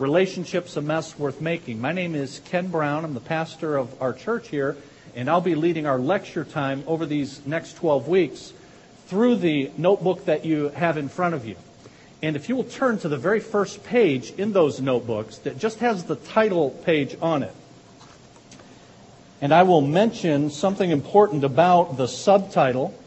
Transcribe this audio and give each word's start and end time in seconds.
Relationships 0.00 0.78
a 0.78 0.80
Mess 0.80 1.18
Worth 1.18 1.42
Making. 1.42 1.78
My 1.78 1.92
name 1.92 2.14
is 2.14 2.40
Ken 2.46 2.68
Brown. 2.68 3.04
I'm 3.04 3.12
the 3.12 3.20
pastor 3.20 3.76
of 3.76 4.00
our 4.00 4.14
church 4.14 4.48
here, 4.48 4.78
and 5.14 5.28
I'll 5.28 5.42
be 5.42 5.54
leading 5.54 5.84
our 5.84 5.98
lecture 5.98 6.42
time 6.42 6.82
over 6.86 7.04
these 7.04 7.44
next 7.44 7.74
12 7.74 8.08
weeks 8.08 8.54
through 9.08 9.36
the 9.36 9.70
notebook 9.76 10.24
that 10.24 10.46
you 10.46 10.70
have 10.70 10.96
in 10.96 11.10
front 11.10 11.34
of 11.34 11.44
you. 11.44 11.56
And 12.22 12.34
if 12.34 12.48
you 12.48 12.56
will 12.56 12.64
turn 12.64 12.98
to 13.00 13.10
the 13.10 13.18
very 13.18 13.40
first 13.40 13.84
page 13.84 14.30
in 14.38 14.54
those 14.54 14.80
notebooks 14.80 15.36
that 15.38 15.58
just 15.58 15.80
has 15.80 16.04
the 16.04 16.16
title 16.16 16.70
page 16.70 17.18
on 17.20 17.42
it. 17.42 17.54
And 19.42 19.52
I 19.52 19.64
will 19.64 19.82
mention 19.82 20.48
something 20.48 20.90
important 20.90 21.44
about 21.44 21.98
the 21.98 22.08
subtitle. 22.08 22.98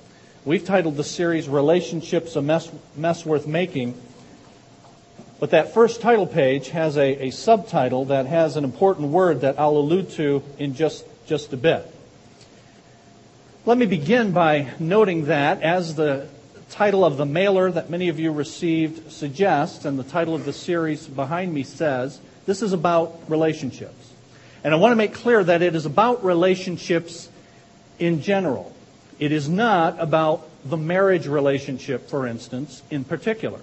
We've 0.46 0.64
titled 0.64 0.98
the 0.98 1.04
series 1.04 1.50
Relationships 1.50 2.36
a 2.36 2.44
Mess, 2.44 2.72
Mess 2.96 3.26
Worth 3.26 3.48
Making. 3.48 4.00
But 5.44 5.50
that 5.50 5.74
first 5.74 6.00
title 6.00 6.26
page 6.26 6.70
has 6.70 6.96
a, 6.96 7.26
a 7.26 7.30
subtitle 7.30 8.06
that 8.06 8.28
has 8.28 8.56
an 8.56 8.64
important 8.64 9.10
word 9.10 9.42
that 9.42 9.60
I'll 9.60 9.76
allude 9.76 10.12
to 10.12 10.42
in 10.58 10.74
just, 10.74 11.04
just 11.26 11.52
a 11.52 11.58
bit. 11.58 11.86
Let 13.66 13.78
me 13.78 13.86
begin 13.86 14.32
by 14.32 14.72
noting 14.80 15.26
that 15.26 15.62
as 15.62 15.96
the 15.96 16.30
title 16.70 17.04
of 17.04 17.18
the 17.18 17.26
mailer 17.26 17.70
that 17.70 17.90
many 17.90 18.08
of 18.08 18.22
you 18.22 18.32
received 18.32 19.12
suggests, 19.12 19.84
and 19.84 20.00
the 20.00 20.06
title 20.06 20.34
of 20.34 20.46
the 20.46 20.54
series 20.54 21.08
behind 21.08 21.54
me 21.54 21.64
says, 21.64 22.22
this 22.46 22.62
is 22.62 22.72
about 22.72 23.30
relationships. 23.30 24.14
And 24.64 24.74
I 24.74 24.78
want 24.78 24.94
to 24.94 24.96
make 24.96 25.14
clear 25.14 25.44
that 25.44 25.62
it 25.62 25.76
is 25.76 25.86
about 25.86 26.24
relationships 26.24 27.28
in 28.00 28.22
general. 28.22 28.74
It 29.20 29.34
is 29.34 29.50
not 29.50 30.00
about 30.00 30.48
the 30.64 30.78
marriage 30.78 31.28
relationship, 31.28 32.08
for 32.08 32.28
instance, 32.28 32.82
in 32.90 33.04
particular. 33.04 33.60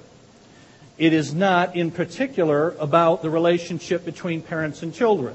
It 1.00 1.14
is 1.14 1.32
not, 1.32 1.76
in 1.76 1.92
particular, 1.92 2.74
about 2.78 3.22
the 3.22 3.30
relationship 3.30 4.04
between 4.04 4.42
parents 4.42 4.82
and 4.82 4.92
children, 4.92 5.34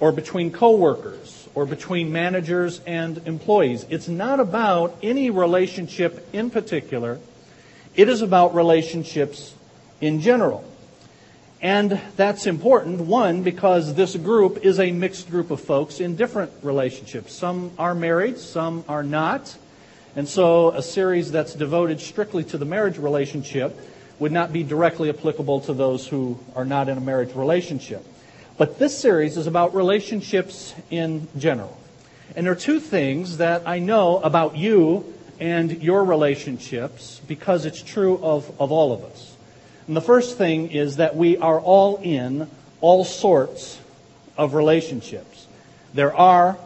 or 0.00 0.12
between 0.12 0.50
coworkers, 0.50 1.46
or 1.54 1.66
between 1.66 2.10
managers 2.10 2.80
and 2.86 3.18
employees. 3.26 3.84
It's 3.90 4.08
not 4.08 4.40
about 4.40 4.96
any 5.02 5.28
relationship 5.28 6.26
in 6.32 6.48
particular. 6.48 7.18
It 7.96 8.08
is 8.08 8.22
about 8.22 8.54
relationships 8.54 9.54
in 10.00 10.22
general. 10.22 10.64
And 11.60 12.00
that's 12.16 12.46
important, 12.46 13.02
one, 13.02 13.42
because 13.42 13.92
this 13.92 14.16
group 14.16 14.64
is 14.64 14.80
a 14.80 14.90
mixed 14.90 15.28
group 15.28 15.50
of 15.50 15.60
folks 15.60 16.00
in 16.00 16.16
different 16.16 16.50
relationships. 16.62 17.34
Some 17.34 17.72
are 17.78 17.94
married, 17.94 18.38
some 18.38 18.86
are 18.88 19.02
not. 19.02 19.54
And 20.16 20.26
so 20.26 20.70
a 20.70 20.82
series 20.82 21.30
that's 21.30 21.52
devoted 21.52 22.00
strictly 22.00 22.42
to 22.44 22.56
the 22.56 22.64
marriage 22.64 22.96
relationship 22.96 23.78
would 24.18 24.32
not 24.32 24.52
be 24.52 24.62
directly 24.62 25.08
applicable 25.08 25.60
to 25.62 25.72
those 25.72 26.06
who 26.06 26.38
are 26.54 26.64
not 26.64 26.88
in 26.88 26.98
a 26.98 27.00
marriage 27.00 27.34
relationship. 27.34 28.04
But 28.56 28.78
this 28.78 28.98
series 28.98 29.36
is 29.36 29.46
about 29.46 29.74
relationships 29.74 30.74
in 30.90 31.28
general. 31.38 31.78
And 32.34 32.46
there 32.46 32.52
are 32.52 32.56
two 32.56 32.80
things 32.80 33.38
that 33.38 33.66
I 33.66 33.78
know 33.78 34.18
about 34.18 34.56
you 34.56 35.14
and 35.40 35.82
your 35.82 36.04
relationships 36.04 37.20
because 37.26 37.64
it's 37.64 37.82
true 37.82 38.18
of, 38.22 38.50
of 38.60 38.72
all 38.72 38.92
of 38.92 39.04
us. 39.04 39.36
And 39.86 39.96
the 39.96 40.02
first 40.02 40.36
thing 40.36 40.70
is 40.70 40.96
that 40.96 41.16
we 41.16 41.36
are 41.38 41.60
all 41.60 41.96
in 41.96 42.50
all 42.80 43.04
sorts 43.04 43.78
of 44.36 44.54
relationships. 44.54 45.46
There 45.94 46.14
are 46.14 46.58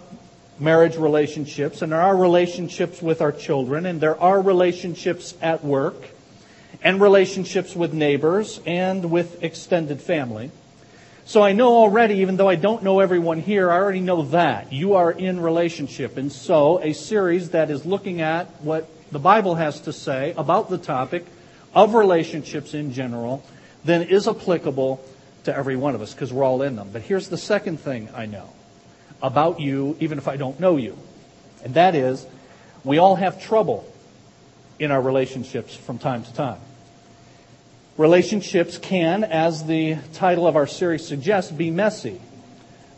marriage 0.58 0.97
relationships, 0.97 1.83
and 1.83 1.92
there 1.92 2.00
are 2.00 2.17
relationships 2.17 3.00
with 3.00 3.20
our 3.20 3.33
children, 3.33 3.86
and 3.86 4.00
there 4.00 4.20
are 4.20 4.41
relationships 4.41 5.34
at 5.41 5.64
work, 5.64 5.95
and 6.83 7.00
relationships 7.00 7.77
with 7.77 7.92
neighbors, 7.92 8.61
and 8.66 9.11
with 9.11 9.42
extended 9.42 10.00
family. 10.00 10.50
So 11.24 11.42
I 11.42 11.52
know 11.52 11.77
already, 11.77 12.16
even 12.16 12.36
though 12.36 12.48
I 12.48 12.56
don't 12.56 12.83
know 12.83 12.98
everyone 12.98 13.41
here, 13.41 13.70
I 13.70 13.77
already 13.77 14.00
know 14.00 14.22
that. 14.22 14.72
You 14.72 14.94
are 14.94 15.12
in 15.12 15.39
relationship. 15.41 16.16
And 16.16 16.33
so 16.33 16.83
a 16.83 16.92
series 16.92 17.50
that 17.50 17.70
is 17.70 17.86
looking 17.86 18.20
at 18.20 18.48
what 18.62 18.89
the 19.12 19.20
Bible 19.20 19.55
has 19.55 19.80
to 19.83 19.92
say 19.92 20.34
about 20.36 20.68
the 20.68 20.79
topic 20.79 21.24
of 21.74 21.95
relationships 21.95 22.74
in 22.74 22.92
general 22.92 23.45
then 23.85 24.02
is 24.02 24.27
applicable 24.27 25.05
to 25.45 25.55
every 25.55 25.77
one 25.77 25.95
of 25.95 26.02
us 26.02 26.12
because 26.12 26.33
we're 26.33 26.45
all 26.45 26.62
in 26.62 26.77
them. 26.77 26.90
But 26.92 27.02
here's 27.02 27.29
the 27.29 27.39
second 27.39 27.79
thing 27.79 28.08
I 28.14 28.27
know 28.27 28.48
about 29.23 29.61
you, 29.61 29.96
even 30.01 30.18
if 30.18 30.29
I 30.29 30.36
don't 30.36 30.58
know 30.58 30.77
you. 30.77 30.98
And 31.64 31.74
that 31.74 31.95
is, 31.95 32.27
we 32.85 32.98
all 32.98 33.17
have 33.17 33.40
trouble 33.40 33.89
in 34.79 34.90
our 34.90 35.01
relationships 35.01 35.74
from 35.74 35.98
time 35.98 36.24
to 36.24 36.35
time. 36.35 36.58
Relationships 37.98 38.79
can, 38.79 39.23
as 39.23 39.64
the 39.67 39.97
title 40.14 40.47
of 40.47 40.57
our 40.57 40.67
series 40.67 41.07
suggests, 41.07 41.53
be 41.53 41.70
messy. 41.70 42.20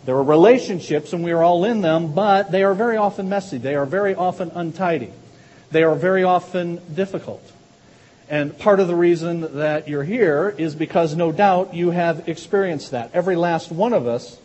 There 0.05 0.15
are 0.17 0.23
relationships 0.23 1.13
and 1.13 1.25
we 1.25 1.33
are 1.33 1.43
all 1.43 1.65
in 1.65 1.81
them, 1.81 2.13
but 2.13 2.53
they 2.53 2.63
are 2.63 2.75
very 2.75 2.97
often 2.97 3.29
messy. 3.29 3.59
They 3.59 3.75
are 3.75 3.87
very 3.87 4.15
often 4.15 4.53
untidy. 4.55 5.11
They 5.73 5.83
are 5.83 5.97
very 5.97 6.23
often 6.23 6.81
difficult. 6.95 7.43
And 8.29 8.57
part 8.57 8.81
of 8.81 8.87
the 8.87 8.95
reason 8.95 9.59
that 9.59 9.89
you're 9.89 10.05
here 10.05 10.55
is 10.57 10.75
because 10.75 11.17
no 11.17 11.33
doubt 11.33 11.75
you 11.75 11.91
have 11.91 12.29
experienced 12.29 12.93
that. 12.93 13.11
Every 13.13 13.35
last 13.35 13.73
one 13.73 13.93
of 13.93 14.07
us 14.07 14.39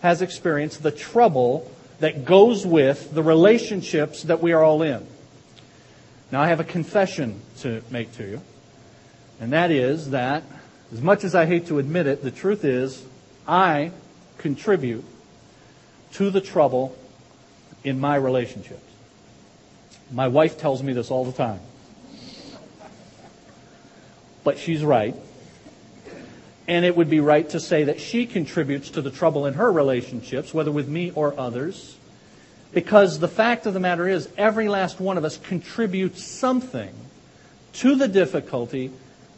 has 0.00 0.22
experienced 0.22 0.82
the 0.82 0.92
trouble 0.92 1.70
that 1.98 2.24
goes 2.24 2.64
with 2.64 3.12
the 3.12 3.22
relationships 3.22 4.22
that 4.22 4.40
we 4.40 4.52
are 4.52 4.62
all 4.62 4.82
in. 4.82 5.04
Now, 6.30 6.40
I 6.42 6.48
have 6.48 6.60
a 6.60 6.64
confession 6.64 7.40
to 7.60 7.82
make 7.90 8.12
to 8.16 8.24
you, 8.24 8.42
and 9.40 9.52
that 9.52 9.70
is 9.70 10.10
that, 10.10 10.42
as 10.92 11.00
much 11.00 11.24
as 11.24 11.34
I 11.34 11.46
hate 11.46 11.66
to 11.68 11.78
admit 11.78 12.06
it, 12.06 12.22
the 12.22 12.30
truth 12.30 12.64
is 12.64 13.04
I 13.46 13.92
contribute 14.38 15.04
to 16.14 16.30
the 16.30 16.40
trouble 16.40 16.96
in 17.84 18.00
my 18.00 18.16
relationships. 18.16 18.82
My 20.10 20.28
wife 20.28 20.58
tells 20.58 20.82
me 20.82 20.92
this 20.92 21.10
all 21.10 21.24
the 21.24 21.32
time 21.32 21.60
but 24.48 24.58
she's 24.58 24.82
right. 24.82 25.14
And 26.66 26.86
it 26.86 26.96
would 26.96 27.10
be 27.10 27.20
right 27.20 27.46
to 27.50 27.60
say 27.60 27.84
that 27.84 28.00
she 28.00 28.24
contributes 28.24 28.88
to 28.92 29.02
the 29.02 29.10
trouble 29.10 29.44
in 29.44 29.52
her 29.52 29.70
relationships, 29.70 30.54
whether 30.54 30.72
with 30.72 30.88
me 30.88 31.10
or 31.14 31.38
others. 31.38 31.98
Because 32.72 33.18
the 33.18 33.28
fact 33.28 33.66
of 33.66 33.74
the 33.74 33.80
matter 33.80 34.08
is, 34.08 34.26
every 34.38 34.70
last 34.70 35.00
one 35.00 35.18
of 35.18 35.24
us 35.26 35.36
contributes 35.36 36.24
something 36.24 36.94
to 37.74 37.94
the 37.94 38.08
difficulty 38.08 38.90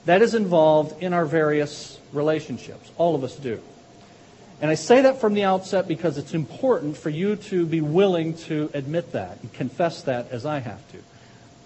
that 0.05 0.23
is 0.23 0.35
involved 0.35 1.03
in 1.03 1.13
our 1.13 1.25
various 1.25 1.99
relationships. 2.13 2.91
All 2.97 3.15
of 3.15 3.25
us 3.25 3.37
do. 3.37 3.61
And 4.61 4.71
I 4.71 4.75
say 4.75 5.03
that 5.03 5.21
from 5.21 5.35
the 5.35 5.45
outset 5.45 5.89
because 5.89 6.19
it's 6.19 6.35
important 6.35 6.97
for 6.97 7.09
you 7.09 7.37
to 7.37 7.65
be 7.65 7.81
willing 7.81 8.35
to 8.35 8.71
admit 8.75 9.13
that 9.13 9.39
and 9.41 9.53
confess 9.53 10.03
that 10.03 10.31
as 10.31 10.45
I 10.45 10.59
have 10.59 10.87
to. 10.93 10.99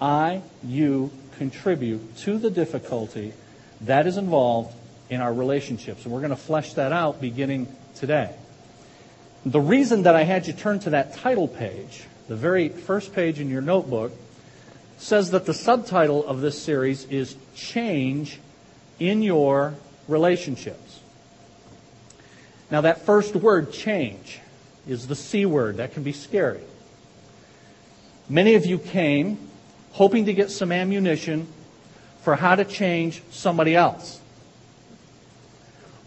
I, 0.01 0.43
you, 0.63 1.11
contribute 1.39 2.17
to 2.19 2.39
the 2.39 2.51
difficulty 2.51 3.33
that 3.81 4.07
is 4.07 4.17
involved 4.17 4.75
in 5.11 5.21
our 5.21 5.33
relationships. 5.33 6.05
And 6.05 6.13
we're 6.13 6.21
going 6.21 6.31
to 6.31 6.37
flesh 6.37 6.75
that 6.75 6.93
out 6.93 7.21
beginning 7.21 7.75
today. 7.97 8.35
The 9.45 9.61
reason 9.61 10.05
that 10.05 10.15
I 10.15 10.23
had 10.23 10.47
you 10.47 10.53
turn 10.53 10.79
to 10.81 10.91
that 10.91 11.15
title 11.17 11.49
page, 11.49 12.05
the 12.29 12.37
very 12.37 12.69
first 12.69 13.13
page 13.13 13.41
in 13.41 13.51
your 13.51 13.61
notebook, 13.61 14.13
says 15.05 15.33
that 15.33 15.45
the 15.45 15.53
subtitle 15.53 16.27
of 16.27 16.41
this 16.41 16.61
series 16.61 17.05
is 17.11 17.37
Change 17.55 18.41
in 18.99 19.23
Your 19.23 19.75
Relationships. 20.09 21.01
Now, 22.71 22.81
that 22.81 23.03
first 23.03 23.37
word, 23.37 23.71
change, 23.71 24.41
is 24.89 25.07
the 25.07 25.15
C 25.15 25.45
word. 25.45 25.77
That 25.77 25.93
can 25.93 26.05
be 26.05 26.13
scary. 26.13 26.63
Many 28.31 28.55
of 28.55 28.65
you 28.65 28.79
came 28.79 29.37
hoping 29.93 30.25
to 30.25 30.33
get 30.33 30.51
some 30.51 30.73
ammunition 30.73 31.49
for 32.23 32.35
how 32.35 32.55
to 32.55 32.65
change 32.65 33.23
somebody 33.31 33.77
else. 33.77 34.23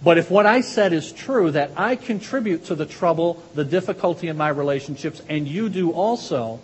But 0.03 0.17
if 0.17 0.31
what 0.31 0.47
I 0.47 0.61
said 0.61 0.91
is 0.91 1.11
true, 1.11 1.51
that 1.51 1.69
I 1.77 1.97
contribute 1.97 2.65
to 2.65 2.75
the 2.75 2.87
trouble, 2.87 3.43
the 3.53 3.63
difficulty 3.63 4.27
in 4.27 4.37
my 4.37 4.49
relationships, 4.49 5.21
and 5.29 5.47
you 5.47 5.69
do 5.69 5.91
also, 5.91 6.59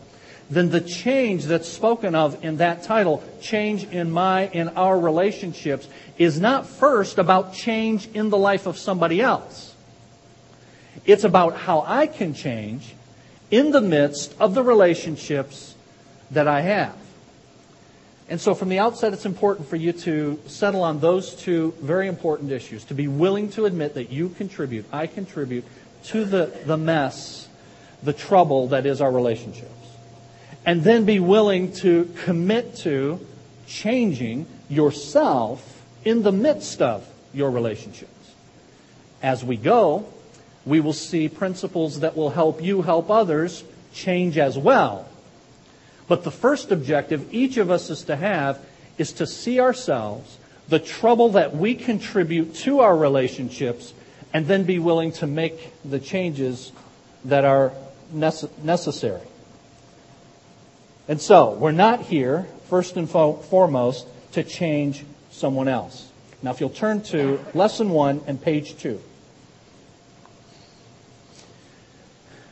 then 0.54 0.70
the 0.70 0.82
change 0.82 1.46
that's 1.46 1.70
spoken 1.70 2.16
of 2.16 2.44
in 2.44 2.58
that 2.58 2.84
title, 2.84 3.24
change 3.42 3.86
in 3.86 4.12
my, 4.12 4.48
in 4.48 4.70
our 4.70 5.00
relationships, 5.00 5.88
is 6.18 6.40
not 6.40 6.66
first 6.66 7.18
about 7.18 7.54
change 7.54 8.08
in 8.08 8.30
the 8.30 8.38
life 8.38 8.66
of 8.66 8.78
somebody 8.78 9.22
else. 9.22 9.74
It's 11.06 11.24
about 11.24 11.56
how 11.58 11.84
I 11.88 12.08
can 12.08 12.34
change 12.34 12.94
in 13.52 13.72
the 13.72 13.82
midst 13.82 14.36
of 14.40 14.54
the 14.54 14.64
relationships 14.64 15.76
that 16.32 16.48
I 16.48 16.62
have. 16.62 16.96
And 18.30 18.40
so 18.40 18.56
from 18.56 18.70
the 18.70 18.80
outset, 18.80 19.14
it's 19.14 19.26
important 19.26 19.68
for 19.68 19.76
you 19.76 19.92
to 19.94 20.40
settle 20.48 20.84
on 20.84 21.00
those 21.00 21.36
two 21.36 21.74
very 21.82 22.08
important 22.08 22.52
issues, 22.52 22.84
to 22.86 22.94
be 22.94 23.08
willing 23.08 23.50
to 23.52 23.66
admit 23.66 23.96
that 23.96 24.12
you 24.12 24.30
contribute, 24.30 24.86
I 24.92 25.08
contribute 25.08 25.66
to 26.06 26.26
the, 26.26 26.52
the 26.66 26.78
mess, 26.78 27.48
the 28.02 28.14
trouble 28.14 28.68
that 28.70 28.86
is 28.86 29.02
our 29.02 29.12
relationships. 29.12 29.83
And 30.66 30.84
then 30.84 31.06
be 31.06 31.20
willing 31.20 31.74
to 31.74 32.06
commit 32.24 32.76
to 32.78 33.20
changing 33.68 34.46
yourself 34.70 35.84
in 36.06 36.24
the 36.24 36.32
midst 36.32 36.82
of 36.82 37.08
your 37.34 37.52
relationships. 37.52 38.12
As 39.22 39.44
we 39.44 39.58
go, 39.58 40.06
we 40.66 40.80
will 40.80 40.94
see 40.94 41.28
principles 41.28 42.00
that 42.00 42.16
will 42.16 42.30
help 42.30 42.62
you 42.62 42.82
help 42.82 43.10
others 43.10 43.64
change 43.94 44.38
as 44.38 44.58
well. 44.58 45.08
But 46.08 46.24
the 46.24 46.32
first 46.32 46.72
objective 46.72 47.34
each 47.34 47.58
of 47.58 47.72
us 47.72 47.90
is 47.90 48.04
to 48.04 48.16
have 48.16 48.60
is 48.98 49.14
to 49.14 49.28
see 49.28 49.60
ourselves, 49.60 50.38
the 50.70 50.80
trouble 50.80 51.30
that 51.30 51.56
we 51.56 51.76
contribute 51.76 52.56
to 52.56 52.80
our 52.80 52.96
relationships, 52.96 53.94
and 54.34 54.48
then 54.48 54.64
be 54.64 54.80
willing 54.80 55.12
to 55.14 55.28
make 55.28 55.74
the 55.84 56.00
changes 56.00 56.72
that 57.26 57.46
are 57.46 57.72
necessary. 58.12 59.22
And 61.08 61.20
so, 61.20 61.52
we're 61.52 61.72
not 61.72 62.02
here, 62.02 62.48
first 62.70 62.96
and 62.96 63.10
foremost, 63.10 64.08
to 64.34 64.44
change 64.44 65.04
someone 65.32 65.68
else. 65.68 66.10
Now, 66.42 66.52
if 66.52 66.60
you'll 66.60 66.70
turn 66.70 67.02
to 67.04 67.40
lesson 67.54 67.90
one 67.90 68.22
and 68.28 68.42
page 68.42 68.78
two. 68.78 69.02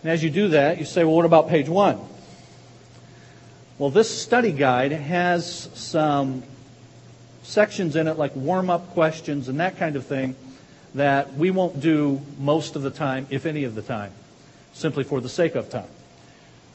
And 0.04 0.12
as 0.12 0.24
you 0.24 0.30
do 0.30 0.50
that, 0.50 0.80
you 0.80 0.86
say, 0.86 1.04
well, 1.04 1.16
what 1.16 1.26
about 1.26 1.48
page 1.50 1.70
one? 1.70 2.00
Well, 3.78 3.90
this 3.90 4.22
study 4.22 4.52
guide 4.52 4.92
has 4.92 5.70
some 5.74 6.44
sections 7.44 7.96
in 7.96 8.08
it 8.08 8.18
like 8.18 8.36
warm 8.36 8.70
up 8.70 8.92
questions 8.92 9.48
and 9.48 9.60
that 9.60 9.78
kind 9.78 9.96
of 9.96 10.06
thing 10.06 10.36
that 10.96 11.34
we 11.36 11.52
won't 11.52 11.80
do 11.80 12.22
most 12.38 12.76
of 12.76 12.82
the 12.82 12.92
time, 12.92 13.28
if 13.30 13.46
any 13.46 13.64
of 13.64 13.76
the 13.76 13.82
time, 13.82 14.12
simply 14.74 15.04
for 15.04 15.22
the 15.22 15.30
sake 15.30 15.56
of 15.56 15.70
time. 15.70 15.88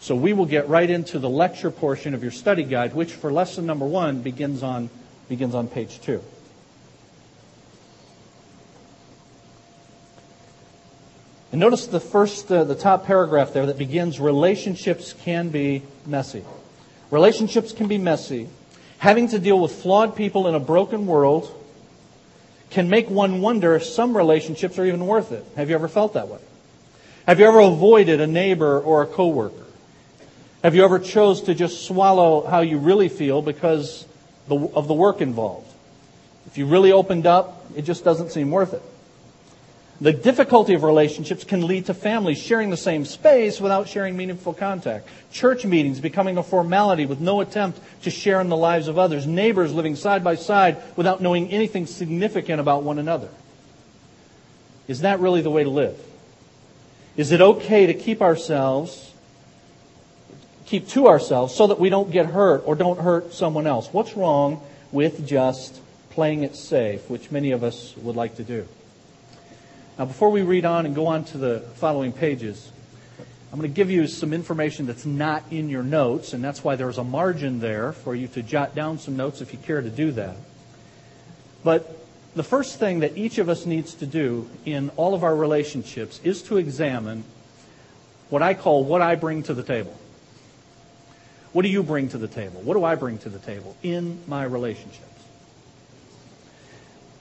So 0.00 0.14
we 0.14 0.32
will 0.32 0.46
get 0.46 0.69
right 0.69 0.88
into 0.88 1.19
the 1.19 1.28
lecture 1.28 1.70
portion 1.70 2.14
of 2.14 2.22
your 2.22 2.32
study 2.32 2.62
guide, 2.62 2.94
which 2.94 3.12
for 3.12 3.32
lesson 3.32 3.66
number 3.66 3.87
one 3.87 4.22
begins 4.22 4.62
on, 4.62 4.90
begins 5.28 5.54
on 5.54 5.69
page 5.69 6.00
two. 6.00 6.22
And 11.52 11.60
notice 11.60 11.87
the 11.87 12.00
first, 12.00 12.52
uh, 12.52 12.64
the 12.64 12.75
top 12.75 13.06
paragraph 13.06 13.52
there 13.52 13.66
that 13.66 13.78
begins 13.78 14.20
relationships 14.20 15.14
can 15.14 15.48
be 15.48 15.82
messy. 16.04 16.44
Relationships 17.10 17.72
can 17.72 17.88
be 17.88 17.99
messy. 17.99 18.49
Having 18.99 19.28
to 19.28 19.38
deal 19.38 19.58
with 19.60 19.72
flawed 19.72 20.16
people 20.16 20.49
in 20.49 20.54
a 20.54 20.60
broken 20.60 21.06
world 21.06 21.50
can 22.70 22.90
make 22.90 23.08
one 23.08 23.40
wonder 23.40 23.75
if 23.76 23.84
some 23.84 24.16
relationships 24.16 24.78
are 24.78 24.84
even 24.84 25.06
worth 25.06 25.32
it. 25.32 25.44
Have 25.56 25.70
you 25.70 25.76
ever 25.76 25.88
felt 25.88 26.14
that 26.14 26.28
way? 26.28 26.40
Have 27.26 27.40
you 27.40 27.46
ever 27.46 27.60
avoided 27.60 28.20
a 28.20 28.26
neighbor 28.26 28.81
or 28.81 29.02
a 29.02 29.06
coworker? 29.06 29.65
Have 30.66 30.74
you 30.74 30.84
ever 30.84 30.98
chose 30.98 31.42
to 31.42 31.54
just 31.54 31.86
swallow 31.86 32.44
how 32.44 32.62
you 32.62 32.78
really 32.78 33.08
feel 33.08 33.40
because 33.40 34.04
of 34.50 34.88
the 34.88 34.94
work 34.94 35.20
involved? 35.20 35.72
If 36.48 36.58
you 36.58 36.66
really 36.66 36.90
opened 36.90 37.24
up, 37.24 37.64
it 37.76 37.82
just 37.82 38.02
doesn't 38.02 38.32
seem 38.32 38.50
worth 38.50 38.74
it. 38.74 38.82
The 40.00 40.12
difficulty 40.12 40.74
of 40.74 40.82
relationships 40.82 41.44
can 41.44 41.68
lead 41.68 41.86
to 41.86 41.94
families 41.94 42.42
sharing 42.42 42.70
the 42.70 42.76
same 42.76 43.04
space 43.04 43.60
without 43.60 43.88
sharing 43.88 44.16
meaningful 44.16 44.54
contact. 44.54 45.08
Church 45.30 45.64
meetings 45.64 46.00
becoming 46.00 46.36
a 46.36 46.42
formality 46.42 47.06
with 47.06 47.20
no 47.20 47.40
attempt 47.42 47.78
to 48.02 48.10
share 48.10 48.40
in 48.40 48.48
the 48.48 48.56
lives 48.56 48.88
of 48.88 48.98
others. 48.98 49.24
Neighbors 49.24 49.72
living 49.72 49.94
side 49.94 50.24
by 50.24 50.34
side 50.34 50.78
without 50.96 51.20
knowing 51.22 51.48
anything 51.50 51.86
significant 51.86 52.58
about 52.60 52.82
one 52.82 52.98
another. 52.98 53.28
Is 54.88 55.02
that 55.02 55.20
really 55.20 55.42
the 55.42 55.50
way 55.50 55.62
to 55.62 55.70
live? 55.70 55.96
Is 57.16 57.30
it 57.30 57.40
okay 57.40 57.86
to 57.86 57.94
keep 57.94 58.20
ourselves, 58.20 59.12
keep 60.66 60.88
to 60.88 61.08
ourselves 61.08 61.54
so 61.54 61.68
that 61.68 61.80
we 61.80 61.88
don't 61.88 62.10
get 62.10 62.26
hurt 62.26 62.62
or 62.66 62.74
don't 62.74 63.00
hurt 63.00 63.32
someone 63.32 63.66
else? 63.66 63.88
What's 63.92 64.16
wrong 64.16 64.60
with 64.92 65.26
just 65.26 65.80
playing 66.10 66.42
it 66.42 66.56
safe, 66.56 67.08
which 67.08 67.30
many 67.30 67.52
of 67.52 67.64
us 67.64 67.96
would 67.96 68.16
like 68.16 68.36
to 68.36 68.44
do? 68.44 68.66
Now, 69.98 70.04
before 70.04 70.30
we 70.30 70.42
read 70.42 70.64
on 70.64 70.84
and 70.84 70.94
go 70.94 71.06
on 71.06 71.24
to 71.26 71.38
the 71.38 71.60
following 71.76 72.12
pages, 72.12 72.70
I'm 73.52 73.58
going 73.58 73.70
to 73.70 73.74
give 73.74 73.90
you 73.90 74.06
some 74.06 74.34
information 74.34 74.86
that's 74.86 75.06
not 75.06 75.44
in 75.50 75.70
your 75.70 75.82
notes, 75.82 76.34
and 76.34 76.44
that's 76.44 76.62
why 76.62 76.76
there's 76.76 76.98
a 76.98 77.04
margin 77.04 77.60
there 77.60 77.92
for 77.92 78.14
you 78.14 78.28
to 78.28 78.42
jot 78.42 78.74
down 78.74 78.98
some 78.98 79.16
notes 79.16 79.40
if 79.40 79.52
you 79.52 79.58
care 79.58 79.80
to 79.80 79.88
do 79.88 80.12
that. 80.12 80.36
But 81.64 82.04
the 82.34 82.42
first 82.42 82.78
thing 82.78 83.00
that 83.00 83.16
each 83.16 83.38
of 83.38 83.48
us 83.48 83.64
needs 83.64 83.94
to 83.94 84.06
do 84.06 84.50
in 84.66 84.90
all 84.96 85.14
of 85.14 85.24
our 85.24 85.34
relationships 85.34 86.20
is 86.22 86.42
to 86.42 86.58
examine 86.58 87.24
what 88.28 88.42
I 88.42 88.52
call 88.52 88.84
what 88.84 89.00
I 89.00 89.14
bring 89.14 89.44
to 89.44 89.54
the 89.54 89.62
table. 89.62 89.96
What 91.56 91.62
do 91.62 91.70
you 91.70 91.82
bring 91.82 92.10
to 92.10 92.18
the 92.18 92.28
table? 92.28 92.60
What 92.60 92.74
do 92.74 92.84
I 92.84 92.96
bring 92.96 93.16
to 93.20 93.30
the 93.30 93.38
table 93.38 93.78
in 93.82 94.22
my 94.26 94.44
relationships? 94.44 95.06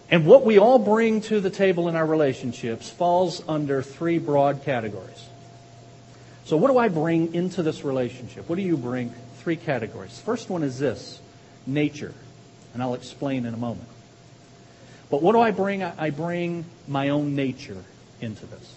And 0.10 0.26
what 0.26 0.44
we 0.44 0.58
all 0.58 0.78
bring 0.78 1.22
to 1.22 1.40
the 1.40 1.50
table 1.50 1.88
in 1.88 1.96
our 1.96 2.06
relationships 2.06 2.90
falls 2.90 3.42
under 3.48 3.82
three 3.82 4.18
broad 4.18 4.64
categories. 4.64 5.26
So, 6.44 6.58
what 6.58 6.70
do 6.70 6.78
I 6.78 6.90
bring 6.90 7.34
into 7.34 7.64
this 7.64 7.86
relationship? 7.86 8.50
What 8.50 8.58
do 8.58 8.62
you 8.62 8.76
bring? 8.76 9.14
Three 9.38 9.56
categories. 9.56 10.20
First 10.20 10.50
one 10.50 10.64
is 10.64 10.80
this 10.80 11.22
nature, 11.66 12.14
and 12.74 12.84
I'll 12.84 12.96
explain 12.96 13.46
in 13.46 13.54
a 13.54 13.58
moment. 13.58 13.88
But 15.10 15.22
what 15.22 15.32
do 15.32 15.40
I 15.40 15.52
bring? 15.52 15.82
I 15.82 16.10
bring 16.10 16.66
my 16.90 17.08
own 17.08 17.38
nature 17.38 17.82
into 18.20 18.46
this. 18.48 18.76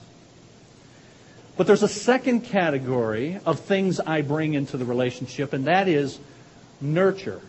But 1.59 1.67
there's 1.67 1.83
a 1.83 1.89
second 1.89 2.43
category 2.43 3.41
of 3.45 3.59
things 3.59 3.99
I 3.99 4.23
bring 4.23 4.55
into 4.55 4.77
the 4.77 4.85
relationship, 4.85 5.53
and 5.53 5.65
that 5.65 5.89
is 5.89 6.21
nurture. 6.81 7.43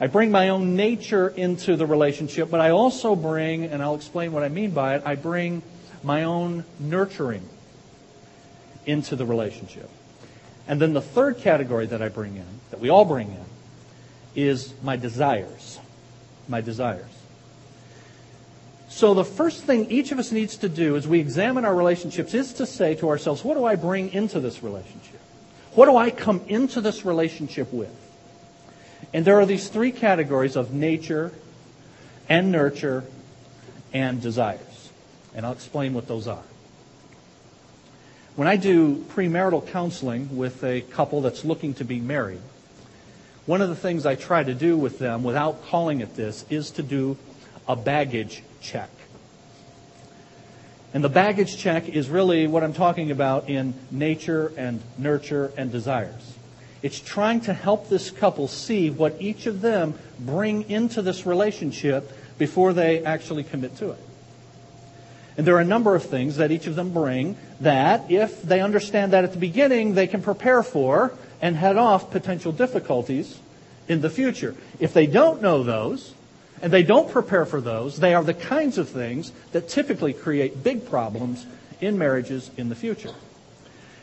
I 0.00 0.08
bring 0.08 0.32
my 0.32 0.48
own 0.48 0.74
nature 0.74 1.28
into 1.28 1.76
the 1.76 1.86
relationship, 1.86 2.50
but 2.50 2.60
I 2.60 2.70
also 2.70 3.14
bring, 3.14 3.66
and 3.66 3.80
I'll 3.80 3.94
explain 3.94 4.32
what 4.32 4.42
I 4.42 4.48
mean 4.48 4.72
by 4.72 4.96
it, 4.96 5.02
I 5.06 5.14
bring 5.14 5.62
my 6.02 6.24
own 6.24 6.64
nurturing 6.80 7.48
into 8.84 9.14
the 9.14 9.24
relationship. 9.24 9.88
And 10.66 10.80
then 10.80 10.92
the 10.92 11.00
third 11.00 11.38
category 11.38 11.86
that 11.86 12.02
I 12.02 12.08
bring 12.08 12.34
in, 12.34 12.60
that 12.70 12.80
we 12.80 12.88
all 12.88 13.04
bring 13.04 13.28
in, 13.28 13.44
is 14.34 14.74
my 14.82 14.96
desires. 14.96 15.78
My 16.48 16.60
desires. 16.60 17.13
So 18.94 19.12
the 19.12 19.24
first 19.24 19.64
thing 19.64 19.90
each 19.90 20.12
of 20.12 20.20
us 20.20 20.30
needs 20.30 20.56
to 20.58 20.68
do 20.68 20.94
as 20.94 21.08
we 21.08 21.18
examine 21.18 21.64
our 21.64 21.74
relationships 21.74 22.32
is 22.32 22.52
to 22.54 22.64
say 22.64 22.94
to 22.94 23.08
ourselves, 23.08 23.42
what 23.42 23.54
do 23.54 23.64
I 23.64 23.74
bring 23.74 24.12
into 24.12 24.38
this 24.38 24.62
relationship? 24.62 25.18
What 25.72 25.86
do 25.86 25.96
I 25.96 26.10
come 26.10 26.42
into 26.46 26.80
this 26.80 27.04
relationship 27.04 27.72
with? 27.72 27.90
And 29.12 29.24
there 29.24 29.40
are 29.40 29.46
these 29.46 29.66
three 29.66 29.90
categories 29.90 30.54
of 30.54 30.72
nature 30.72 31.32
and 32.28 32.52
nurture 32.52 33.02
and 33.92 34.22
desires. 34.22 34.92
And 35.34 35.44
I'll 35.44 35.54
explain 35.54 35.92
what 35.92 36.06
those 36.06 36.28
are. 36.28 36.44
When 38.36 38.46
I 38.46 38.54
do 38.54 38.98
premarital 39.08 39.66
counseling 39.72 40.36
with 40.36 40.62
a 40.62 40.82
couple 40.82 41.20
that's 41.20 41.44
looking 41.44 41.74
to 41.74 41.84
be 41.84 41.98
married, 41.98 42.42
one 43.44 43.60
of 43.60 43.70
the 43.70 43.74
things 43.74 44.06
I 44.06 44.14
try 44.14 44.44
to 44.44 44.54
do 44.54 44.76
with 44.76 45.00
them 45.00 45.24
without 45.24 45.66
calling 45.66 46.00
it 46.00 46.14
this 46.14 46.44
is 46.48 46.70
to 46.70 46.84
do 46.84 47.16
a 47.66 47.74
baggage 47.74 48.44
check. 48.64 48.90
And 50.92 51.02
the 51.02 51.08
baggage 51.08 51.58
check 51.58 51.88
is 51.88 52.08
really 52.08 52.46
what 52.46 52.62
I'm 52.64 52.72
talking 52.72 53.10
about 53.10 53.48
in 53.48 53.74
nature 53.90 54.52
and 54.56 54.80
nurture 54.96 55.52
and 55.56 55.70
desires. 55.70 56.34
It's 56.82 57.00
trying 57.00 57.40
to 57.42 57.52
help 57.52 57.88
this 57.88 58.10
couple 58.10 58.46
see 58.46 58.90
what 58.90 59.20
each 59.20 59.46
of 59.46 59.60
them 59.60 59.98
bring 60.20 60.68
into 60.70 61.02
this 61.02 61.26
relationship 61.26 62.12
before 62.38 62.72
they 62.72 63.04
actually 63.04 63.42
commit 63.42 63.76
to 63.78 63.90
it. 63.90 63.98
And 65.36 65.46
there 65.46 65.56
are 65.56 65.60
a 65.60 65.64
number 65.64 65.96
of 65.96 66.04
things 66.04 66.36
that 66.36 66.52
each 66.52 66.66
of 66.66 66.76
them 66.76 66.92
bring 66.92 67.36
that, 67.60 68.10
if 68.10 68.42
they 68.42 68.60
understand 68.60 69.12
that 69.12 69.24
at 69.24 69.32
the 69.32 69.38
beginning, 69.38 69.94
they 69.94 70.06
can 70.06 70.22
prepare 70.22 70.62
for 70.62 71.12
and 71.40 71.56
head 71.56 71.76
off 71.76 72.10
potential 72.10 72.52
difficulties 72.52 73.40
in 73.88 74.00
the 74.00 74.10
future. 74.10 74.54
If 74.78 74.94
they 74.94 75.06
don't 75.06 75.42
know 75.42 75.64
those, 75.64 76.14
and 76.62 76.72
they 76.72 76.82
don't 76.82 77.10
prepare 77.10 77.44
for 77.44 77.60
those, 77.60 77.98
they 77.98 78.14
are 78.14 78.24
the 78.24 78.34
kinds 78.34 78.78
of 78.78 78.88
things 78.88 79.32
that 79.52 79.68
typically 79.68 80.12
create 80.12 80.62
big 80.62 80.88
problems 80.88 81.46
in 81.80 81.98
marriages 81.98 82.50
in 82.56 82.68
the 82.68 82.74
future. 82.74 83.14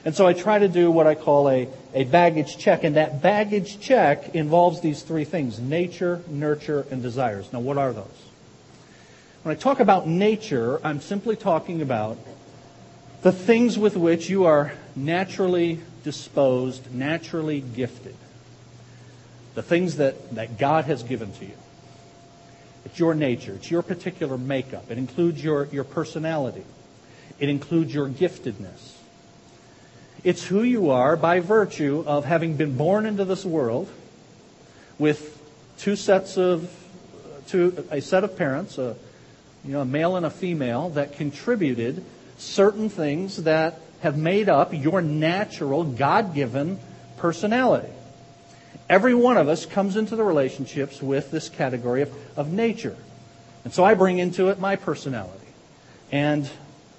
And 0.04 0.16
so 0.16 0.26
I 0.26 0.34
try 0.34 0.60
to 0.60 0.68
do 0.68 0.90
what 0.90 1.06
I 1.06 1.16
call 1.16 1.50
a, 1.50 1.68
a 1.94 2.06
baggage 2.06 2.58
check. 2.58 2.84
And 2.84 2.96
that 2.96 3.22
baggage 3.22 3.80
check 3.80 4.34
involves 4.36 4.82
these 4.82 5.04
three 5.04 5.26
things 5.26 5.60
nature, 5.60 6.24
nurture, 6.28 6.86
and 6.90 7.02
desires. 7.02 7.52
Now, 7.54 7.60
what 7.60 7.78
are 7.78 7.94
those? 7.94 8.06
When 9.44 9.56
I 9.56 9.60
talk 9.60 9.80
about 9.80 10.08
nature, 10.08 10.80
I'm 10.84 11.02
simply 11.02 11.36
talking 11.36 11.82
about 11.82 12.18
the 13.22 13.32
things 13.32 13.78
with 13.78 13.96
which 13.96 14.30
you 14.30 14.46
are 14.46 14.74
naturally 14.96 15.80
disposed, 16.04 16.94
naturally 16.94 17.62
gifted. 17.62 18.16
The 19.54 19.64
things 19.64 19.98
that, 19.98 20.36
that 20.36 20.58
God 20.58 20.86
has 20.86 21.04
given 21.04 21.32
to 21.34 21.46
you. 21.46 21.54
It's 22.86 23.00
your 23.00 23.14
nature. 23.14 23.54
It's 23.54 23.70
your 23.70 23.82
particular 23.82 24.38
makeup. 24.38 24.90
It 24.90 24.98
includes 24.98 25.44
your, 25.44 25.66
your 25.72 25.84
personality. 25.84 26.64
It 27.40 27.50
includes 27.50 27.94
your 27.94 28.08
giftedness. 28.08 28.94
It's 30.24 30.46
who 30.46 30.64
you 30.64 30.92
are 30.92 31.16
by 31.16 31.40
virtue 31.40 32.04
of 32.06 32.26
having 32.26 32.56
been 32.56 32.78
born 32.78 33.06
into 33.06 33.26
this 33.26 33.44
world 33.44 33.90
with 35.00 35.42
two 35.80 35.96
sets 35.96 36.38
of, 36.38 36.70
two, 37.48 37.88
a 37.90 38.02
set 38.02 38.24
of 38.24 38.38
parents, 38.38 38.78
a, 38.78 38.96
you 39.66 39.74
know, 39.74 39.82
a 39.82 39.86
male 39.86 40.16
and 40.16 40.26
a 40.26 40.30
female 40.30 40.90
that 40.90 41.14
contributed 41.14 42.04
certain 42.38 42.90
things 42.90 43.44
that 43.44 43.82
have 44.02 44.18
made 44.18 44.50
up 44.50 44.74
your 44.74 45.02
natural, 45.02 45.84
God 45.84 46.34
given 46.36 46.80
personality. 47.18 47.92
Every 48.92 49.14
one 49.14 49.38
of 49.38 49.48
us 49.48 49.66
comes 49.66 49.96
into 49.96 50.18
the 50.18 50.24
relationships 50.26 51.02
with 51.02 51.32
this 51.32 51.48
category 51.48 52.02
of, 52.02 52.12
of 52.38 52.52
nature. 52.52 52.98
And 53.64 53.74
so 53.74 53.86
I 53.86 53.94
bring 53.94 54.20
into 54.20 54.50
it 54.50 54.60
my 54.60 54.76
personality. 54.76 55.48
And 56.12 56.50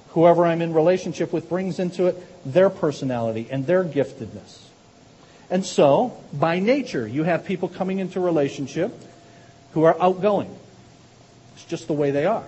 whoever 0.09 0.47
I'm 0.47 0.63
in 0.63 0.73
relationship 0.73 1.35
with 1.35 1.51
brings 1.51 1.79
into 1.79 2.07
it 2.07 2.51
their 2.51 2.71
personality 2.71 3.47
and 3.51 3.67
their 3.67 3.85
giftedness. 3.85 4.61
And 5.51 5.67
so, 5.67 6.17
by 6.33 6.61
nature, 6.61 7.07
you 7.07 7.25
have 7.25 7.45
people 7.45 7.69
coming 7.69 7.99
into 7.99 8.21
relationship 8.21 8.91
who 9.73 9.83
are 9.83 10.01
outgoing. 10.01 10.57
It's 11.57 11.67
just 11.67 11.89
the 11.89 11.93
way 11.93 12.11
they 12.11 12.25
are. 12.25 12.47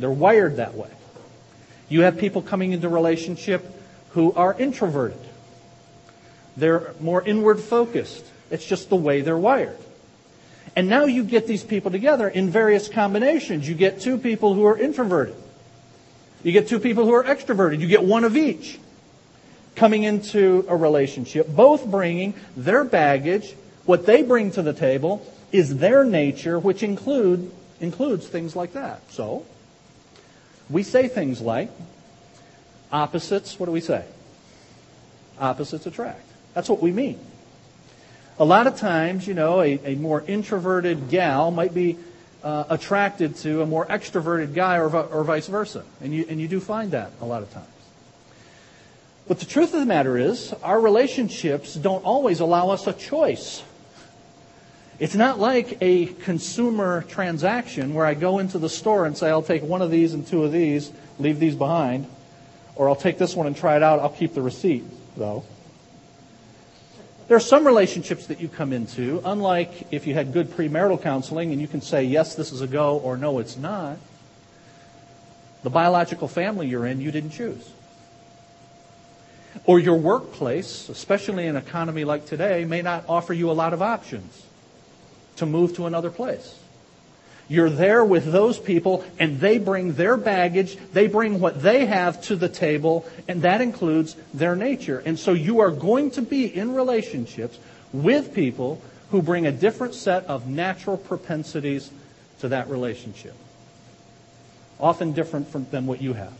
They're 0.00 0.10
wired 0.10 0.56
that 0.56 0.74
way. 0.74 0.90
You 1.88 2.00
have 2.00 2.18
people 2.18 2.42
coming 2.42 2.72
into 2.72 2.88
relationship 2.88 3.64
who 4.08 4.32
are 4.32 4.52
introverted. 4.58 5.20
They're 6.56 6.94
more 6.98 7.22
inward 7.22 7.60
focused. 7.60 8.24
It's 8.50 8.64
just 8.64 8.88
the 8.88 8.96
way 8.96 9.20
they're 9.20 9.38
wired. 9.38 9.78
And 10.76 10.88
now 10.88 11.04
you 11.04 11.24
get 11.24 11.46
these 11.46 11.64
people 11.64 11.90
together 11.90 12.28
in 12.28 12.50
various 12.50 12.88
combinations. 12.88 13.68
You 13.68 13.74
get 13.74 14.00
two 14.00 14.18
people 14.18 14.54
who 14.54 14.64
are 14.66 14.78
introverted. 14.78 15.34
You 16.42 16.52
get 16.52 16.68
two 16.68 16.78
people 16.78 17.04
who 17.04 17.12
are 17.12 17.24
extroverted. 17.24 17.80
You 17.80 17.86
get 17.86 18.04
one 18.04 18.24
of 18.24 18.36
each 18.36 18.78
coming 19.76 20.04
into 20.04 20.64
a 20.68 20.76
relationship, 20.76 21.48
both 21.48 21.86
bringing 21.86 22.34
their 22.56 22.84
baggage. 22.84 23.54
What 23.84 24.06
they 24.06 24.22
bring 24.22 24.52
to 24.52 24.62
the 24.62 24.72
table 24.72 25.26
is 25.52 25.78
their 25.78 26.04
nature, 26.04 26.58
which 26.58 26.82
include, 26.82 27.50
includes 27.80 28.26
things 28.26 28.54
like 28.54 28.74
that. 28.74 29.00
So, 29.10 29.46
we 30.68 30.82
say 30.82 31.08
things 31.08 31.40
like, 31.40 31.70
opposites, 32.92 33.58
what 33.58 33.66
do 33.66 33.72
we 33.72 33.80
say? 33.80 34.04
Opposites 35.38 35.86
attract. 35.86 36.26
That's 36.54 36.68
what 36.68 36.80
we 36.80 36.92
mean. 36.92 37.18
A 38.40 38.44
lot 38.44 38.66
of 38.66 38.76
times, 38.76 39.26
you 39.26 39.34
know, 39.34 39.60
a, 39.60 39.78
a 39.84 39.94
more 39.96 40.24
introverted 40.26 41.10
gal 41.10 41.50
might 41.50 41.74
be 41.74 41.98
uh, 42.42 42.64
attracted 42.70 43.36
to 43.36 43.60
a 43.60 43.66
more 43.66 43.84
extroverted 43.84 44.54
guy 44.54 44.78
or, 44.78 44.88
or 44.88 45.24
vice 45.24 45.46
versa. 45.46 45.84
And 46.00 46.14
you, 46.14 46.24
and 46.26 46.40
you 46.40 46.48
do 46.48 46.58
find 46.58 46.92
that 46.92 47.12
a 47.20 47.26
lot 47.26 47.42
of 47.42 47.52
times. 47.52 47.68
But 49.28 49.40
the 49.40 49.44
truth 49.44 49.74
of 49.74 49.80
the 49.80 49.86
matter 49.86 50.16
is, 50.16 50.54
our 50.62 50.80
relationships 50.80 51.74
don't 51.74 52.02
always 52.02 52.40
allow 52.40 52.70
us 52.70 52.86
a 52.86 52.94
choice. 52.94 53.62
It's 54.98 55.14
not 55.14 55.38
like 55.38 55.76
a 55.82 56.06
consumer 56.06 57.02
transaction 57.08 57.92
where 57.92 58.06
I 58.06 58.14
go 58.14 58.38
into 58.38 58.58
the 58.58 58.70
store 58.70 59.04
and 59.04 59.18
say, 59.18 59.28
I'll 59.28 59.42
take 59.42 59.62
one 59.62 59.82
of 59.82 59.90
these 59.90 60.14
and 60.14 60.26
two 60.26 60.44
of 60.44 60.50
these, 60.50 60.90
leave 61.18 61.40
these 61.40 61.54
behind, 61.54 62.06
or 62.74 62.88
I'll 62.88 62.96
take 62.96 63.18
this 63.18 63.36
one 63.36 63.46
and 63.46 63.54
try 63.54 63.76
it 63.76 63.82
out, 63.82 64.00
I'll 64.00 64.08
keep 64.08 64.32
the 64.32 64.40
receipt, 64.42 64.84
though. 65.18 65.44
There 67.30 67.36
are 67.36 67.38
some 67.38 67.64
relationships 67.64 68.26
that 68.26 68.40
you 68.40 68.48
come 68.48 68.72
into, 68.72 69.22
unlike 69.24 69.86
if 69.92 70.04
you 70.04 70.14
had 70.14 70.32
good 70.32 70.50
premarital 70.50 71.00
counseling 71.00 71.52
and 71.52 71.60
you 71.60 71.68
can 71.68 71.80
say, 71.80 72.02
yes, 72.02 72.34
this 72.34 72.50
is 72.50 72.60
a 72.60 72.66
go, 72.66 72.98
or 72.98 73.16
no, 73.16 73.38
it's 73.38 73.56
not. 73.56 73.98
The 75.62 75.70
biological 75.70 76.26
family 76.26 76.66
you're 76.66 76.84
in, 76.86 77.00
you 77.00 77.12
didn't 77.12 77.30
choose. 77.30 77.70
Or 79.64 79.78
your 79.78 79.94
workplace, 79.94 80.88
especially 80.88 81.46
in 81.46 81.54
an 81.54 81.62
economy 81.64 82.02
like 82.02 82.26
today, 82.26 82.64
may 82.64 82.82
not 82.82 83.04
offer 83.08 83.32
you 83.32 83.48
a 83.48 83.52
lot 83.52 83.72
of 83.74 83.80
options 83.80 84.44
to 85.36 85.46
move 85.46 85.76
to 85.76 85.86
another 85.86 86.10
place. 86.10 86.59
You're 87.50 87.68
there 87.68 88.04
with 88.04 88.30
those 88.30 88.60
people, 88.60 89.04
and 89.18 89.40
they 89.40 89.58
bring 89.58 89.94
their 89.94 90.16
baggage, 90.16 90.78
they 90.92 91.08
bring 91.08 91.40
what 91.40 91.60
they 91.60 91.84
have 91.84 92.22
to 92.26 92.36
the 92.36 92.48
table, 92.48 93.04
and 93.26 93.42
that 93.42 93.60
includes 93.60 94.14
their 94.32 94.54
nature. 94.54 95.02
And 95.04 95.18
so 95.18 95.32
you 95.32 95.58
are 95.58 95.72
going 95.72 96.12
to 96.12 96.22
be 96.22 96.46
in 96.46 96.76
relationships 96.76 97.58
with 97.92 98.34
people 98.34 98.80
who 99.10 99.20
bring 99.20 99.48
a 99.48 99.50
different 99.50 99.94
set 99.94 100.26
of 100.26 100.46
natural 100.46 100.96
propensities 100.96 101.90
to 102.38 102.50
that 102.50 102.68
relationship. 102.68 103.34
Often 104.78 105.14
different 105.14 105.48
from, 105.48 105.66
than 105.72 105.86
what 105.88 106.00
you 106.00 106.12
have. 106.12 106.32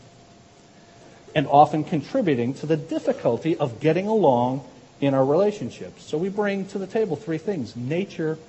And 1.35 1.45
often 1.45 1.83
contributing 1.83 2.53
to 2.55 2.65
the 2.65 2.77
difficulty 2.77 3.57
of 3.57 3.81
getting 3.81 4.07
along 4.07 4.63
in 5.01 5.13
our 5.13 5.25
relationships. 5.25 6.05
So 6.05 6.17
we 6.17 6.29
bring 6.29 6.67
to 6.67 6.77
the 6.77 6.87
table 6.87 7.17
three 7.17 7.37
things. 7.37 7.75
Nature 7.75 8.39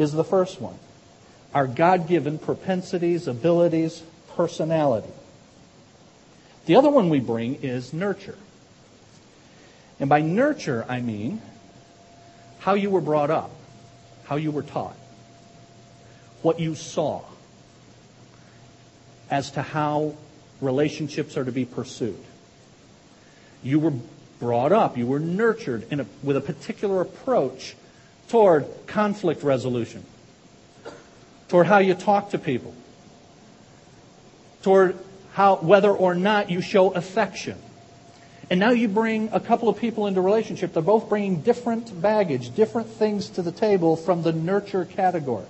is 0.00 0.10
the 0.10 0.24
first 0.24 0.60
one 0.60 0.80
our 1.54 1.66
God 1.66 2.08
given 2.08 2.38
propensities, 2.38 3.26
abilities, 3.26 4.02
personality. 4.36 5.12
The 6.66 6.76
other 6.76 6.90
one 6.90 7.08
we 7.08 7.20
bring 7.20 7.56
is 7.62 7.92
nurture. 7.92 8.36
And 9.98 10.08
by 10.08 10.20
nurture, 10.20 10.84
I 10.88 11.00
mean 11.00 11.40
how 12.58 12.74
you 12.74 12.90
were 12.90 13.00
brought 13.00 13.30
up, 13.30 13.50
how 14.24 14.36
you 14.36 14.50
were 14.50 14.62
taught, 14.62 14.96
what 16.42 16.60
you 16.60 16.74
saw 16.74 17.22
as 19.30 19.50
to 19.52 19.62
how 19.62 20.14
relationships 20.60 21.36
are 21.36 21.44
to 21.44 21.52
be 21.52 21.64
pursued. 21.64 22.22
You 23.62 23.80
were 23.80 23.94
brought 24.38 24.72
up, 24.72 24.96
you 24.96 25.06
were 25.06 25.18
nurtured 25.18 25.90
a, 25.92 26.06
with 26.22 26.36
a 26.36 26.40
particular 26.40 27.00
approach 27.00 27.74
toward 28.28 28.66
conflict 28.86 29.42
resolution 29.42 30.04
toward 31.48 31.66
how 31.66 31.78
you 31.78 31.94
talk 31.94 32.30
to 32.30 32.38
people, 32.38 32.74
toward 34.62 34.96
how, 35.32 35.56
whether 35.56 35.90
or 35.90 36.14
not 36.14 36.50
you 36.50 36.60
show 36.60 36.90
affection. 36.90 37.56
And 38.50 38.58
now 38.58 38.70
you 38.70 38.88
bring 38.88 39.28
a 39.32 39.40
couple 39.40 39.68
of 39.68 39.78
people 39.78 40.06
into 40.06 40.20
relationship. 40.20 40.72
They're 40.72 40.82
both 40.82 41.08
bringing 41.08 41.42
different 41.42 42.00
baggage, 42.00 42.54
different 42.54 42.88
things 42.88 43.28
to 43.30 43.42
the 43.42 43.52
table 43.52 43.96
from 43.96 44.22
the 44.22 44.32
nurture 44.32 44.84
category. 44.84 45.46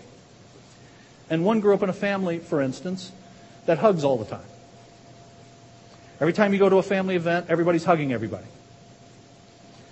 And 1.31 1.45
one 1.45 1.61
grew 1.61 1.75
up 1.75 1.83
in 1.83 1.91
a 1.91 1.95
family, 1.95 2.39
for 2.39 2.61
instance, 2.61 3.13
that 3.67 3.79
hugs 3.79 4.03
all 4.03 4.17
the 4.17 4.25
time. 4.25 4.47
Every 6.21 6.33
time 6.33 6.53
you 6.53 6.59
go 6.59 6.69
to 6.69 6.77
a 6.77 6.83
family 6.83 7.15
event, 7.15 7.47
everybody's 7.49 7.85
hugging 7.85 8.13
everybody. 8.13 8.47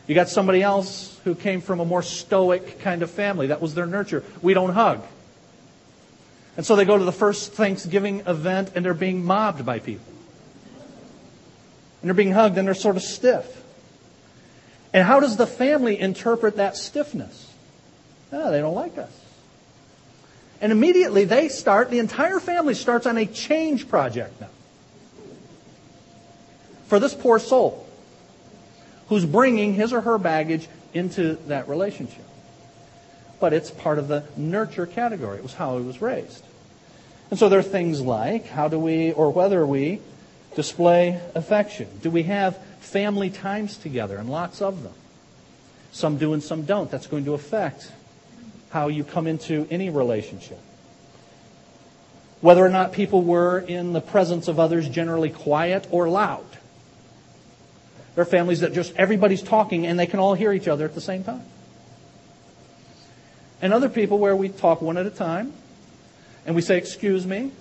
You 0.07 0.15
got 0.15 0.29
somebody 0.29 0.63
else 0.63 1.19
who 1.25 1.35
came 1.35 1.61
from 1.61 1.79
a 1.81 1.85
more 1.85 2.03
stoic 2.03 2.81
kind 2.81 3.03
of 3.03 3.11
family. 3.11 3.49
That 3.49 3.61
was 3.61 3.75
their 3.75 3.87
nurture. 3.87 4.25
We 4.43 4.55
don't 4.55 4.71
hug. 4.71 5.03
And 6.57 6.65
so 6.65 6.75
they 6.77 6.85
go 6.85 6.97
to 6.97 7.05
the 7.05 7.13
first 7.13 7.53
Thanksgiving 7.53 8.21
event 8.21 8.73
and 8.75 8.85
they're 8.85 8.95
being 8.95 9.25
mobbed 9.25 9.65
by 9.67 9.79
people. 9.79 10.07
And 12.01 12.09
they're 12.09 12.15
being 12.15 12.33
hugged 12.33 12.57
and 12.57 12.67
they're 12.67 12.75
sort 12.75 12.97
of 12.97 13.03
stiff. 13.03 13.63
And 14.93 15.07
how 15.07 15.21
does 15.21 15.37
the 15.37 15.47
family 15.47 15.99
interpret 15.99 16.57
that 16.57 16.77
stiffness? 16.77 17.53
Oh, 18.33 18.51
they 18.51 18.61
don't 18.61 18.75
like 18.75 18.97
us. 18.97 19.13
And 20.61 20.73
immediately 20.73 21.25
they 21.25 21.49
start, 21.49 21.91
the 21.91 21.99
entire 21.99 22.41
family 22.41 22.75
starts 22.75 23.07
on 23.07 23.19
a 23.19 23.27
change 23.27 23.89
project 23.89 24.41
now. 24.41 24.49
For 26.87 26.99
this 26.99 27.13
poor 27.13 27.39
soul 27.39 27.87
who's 29.09 29.27
bringing 29.27 29.75
his 29.75 29.93
or 29.93 30.01
her 30.01 30.17
baggage 30.17 30.69
into 30.95 31.35
that 31.49 31.69
relationship 31.69 32.26
but 33.41 33.53
it's 33.53 33.71
part 33.71 33.99
of 33.99 34.09
the 34.09 34.25
nurture 34.37 34.87
category. 34.87 35.39
It 35.39 35.43
was 35.43 35.55
how 35.55 35.79
he 35.79 35.85
was 35.85 36.01
raised. 36.01 36.45
And 37.31 37.39
so 37.39 37.49
there 37.49 37.59
are 37.59 37.65
things 37.65 38.01
like 38.01 38.47
how 38.47 38.69
do 38.69 38.79
we, 38.79 39.13
or 39.13 39.31
whether 39.31 39.67
we, 39.67 40.01
display 40.55 41.21
affection? 41.35 41.89
Do 42.03 42.11
we 42.11 42.25
have 42.25 42.57
family 42.81 43.31
times 43.31 43.77
together, 43.77 44.17
and 44.17 44.31
lots 44.31 44.63
of 44.63 44.83
them? 44.83 44.95
Some 45.93 46.19
do 46.19 46.33
and 46.33 46.43
some 46.43 46.65
don't. 46.65 46.91
That's 46.91 47.07
going 47.07 47.25
to 47.25 47.35
affect 47.35 47.91
how 48.71 48.89
you 48.89 49.05
come 49.05 49.27
into 49.27 49.67
any 49.71 49.91
relationship. 49.91 50.61
Whether 52.41 52.65
or 52.65 52.69
not 52.69 52.93
people 52.93 53.23
were 53.23 53.59
in 53.59 53.93
the 53.93 54.01
presence 54.01 54.47
of 54.49 54.61
others 54.61 54.89
generally 54.89 55.31
quiet 55.31 55.87
or 55.91 56.09
loud. 56.09 56.45
There 58.15 58.23
are 58.23 58.27
families 58.27 58.61
that 58.61 58.73
just 58.73 58.95
everybody's 58.97 59.43
talking 59.43 59.87
and 59.87 59.99
they 59.99 60.07
can 60.07 60.21
all 60.21 60.35
hear 60.35 60.53
each 60.53 60.69
other 60.69 60.85
at 60.85 60.95
the 60.95 61.01
same 61.01 61.25
time 61.25 61.45
and 63.61 63.73
other 63.73 63.89
people 63.89 64.19
where 64.19 64.37
we 64.37 64.49
talk 64.49 64.83
one 64.83 64.97
at 64.97 65.07
a 65.07 65.11
time 65.11 65.53
and 66.45 66.55
we 66.55 66.63
say, 66.63 66.79
Excuse 66.79 67.27
me. 67.27 67.53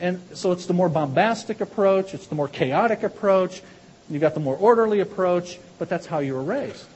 And 0.00 0.20
so 0.34 0.50
it's 0.52 0.66
the 0.66 0.74
more 0.74 0.88
bombastic 0.88 1.60
approach, 1.60 2.12
it's 2.12 2.26
the 2.26 2.34
more 2.34 2.48
chaotic 2.48 3.04
approach, 3.04 3.62
you've 4.10 4.20
got 4.20 4.34
the 4.34 4.40
more 4.40 4.56
orderly 4.56 5.00
approach, 5.00 5.58
but 5.78 5.88
that's 5.88 6.06
how 6.06 6.18
you 6.18 6.34
were 6.34 6.42
raised. 6.42 6.86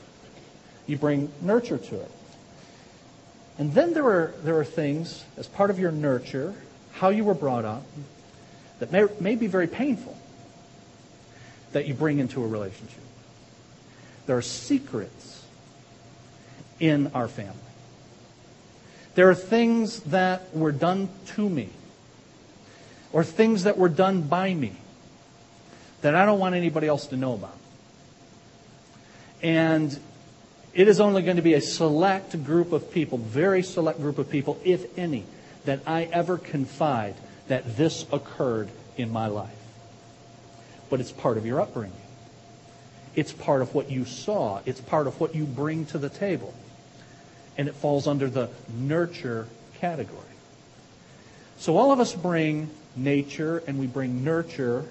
You 0.87 0.99
bring 0.99 1.31
nurture 1.41 1.79
to 1.79 2.01
it. 2.01 2.11
And 3.59 3.73
then 3.73 3.95
there 3.95 4.05
are, 4.05 4.35
there 4.43 4.59
are 4.59 4.65
things, 4.65 5.25
as 5.37 5.47
part 5.47 5.71
of 5.71 5.79
your 5.79 5.93
nurture, 5.93 6.55
how 6.93 7.11
you 7.11 7.25
were 7.25 7.35
brought 7.35 7.65
up, 7.65 7.85
that 8.81 8.93
may, 8.93 9.07
may 9.21 9.35
be 9.37 9.47
very 9.47 9.67
painful 9.67 10.17
that 11.73 11.87
you 11.87 11.95
bring 11.95 12.19
into 12.19 12.43
a 12.43 12.47
relationship. 12.47 13.01
There 14.27 14.37
are 14.37 14.43
secrets 14.43 15.45
in 16.81 17.13
our 17.15 17.29
family. 17.29 17.66
There 19.17 19.31
are 19.31 19.35
things 19.35 20.01
that 20.01 20.55
were 20.55 20.73
done 20.73 21.09
to 21.29 21.49
me 21.49 21.71
or 23.13 23.25
things 23.25 23.65
that 23.65 23.79
were 23.79 23.89
done 23.89 24.23
by 24.23 24.53
me 24.53 24.73
that 26.03 26.15
I 26.15 26.27
don't 26.27 26.39
want 26.39 26.55
anybody 26.55 26.87
else 26.87 27.07
to 27.09 27.17
know 27.17 27.33
about. 27.33 27.57
And 29.43 29.99
it 30.75 30.87
is 30.87 31.01
only 31.01 31.23
going 31.23 31.37
to 31.37 31.43
be 31.43 31.55
a 31.55 31.63
select 31.63 32.45
group 32.45 32.73
of 32.73 32.93
people, 32.93 33.17
very 33.17 33.63
select 33.63 34.01
group 34.01 34.19
of 34.19 34.29
people, 34.29 34.61
if 34.65 34.99
any, 34.99 35.25
that 35.65 35.81
I 35.87 36.05
ever 36.05 36.37
confide 36.37 37.15
that 37.49 37.79
this 37.79 38.05
occurred 38.13 38.69
in 38.99 39.11
my 39.11 39.29
life. 39.29 39.49
But 40.91 41.01
it's 41.01 41.13
part 41.13 41.39
of 41.39 41.47
your 41.47 41.63
upbringing. 41.63 41.97
It's 43.15 43.33
part 43.33 43.63
of 43.63 43.75
what 43.75 43.91
you 43.91 44.05
saw. 44.05 44.61
It's 44.67 44.83
part 44.83 45.07
of 45.07 45.19
what 45.19 45.35
you 45.35 45.45
bring 45.45 45.87
to 45.87 45.99
the 45.99 46.11
table. 46.11 46.53
And 47.59 47.69
it 47.69 47.75
falls 47.75 48.07
under 48.07 48.29
the 48.29 48.51
nurture 48.75 49.49
category. 49.81 50.23
So 51.59 51.77
all 51.77 51.93
of 51.93 52.01
us 52.01 52.15
bring 52.15 52.71
nature 52.95 53.63
and 53.67 53.79
we 53.79 53.87
bring 53.87 54.25
nurture 54.25 54.85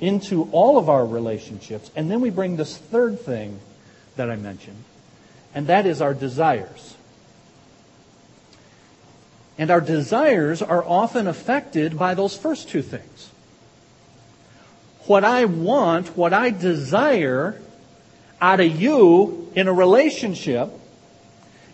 into 0.00 0.44
all 0.52 0.78
of 0.78 0.88
our 0.88 1.04
relationships. 1.04 1.90
And 1.96 2.10
then 2.10 2.20
we 2.20 2.30
bring 2.30 2.56
this 2.56 2.76
third 2.76 3.20
thing 3.20 3.58
that 4.16 4.30
I 4.30 4.36
mentioned, 4.36 4.82
and 5.54 5.66
that 5.68 5.86
is 5.86 6.00
our 6.00 6.14
desires. 6.14 6.94
And 9.56 9.70
our 9.70 9.80
desires 9.80 10.62
are 10.62 10.84
often 10.84 11.26
affected 11.26 11.98
by 11.98 12.14
those 12.14 12.36
first 12.36 12.68
two 12.68 12.82
things. 12.82 13.30
What 15.06 15.24
I 15.24 15.46
want, 15.46 16.16
what 16.16 16.32
I 16.32 16.50
desire 16.50 17.60
out 18.40 18.60
of 18.60 18.80
you 18.80 19.50
in 19.56 19.66
a 19.66 19.72
relationship 19.72 20.70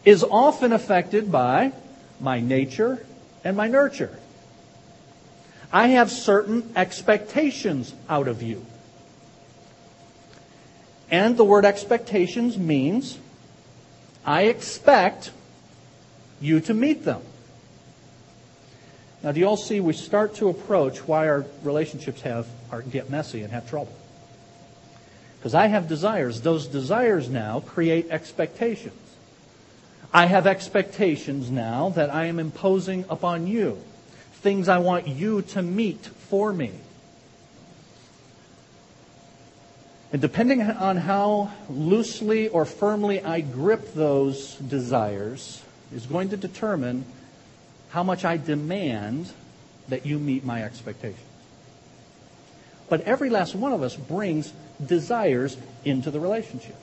is 0.04 0.22
often 0.22 0.72
affected 0.72 1.32
by 1.32 1.72
my 2.20 2.40
nature 2.40 3.04
and 3.42 3.56
my 3.56 3.68
nurture. 3.68 4.18
I 5.72 5.88
have 5.88 6.10
certain 6.10 6.72
expectations 6.76 7.94
out 8.08 8.28
of 8.28 8.42
you. 8.42 8.64
And 11.10 11.36
the 11.36 11.44
word 11.44 11.64
expectations 11.64 12.56
means 12.58 13.18
I 14.24 14.42
expect 14.42 15.30
you 16.40 16.60
to 16.60 16.74
meet 16.74 17.04
them. 17.04 17.22
Now, 19.22 19.32
do 19.32 19.40
you 19.40 19.46
all 19.46 19.56
see 19.56 19.80
we 19.80 19.94
start 19.94 20.34
to 20.36 20.48
approach 20.48 20.98
why 21.08 21.28
our 21.28 21.46
relationships 21.62 22.20
have 22.22 22.46
are, 22.70 22.82
get 22.82 23.10
messy 23.10 23.42
and 23.42 23.52
have 23.52 23.68
trouble? 23.68 23.92
Because 25.38 25.54
I 25.54 25.66
have 25.66 25.88
desires. 25.88 26.40
Those 26.42 26.66
desires 26.66 27.28
now 27.28 27.60
create 27.60 28.08
expectations. 28.10 29.03
I 30.14 30.26
have 30.26 30.46
expectations 30.46 31.50
now 31.50 31.88
that 31.90 32.08
I 32.08 32.26
am 32.26 32.38
imposing 32.38 33.04
upon 33.10 33.48
you 33.48 33.82
things 34.34 34.68
I 34.68 34.78
want 34.78 35.08
you 35.08 35.42
to 35.42 35.62
meet 35.62 36.06
for 36.06 36.52
me. 36.52 36.70
And 40.12 40.22
depending 40.22 40.62
on 40.62 40.98
how 40.98 41.50
loosely 41.68 42.46
or 42.46 42.64
firmly 42.64 43.20
I 43.24 43.40
grip 43.40 43.94
those 43.94 44.54
desires, 44.56 45.62
is 45.92 46.06
going 46.06 46.28
to 46.28 46.36
determine 46.36 47.04
how 47.88 48.04
much 48.04 48.24
I 48.24 48.36
demand 48.36 49.32
that 49.88 50.06
you 50.06 50.20
meet 50.20 50.44
my 50.44 50.62
expectations. 50.62 51.18
But 52.88 53.00
every 53.00 53.30
last 53.30 53.56
one 53.56 53.72
of 53.72 53.82
us 53.82 53.96
brings 53.96 54.52
desires 54.84 55.56
into 55.84 56.12
the 56.12 56.20
relationship. 56.20 56.76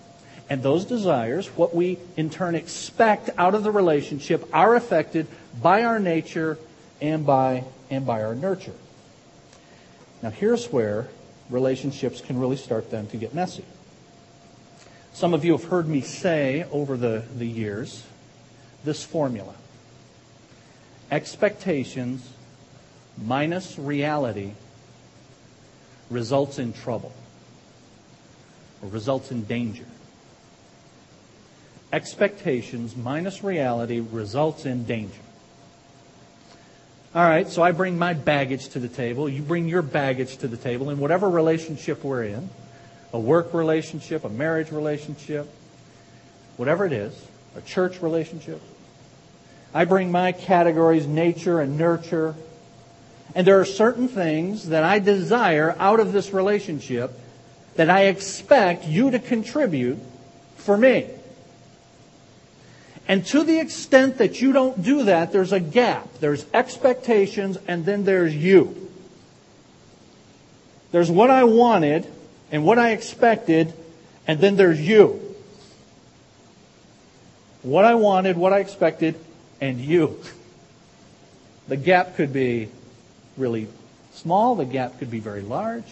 And 0.52 0.62
those 0.62 0.84
desires, 0.84 1.48
what 1.56 1.74
we 1.74 1.98
in 2.18 2.30
turn 2.30 2.56
expect 2.56 3.30
out 3.38 3.56
of 3.56 3.64
the 3.64 3.72
relationship, 3.72 4.46
are 4.52 4.76
affected 4.76 5.28
by 5.62 5.86
our 5.86 5.98
nature 5.98 6.60
and 7.00 7.26
by, 7.26 7.64
and 7.90 8.06
by 8.06 8.22
our 8.22 8.36
nurture. 8.36 8.74
Now, 10.22 10.30
here's 10.30 10.66
where 10.70 11.08
relationships 11.50 12.20
can 12.20 12.38
really 12.38 12.58
start 12.58 12.92
then 12.92 13.08
to 13.08 13.18
get 13.18 13.34
messy. 13.34 13.64
Some 15.14 15.34
of 15.34 15.46
you 15.46 15.54
have 15.54 15.64
heard 15.64 15.88
me 15.88 16.02
say 16.02 16.66
over 16.70 16.98
the, 16.98 17.24
the 17.34 17.48
years 17.48 18.04
this 18.84 19.06
formula 19.06 19.56
expectations 21.10 22.28
minus 23.24 23.80
reality 23.80 24.52
results 26.10 26.60
in 26.60 26.74
trouble 26.74 27.14
or 28.82 28.90
results 28.90 29.32
in 29.32 29.46
danger. 29.46 29.86
Expectations 31.94 32.96
minus 32.96 33.44
reality 33.44 34.00
results 34.00 34.66
in 34.66 34.86
danger. 34.86 35.20
All 37.14 37.24
right, 37.24 37.50
so 37.50 37.62
I 37.62 37.74
bring 37.74 37.98
my 37.98 38.14
baggage 38.14 38.70
to 38.70 38.80
the 38.80 38.88
table. 38.88 39.28
You 39.28 39.42
bring 39.42 39.68
your 39.68 39.82
baggage 39.82 40.38
to 40.38 40.48
the 40.48 40.56
table 40.56 40.90
in 40.90 41.00
whatever 41.00 41.30
relationship 41.30 42.04
we're 42.04 42.24
in 42.24 42.50
a 43.14 43.20
work 43.20 43.54
relationship, 43.54 44.24
a 44.24 44.30
marriage 44.30 44.72
relationship, 44.72 45.50
whatever 46.58 46.86
it 46.86 46.94
is, 46.94 47.28
a 47.56 47.62
church 47.62 48.02
relationship. 48.02 48.62
I 49.74 49.86
bring 49.86 50.12
my 50.12 50.32
categories, 50.32 51.08
nature 51.08 51.60
and 51.60 51.78
nurture. 51.78 52.36
And 53.36 53.48
there 53.48 53.60
are 53.60 53.66
certain 53.66 54.08
things 54.08 54.70
that 54.70 54.84
I 54.84 55.00
desire 55.00 55.76
out 55.80 56.00
of 56.00 56.14
this 56.14 56.34
relationship 56.34 57.12
that 57.76 57.90
I 57.90 58.04
expect 58.04 58.86
you 58.86 59.12
to 59.12 59.20
contribute 59.20 60.00
for 60.58 60.78
me. 60.78 61.10
And 63.12 63.26
to 63.26 63.44
the 63.44 63.60
extent 63.60 64.20
that 64.20 64.40
you 64.40 64.54
don't 64.54 64.82
do 64.82 65.04
that, 65.04 65.34
there's 65.34 65.52
a 65.52 65.60
gap. 65.60 66.08
There's 66.22 66.46
expectations, 66.54 67.58
and 67.68 67.84
then 67.84 68.06
there's 68.06 68.34
you. 68.34 68.90
There's 70.94 71.12
what 71.12 71.30
I 71.30 71.44
wanted 71.44 72.08
and 72.54 72.64
what 72.64 72.80
I 72.80 72.92
expected, 72.92 73.74
and 74.28 74.40
then 74.40 74.56
there's 74.56 74.80
you. 74.80 75.36
What 77.64 77.84
I 77.84 77.96
wanted, 77.96 78.38
what 78.38 78.54
I 78.54 78.60
expected, 78.60 79.16
and 79.60 79.82
you. 79.82 80.18
The 81.68 81.76
gap 81.76 82.16
could 82.16 82.32
be 82.32 82.70
really 83.36 83.68
small, 84.14 84.56
the 84.56 84.64
gap 84.64 85.00
could 85.00 85.12
be 85.12 85.20
very 85.20 85.42
large. 85.42 85.84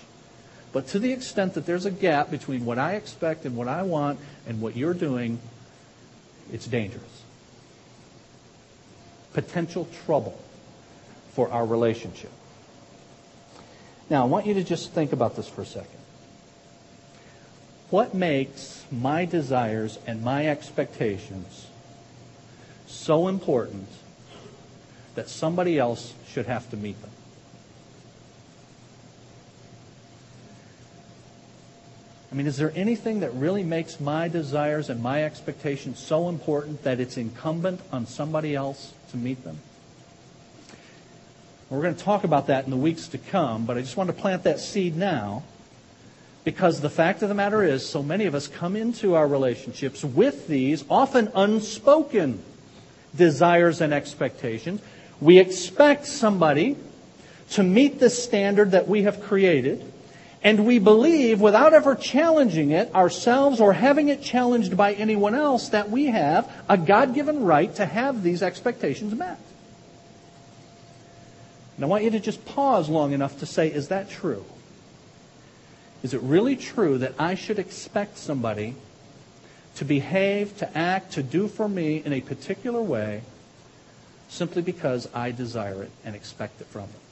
But 0.71 0.87
to 0.87 0.99
the 0.99 1.11
extent 1.11 1.55
that 1.55 1.65
there's 1.65 1.85
a 1.85 1.91
gap 1.91 2.31
between 2.31 2.63
what 2.63 2.79
I 2.79 2.93
expect 2.93 3.43
and 3.43 3.57
what 3.57 3.67
I 3.67 3.81
want 3.81 4.21
and 4.47 4.61
what 4.61 4.77
you're 4.77 4.93
doing, 4.93 5.39
it's 6.51 6.67
dangerous. 6.67 7.23
Potential 9.33 9.87
trouble 10.05 10.39
for 11.33 11.49
our 11.51 11.65
relationship. 11.65 12.31
Now, 14.09 14.23
I 14.23 14.25
want 14.27 14.47
you 14.47 14.55
to 14.55 14.63
just 14.63 14.91
think 14.91 15.13
about 15.13 15.35
this 15.35 15.47
for 15.47 15.61
a 15.61 15.65
second. 15.65 15.99
What 17.89 18.13
makes 18.13 18.85
my 18.91 19.25
desires 19.25 19.99
and 20.05 20.21
my 20.21 20.47
expectations 20.47 21.67
so 22.87 23.27
important 23.27 23.87
that 25.15 25.29
somebody 25.29 25.77
else 25.77 26.13
should 26.27 26.45
have 26.45 26.69
to 26.71 26.77
meet 26.77 26.99
them? 27.01 27.08
I 32.31 32.35
mean, 32.35 32.45
is 32.45 32.57
there 32.57 32.71
anything 32.75 33.21
that 33.21 33.33
really 33.33 33.63
makes 33.63 33.99
my 33.99 34.27
desires 34.27 34.89
and 34.89 35.01
my 35.01 35.23
expectations 35.23 35.97
so 35.97 36.29
important 36.29 36.83
that 36.83 36.99
it's 36.99 37.17
incumbent 37.17 37.81
on 37.91 38.05
somebody 38.05 38.55
else 38.55 38.93
to 39.11 39.17
meet 39.17 39.43
them? 39.43 39.57
We're 41.69 41.81
going 41.81 41.95
to 41.95 42.03
talk 42.03 42.23
about 42.23 42.47
that 42.47 42.65
in 42.65 42.71
the 42.71 42.77
weeks 42.77 43.07
to 43.09 43.17
come, 43.17 43.65
but 43.65 43.77
I 43.77 43.81
just 43.81 43.97
want 43.97 44.09
to 44.09 44.15
plant 44.15 44.43
that 44.43 44.59
seed 44.59 44.95
now 44.95 45.43
because 46.43 46.81
the 46.81 46.89
fact 46.89 47.21
of 47.21 47.29
the 47.29 47.35
matter 47.35 47.63
is, 47.63 47.87
so 47.87 48.01
many 48.01 48.25
of 48.25 48.33
us 48.33 48.47
come 48.47 48.75
into 48.75 49.15
our 49.15 49.27
relationships 49.27 50.03
with 50.03 50.47
these 50.47 50.83
often 50.89 51.31
unspoken 51.35 52.41
desires 53.15 53.81
and 53.81 53.93
expectations. 53.93 54.81
We 55.19 55.37
expect 55.37 56.05
somebody 56.05 56.77
to 57.51 57.63
meet 57.63 57.99
the 57.99 58.09
standard 58.09 58.71
that 58.71 58.87
we 58.87 59.03
have 59.03 59.21
created. 59.21 59.88
And 60.41 60.65
we 60.65 60.79
believe, 60.79 61.41
without 61.41 61.73
ever 61.73 61.95
challenging 61.95 62.71
it 62.71 62.93
ourselves 62.95 63.59
or 63.59 63.73
having 63.73 64.07
it 64.07 64.21
challenged 64.21 64.77
by 64.77 64.93
anyone 64.93 65.35
else, 65.35 65.69
that 65.69 65.89
we 65.89 66.05
have 66.05 66.49
a 66.69 66.77
God 66.77 67.13
given 67.13 67.43
right 67.43 67.73
to 67.75 67.85
have 67.85 68.23
these 68.23 68.41
expectations 68.41 69.13
met. 69.13 69.39
And 71.75 71.83
I 71.83 71.87
want 71.87 72.03
you 72.03 72.11
to 72.11 72.19
just 72.19 72.45
pause 72.45 72.87
long 72.89 73.11
enough 73.11 73.39
to 73.39 73.45
say, 73.45 73.67
is 73.67 73.89
that 73.89 74.09
true? 74.09 74.45
Is 76.03 76.13
it 76.13 76.21
really 76.21 76.55
true 76.55 76.97
that 76.99 77.15
I 77.19 77.35
should 77.35 77.59
expect 77.59 78.17
somebody 78.17 78.75
to 79.75 79.85
behave, 79.85 80.57
to 80.57 80.77
act, 80.77 81.13
to 81.13 81.23
do 81.23 81.49
for 81.49 81.67
me 81.67 82.01
in 82.03 82.13
a 82.13 82.21
particular 82.21 82.81
way 82.81 83.21
simply 84.29 84.61
because 84.61 85.09
I 85.13 85.31
desire 85.31 85.83
it 85.83 85.91
and 86.05 86.15
expect 86.15 86.61
it 86.61 86.67
from 86.67 86.83
them? 86.83 87.08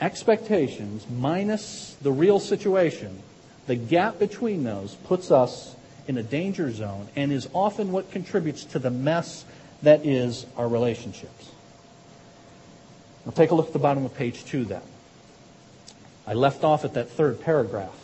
Expectations 0.00 1.06
minus 1.10 1.96
the 2.02 2.12
real 2.12 2.40
situation, 2.40 3.22
the 3.66 3.76
gap 3.76 4.18
between 4.18 4.64
those 4.64 4.94
puts 4.94 5.30
us 5.30 5.76
in 6.06 6.18
a 6.18 6.22
danger 6.22 6.70
zone 6.72 7.08
and 7.16 7.32
is 7.32 7.48
often 7.52 7.92
what 7.92 8.10
contributes 8.10 8.64
to 8.64 8.78
the 8.78 8.90
mess 8.90 9.44
that 9.82 10.04
is 10.04 10.46
our 10.56 10.68
relationships. 10.68 11.50
Now 13.24 13.32
take 13.32 13.50
a 13.50 13.54
look 13.54 13.68
at 13.68 13.72
the 13.72 13.78
bottom 13.78 14.04
of 14.04 14.14
page 14.14 14.44
two 14.44 14.64
then. 14.64 14.82
I 16.26 16.34
left 16.34 16.64
off 16.64 16.84
at 16.84 16.94
that 16.94 17.10
third 17.10 17.40
paragraph. 17.40 17.96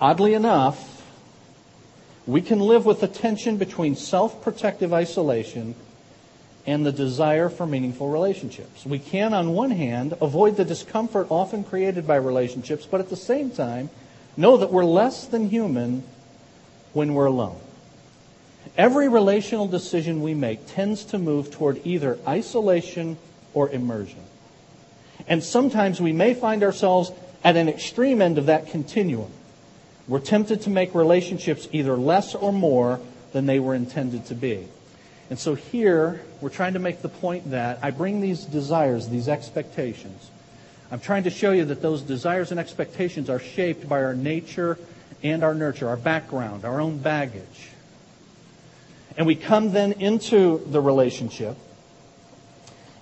Oddly 0.00 0.34
enough, 0.34 1.02
we 2.26 2.40
can 2.40 2.60
live 2.60 2.86
with 2.86 3.00
the 3.00 3.08
tension 3.08 3.56
between 3.56 3.96
self 3.96 4.42
protective 4.42 4.92
isolation 4.92 5.74
and 6.66 6.84
the 6.84 6.92
desire 6.92 7.48
for 7.48 7.66
meaningful 7.66 8.08
relationships. 8.08 8.86
We 8.86 8.98
can, 8.98 9.34
on 9.34 9.50
one 9.50 9.70
hand, 9.70 10.14
avoid 10.20 10.56
the 10.56 10.64
discomfort 10.64 11.26
often 11.30 11.64
created 11.64 12.06
by 12.06 12.16
relationships, 12.16 12.86
but 12.90 13.00
at 13.00 13.10
the 13.10 13.16
same 13.16 13.50
time, 13.50 13.90
know 14.36 14.56
that 14.56 14.72
we're 14.72 14.84
less 14.84 15.26
than 15.26 15.50
human 15.50 16.02
when 16.92 17.14
we're 17.14 17.26
alone. 17.26 17.60
Every 18.76 19.08
relational 19.08 19.66
decision 19.66 20.22
we 20.22 20.34
make 20.34 20.66
tends 20.66 21.04
to 21.06 21.18
move 21.18 21.50
toward 21.50 21.86
either 21.86 22.18
isolation 22.26 23.18
or 23.52 23.68
immersion. 23.68 24.22
And 25.28 25.44
sometimes 25.44 26.00
we 26.00 26.12
may 26.12 26.34
find 26.34 26.62
ourselves 26.62 27.12
at 27.44 27.56
an 27.56 27.68
extreme 27.68 28.22
end 28.22 28.38
of 28.38 28.46
that 28.46 28.68
continuum. 28.68 29.30
We're 30.08 30.20
tempted 30.20 30.62
to 30.62 30.70
make 30.70 30.94
relationships 30.94 31.68
either 31.72 31.96
less 31.96 32.34
or 32.34 32.52
more 32.52 33.00
than 33.32 33.46
they 33.46 33.60
were 33.60 33.74
intended 33.74 34.26
to 34.26 34.34
be. 34.34 34.66
And 35.30 35.38
so 35.38 35.54
here, 35.54 36.20
we're 36.40 36.50
trying 36.50 36.74
to 36.74 36.78
make 36.78 37.02
the 37.02 37.08
point 37.08 37.50
that 37.50 37.78
I 37.82 37.90
bring 37.90 38.20
these 38.20 38.44
desires, 38.44 39.08
these 39.08 39.28
expectations. 39.28 40.30
I'm 40.90 41.00
trying 41.00 41.24
to 41.24 41.30
show 41.30 41.52
you 41.52 41.64
that 41.64 41.80
those 41.80 42.02
desires 42.02 42.50
and 42.50 42.60
expectations 42.60 43.30
are 43.30 43.38
shaped 43.40 43.88
by 43.88 44.02
our 44.02 44.14
nature 44.14 44.78
and 45.22 45.42
our 45.42 45.54
nurture, 45.54 45.88
our 45.88 45.96
background, 45.96 46.64
our 46.64 46.80
own 46.80 46.98
baggage. 46.98 47.70
And 49.16 49.26
we 49.26 49.34
come 49.34 49.72
then 49.72 49.92
into 49.92 50.58
the 50.66 50.80
relationship 50.80 51.56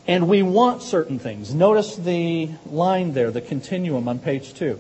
and 0.07 0.29
we 0.29 0.43
want 0.43 0.83
certain 0.83 1.19
things. 1.19 1.55
Notice 1.55 1.97
the 1.97 2.51
line 2.67 3.13
there, 3.13 3.31
the 3.31 3.41
continuum 3.41 4.09
on 4.09 4.19
page 4.19 4.55
two. 4.55 4.79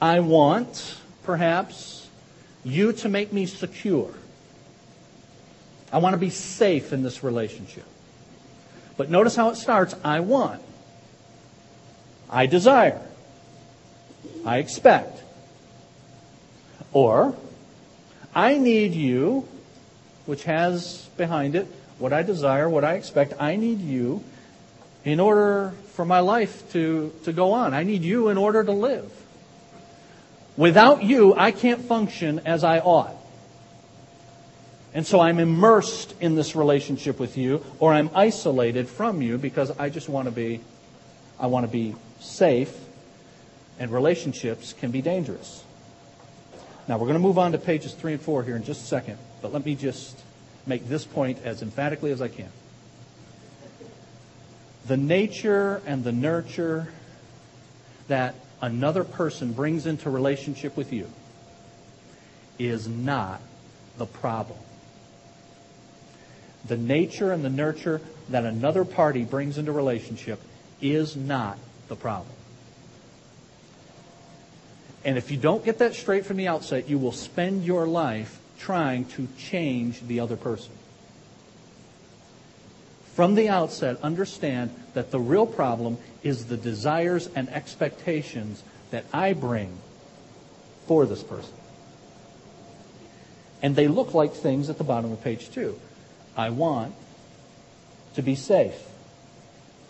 I 0.00 0.20
want, 0.20 0.96
perhaps, 1.22 2.08
you 2.64 2.92
to 2.94 3.08
make 3.08 3.32
me 3.32 3.46
secure. 3.46 4.12
I 5.94 5.98
want 5.98 6.14
to 6.14 6.18
be 6.18 6.30
safe 6.30 6.92
in 6.92 7.04
this 7.04 7.22
relationship. 7.22 7.84
But 8.96 9.10
notice 9.10 9.36
how 9.36 9.50
it 9.50 9.54
starts. 9.54 9.94
I 10.02 10.18
want. 10.18 10.60
I 12.28 12.46
desire. 12.46 13.00
I 14.44 14.58
expect. 14.58 15.22
Or, 16.92 17.36
I 18.34 18.58
need 18.58 18.94
you, 18.94 19.46
which 20.26 20.42
has 20.42 21.08
behind 21.16 21.54
it 21.54 21.68
what 22.00 22.12
I 22.12 22.24
desire, 22.24 22.68
what 22.68 22.82
I 22.82 22.94
expect. 22.94 23.34
I 23.38 23.54
need 23.54 23.80
you 23.80 24.24
in 25.04 25.20
order 25.20 25.74
for 25.92 26.04
my 26.04 26.18
life 26.18 26.72
to, 26.72 27.12
to 27.22 27.32
go 27.32 27.52
on. 27.52 27.72
I 27.72 27.84
need 27.84 28.02
you 28.02 28.30
in 28.30 28.36
order 28.36 28.64
to 28.64 28.72
live. 28.72 29.12
Without 30.56 31.04
you, 31.04 31.34
I 31.36 31.52
can't 31.52 31.82
function 31.82 32.40
as 32.40 32.64
I 32.64 32.80
ought. 32.80 33.14
And 34.94 35.04
so 35.04 35.18
I'm 35.18 35.40
immersed 35.40 36.14
in 36.20 36.36
this 36.36 36.54
relationship 36.54 37.18
with 37.18 37.36
you, 37.36 37.64
or 37.80 37.92
I'm 37.92 38.10
isolated 38.14 38.88
from 38.88 39.20
you 39.20 39.38
because 39.38 39.72
I 39.72 39.90
just 39.90 40.08
want 40.08 40.26
to 40.26 40.30
be, 40.30 40.60
I 41.38 41.48
want 41.48 41.66
to 41.66 41.72
be 41.72 41.96
safe, 42.20 42.72
and 43.80 43.90
relationships 43.90 44.72
can 44.72 44.92
be 44.92 45.02
dangerous. 45.02 45.64
Now 46.86 46.96
we're 46.96 47.06
going 47.06 47.14
to 47.14 47.18
move 47.18 47.38
on 47.38 47.52
to 47.52 47.58
pages 47.58 47.92
three 47.92 48.12
and 48.12 48.22
four 48.22 48.44
here 48.44 48.54
in 48.54 48.62
just 48.62 48.82
a 48.82 48.86
second, 48.86 49.18
but 49.42 49.52
let 49.52 49.64
me 49.64 49.74
just 49.74 50.16
make 50.64 50.88
this 50.88 51.04
point 51.04 51.38
as 51.44 51.60
emphatically 51.60 52.12
as 52.12 52.22
I 52.22 52.28
can. 52.28 52.50
The 54.86 54.96
nature 54.96 55.82
and 55.86 56.04
the 56.04 56.12
nurture 56.12 56.88
that 58.06 58.36
another 58.60 59.02
person 59.02 59.54
brings 59.54 59.86
into 59.86 60.08
relationship 60.08 60.76
with 60.76 60.92
you 60.92 61.10
is 62.60 62.86
not 62.86 63.40
the 63.98 64.06
problem 64.06 64.58
the 66.66 66.76
nature 66.76 67.32
and 67.32 67.44
the 67.44 67.50
nurture 67.50 68.00
that 68.30 68.44
another 68.44 68.84
party 68.84 69.24
brings 69.24 69.58
into 69.58 69.72
relationship 69.72 70.40
is 70.80 71.16
not 71.16 71.58
the 71.88 71.96
problem. 71.96 72.34
And 75.04 75.18
if 75.18 75.30
you 75.30 75.36
don't 75.36 75.64
get 75.64 75.78
that 75.78 75.94
straight 75.94 76.24
from 76.24 76.38
the 76.38 76.48
outset, 76.48 76.88
you 76.88 76.98
will 76.98 77.12
spend 77.12 77.64
your 77.64 77.86
life 77.86 78.40
trying 78.58 79.04
to 79.04 79.28
change 79.38 80.00
the 80.00 80.20
other 80.20 80.36
person. 80.36 80.72
From 83.14 83.34
the 83.34 83.48
outset, 83.48 83.98
understand 84.02 84.74
that 84.94 85.10
the 85.10 85.20
real 85.20 85.46
problem 85.46 85.98
is 86.22 86.46
the 86.46 86.56
desires 86.56 87.28
and 87.36 87.48
expectations 87.50 88.62
that 88.90 89.04
I 89.12 89.34
bring 89.34 89.76
for 90.86 91.06
this 91.06 91.22
person. 91.22 91.52
And 93.62 93.76
they 93.76 93.88
look 93.88 94.14
like 94.14 94.32
things 94.32 94.68
at 94.68 94.78
the 94.78 94.84
bottom 94.84 95.12
of 95.12 95.22
page 95.22 95.50
two. 95.50 95.78
I 96.36 96.50
want 96.50 96.94
to 98.14 98.22
be 98.22 98.34
safe. 98.34 98.76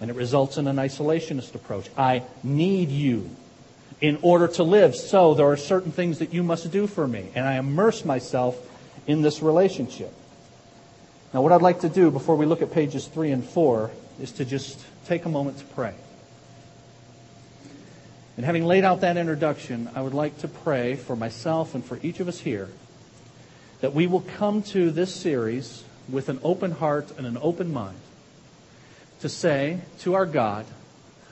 And 0.00 0.10
it 0.10 0.16
results 0.16 0.58
in 0.58 0.66
an 0.66 0.76
isolationist 0.76 1.54
approach. 1.54 1.88
I 1.96 2.22
need 2.42 2.90
you 2.90 3.30
in 4.00 4.18
order 4.22 4.48
to 4.48 4.62
live. 4.62 4.94
So 4.94 5.34
there 5.34 5.46
are 5.46 5.56
certain 5.56 5.92
things 5.92 6.18
that 6.18 6.34
you 6.34 6.42
must 6.42 6.70
do 6.70 6.86
for 6.86 7.06
me. 7.06 7.30
And 7.34 7.46
I 7.46 7.54
immerse 7.54 8.04
myself 8.04 8.56
in 9.06 9.22
this 9.22 9.40
relationship. 9.40 10.12
Now, 11.32 11.42
what 11.42 11.52
I'd 11.52 11.62
like 11.62 11.80
to 11.80 11.88
do 11.88 12.10
before 12.10 12.36
we 12.36 12.46
look 12.46 12.62
at 12.62 12.72
pages 12.72 13.06
three 13.06 13.30
and 13.30 13.44
four 13.44 13.90
is 14.20 14.32
to 14.32 14.44
just 14.44 14.84
take 15.06 15.24
a 15.24 15.28
moment 15.28 15.58
to 15.58 15.64
pray. 15.64 15.94
And 18.36 18.44
having 18.44 18.64
laid 18.64 18.84
out 18.84 19.00
that 19.02 19.16
introduction, 19.16 19.88
I 19.94 20.02
would 20.02 20.14
like 20.14 20.38
to 20.38 20.48
pray 20.48 20.96
for 20.96 21.14
myself 21.14 21.74
and 21.74 21.84
for 21.84 21.98
each 22.02 22.20
of 22.20 22.28
us 22.28 22.40
here 22.40 22.68
that 23.80 23.94
we 23.94 24.06
will 24.06 24.22
come 24.22 24.62
to 24.62 24.90
this 24.90 25.14
series 25.14 25.84
with 26.08 26.28
an 26.28 26.40
open 26.42 26.72
heart 26.72 27.10
and 27.16 27.26
an 27.26 27.38
open 27.40 27.72
mind 27.72 27.98
to 29.20 29.28
say 29.28 29.80
to 30.00 30.14
our 30.14 30.26
God, 30.26 30.66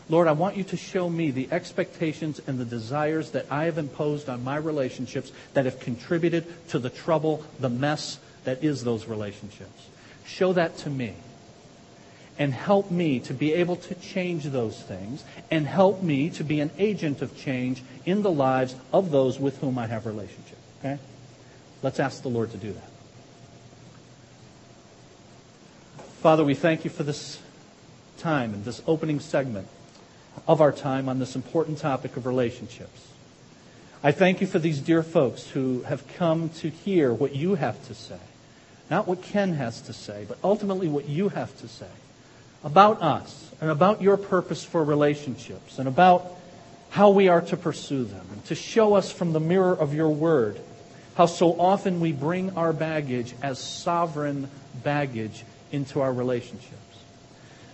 Lord, 0.09 0.29
I 0.29 0.33
want 0.33 0.57
you 0.57 0.65
to 0.65 0.77
show 0.77 1.09
me 1.09 1.31
the 1.31 1.49
expectations 1.51 2.41
and 2.47 2.59
the 2.59 2.65
desires 2.65 3.31
that 3.31 3.47
I 3.51 3.65
have 3.65 3.79
imposed 3.79 4.29
on 4.29 4.45
my 4.45 4.57
relationships 4.57 5.33
that 5.55 5.65
have 5.65 5.81
contributed 5.81 6.45
to 6.69 6.79
the 6.79 6.91
trouble, 6.91 7.45
the 7.61 7.69
mess 7.69 8.19
that 8.45 8.65
is 8.65 8.85
those 8.85 9.07
relationships. 9.07 9.89
Show 10.27 10.53
that 10.55 10.77
to 10.79 10.91
me. 10.91 11.15
And 12.39 12.53
help 12.53 12.91
me 12.91 13.21
to 13.21 13.35
be 13.35 13.53
able 13.53 13.77
to 13.77 13.95
change 13.95 14.45
those 14.45 14.81
things. 14.81 15.23
And 15.51 15.67
help 15.67 16.03
me 16.03 16.31
to 16.31 16.45
be 16.45 16.61
an 16.61 16.71
agent 16.79 17.23
of 17.23 17.37
change 17.37 17.83
in 18.05 18.23
the 18.23 18.33
lives 18.33 18.75
of 18.93 19.11
those 19.11 19.39
with 19.39 19.59
whom 19.59 19.79
I 19.79 19.87
have 19.87 20.07
relationship. 20.07 20.59
Okay? 20.81 20.99
Let's 21.83 22.01
ask 22.01 22.23
the 22.23 22.29
Lord 22.29 22.51
to 22.53 22.57
do 22.57 22.73
that. 22.73 22.92
Father, 26.23 26.45
we 26.45 26.55
thank 26.55 26.85
you 26.85 26.91
for 26.91 27.03
this 27.03 27.41
time 28.19 28.55
and 28.55 28.65
this 28.65 28.81
opening 28.87 29.19
segment 29.19 29.67
of 30.47 30.61
our 30.61 30.71
time 30.71 31.09
on 31.09 31.19
this 31.19 31.35
important 31.35 31.79
topic 31.79 32.17
of 32.17 32.27
relationships. 32.27 33.09
I 34.05 34.13
thank 34.13 34.41
you 34.41 34.47
for 34.47 34.61
these 34.61 34.79
dear 34.79 35.03
folks 35.03 35.49
who 35.49 35.83
have 35.83 36.07
come 36.15 36.51
to 36.61 36.71
hear 36.71 37.13
what 37.13 37.35
you 37.35 37.57
have 37.57 37.85
to 37.89 37.95
say. 37.95 38.21
Not 38.89 39.09
what 39.09 39.21
Ken 39.21 39.55
has 39.55 39.81
to 39.81 39.93
say, 39.93 40.25
but 40.29 40.39
ultimately 40.45 40.87
what 40.87 41.09
you 41.09 41.29
have 41.31 41.59
to 41.59 41.67
say 41.67 41.91
about 42.63 43.03
us 43.03 43.51
and 43.61 43.69
about 43.69 44.01
your 44.01 44.17
purpose 44.17 44.65
for 44.65 44.85
relationships 44.85 45.81
and 45.81 45.89
about 45.89 46.37
how 46.91 47.11
we 47.11 47.27
are 47.27 47.41
to 47.41 47.57
pursue 47.57 48.05
them 48.05 48.25
and 48.31 48.45
to 48.45 48.55
show 48.55 48.95
us 48.95 49.11
from 49.11 49.33
the 49.33 49.41
mirror 49.41 49.75
of 49.75 49.93
your 49.93 50.11
word 50.11 50.61
how 51.15 51.27
so 51.27 51.61
often 51.61 52.01
we 52.01 52.13
bring 52.13 52.57
our 52.57 52.73
baggage 52.73 53.35
as 53.43 53.59
sovereign 53.59 54.49
baggage 54.83 55.45
into 55.73 56.01
our 56.01 56.13
relationships. 56.13 56.77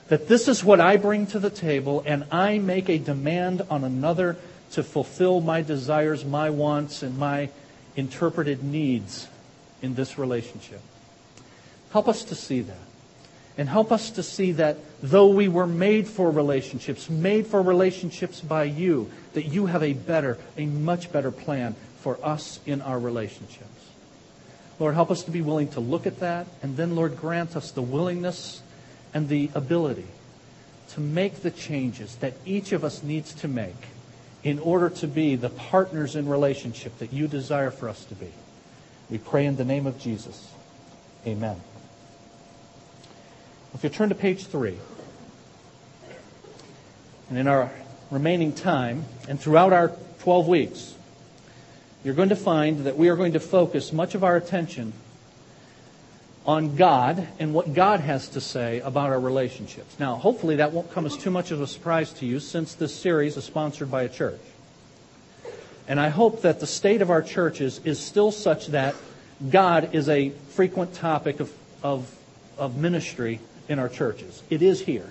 That 0.09 0.29
this 0.29 0.49
is 0.49 0.65
what 0.65 0.81
I 0.81 0.97
bring 0.97 1.27
to 1.29 1.39
the 1.39 1.51
table, 1.51 2.03
and 2.07 2.25
I 2.33 2.59
make 2.59 2.89
a 2.89 2.97
demand 2.97 3.63
on 3.69 3.85
another 3.85 4.37
to 4.73 4.83
fulfill 4.83 5.41
my 5.41 5.61
desires, 5.61 6.25
my 6.25 6.49
wants, 6.49 7.03
and 7.03 7.19
my 7.19 7.51
interpreted 7.97 8.63
needs 8.63 9.29
in 9.83 9.95
this 9.95 10.19
relationship. 10.19 10.81
Help 11.93 12.09
us 12.09 12.25
to 12.25 12.35
see 12.35 12.61
that. 12.63 12.77
And 13.57 13.69
help 13.69 13.91
us 13.91 14.11
to 14.11 14.23
see 14.23 14.53
that 14.53 14.79
though 15.03 15.29
we 15.29 15.49
were 15.49 15.67
made 15.67 16.07
for 16.07 16.31
relationships, 16.31 17.11
made 17.11 17.47
for 17.47 17.61
relationships 17.61 18.41
by 18.41 18.65
you, 18.65 19.11
that 19.33 19.47
you 19.47 19.67
have 19.67 19.83
a 19.83 19.95
better, 19.95 20.39
a 20.57 20.67
much 20.67 21.11
better 21.11 21.33
plan 21.33 21.75
for 22.01 22.19
us 22.23 22.61
in 22.67 22.81
our 22.81 22.99
relationships. 22.99 23.78
Lord, 24.79 24.95
help 24.95 25.11
us 25.11 25.25
to 25.25 25.31
be 25.31 25.43
willing 25.43 25.69
to 25.69 25.81
look 25.81 26.07
at 26.07 26.21
that. 26.21 26.47
And 26.63 26.77
then, 26.77 26.95
Lord, 26.95 27.17
grant 27.17 27.57
us 27.57 27.71
the 27.71 27.83
willingness 27.83 28.63
and 29.13 29.29
the 29.29 29.51
ability 29.55 30.07
to 30.91 31.01
make 31.01 31.43
the 31.43 31.51
changes 31.51 32.17
that 32.17 32.35
each 32.47 32.73
of 32.73 32.85
us 32.85 33.03
needs 33.03 33.35
to 33.35 33.49
make 33.49 33.75
in 34.45 34.59
order 34.61 34.89
to 34.89 35.07
be 35.07 35.37
the 35.37 35.51
partners 35.51 36.15
in 36.17 36.29
relationship 36.29 36.97
that 36.99 37.13
you 37.13 37.27
desire 37.27 37.71
for 37.71 37.89
us 37.89 38.05
to 38.05 38.15
be. 38.15 38.33
We 39.11 39.19
pray 39.19 39.47
in 39.47 39.57
the 39.57 39.65
name 39.65 39.87
of 39.87 39.99
Jesus. 39.99 40.53
Amen. 41.27 41.61
If 43.75 43.83
you 43.85 43.91
turn 43.91 44.09
to 44.11 44.15
page 44.15 44.47
three, 44.47 44.79
and 47.29 47.37
in 47.37 47.47
our 47.47 47.71
remaining 48.11 48.53
time, 48.53 49.05
and 49.29 49.39
throughout 49.39 49.73
our 49.73 49.93
12 50.21 50.49
weeks, 50.49 50.95
you're 52.05 52.15
going 52.15 52.29
to 52.29 52.37
find 52.37 52.85
that 52.85 52.97
we 52.97 53.09
are 53.09 53.17
going 53.17 53.33
to 53.33 53.41
focus 53.41 53.93
much 53.93 54.15
of 54.15 54.25
our 54.25 54.37
attention 54.37 54.93
on 56.47 56.77
God 56.77 57.27
and 57.39 57.53
what 57.53 57.75
God 57.75 58.01
has 58.01 58.29
to 58.31 58.41
say 58.41 58.81
about 58.81 59.11
our 59.11 59.21
relationships. 59.21 59.99
Now, 59.99 60.17
hopefully, 60.17 60.57
that 60.57 60.73
won't 60.73 60.91
come 60.91 61.05
as 61.05 61.17
too 61.17 61.31
much 61.31 61.51
of 61.51 61.61
a 61.61 61.67
surprise 61.67 62.13
to 62.15 62.27
you 62.27 62.41
since 62.41 62.75
this 62.75 62.95
series 62.95 63.37
is 63.37 63.45
sponsored 63.45 63.91
by 63.91 64.05
a 64.05 64.09
church. 64.09 64.41
And 65.89 65.99
I 65.99 66.09
hope 66.09 66.43
that 66.43 66.61
the 66.61 66.67
state 66.67 67.03
of 67.03 67.11
our 67.11 67.23
churches 67.23 67.81
is 67.85 67.99
still 67.99 68.31
such 68.31 68.69
that 68.69 68.95
God 69.51 69.95
is 69.95 70.09
a 70.09 70.31
frequent 70.31 70.95
topic 70.95 71.41
of, 71.41 71.53
of, 71.83 72.15
of 72.57 72.77
ministry 72.77 73.41
in 73.69 73.79
our 73.79 73.89
churches. 73.89 74.43
It 74.51 74.63
is 74.63 74.81
here. 74.81 75.11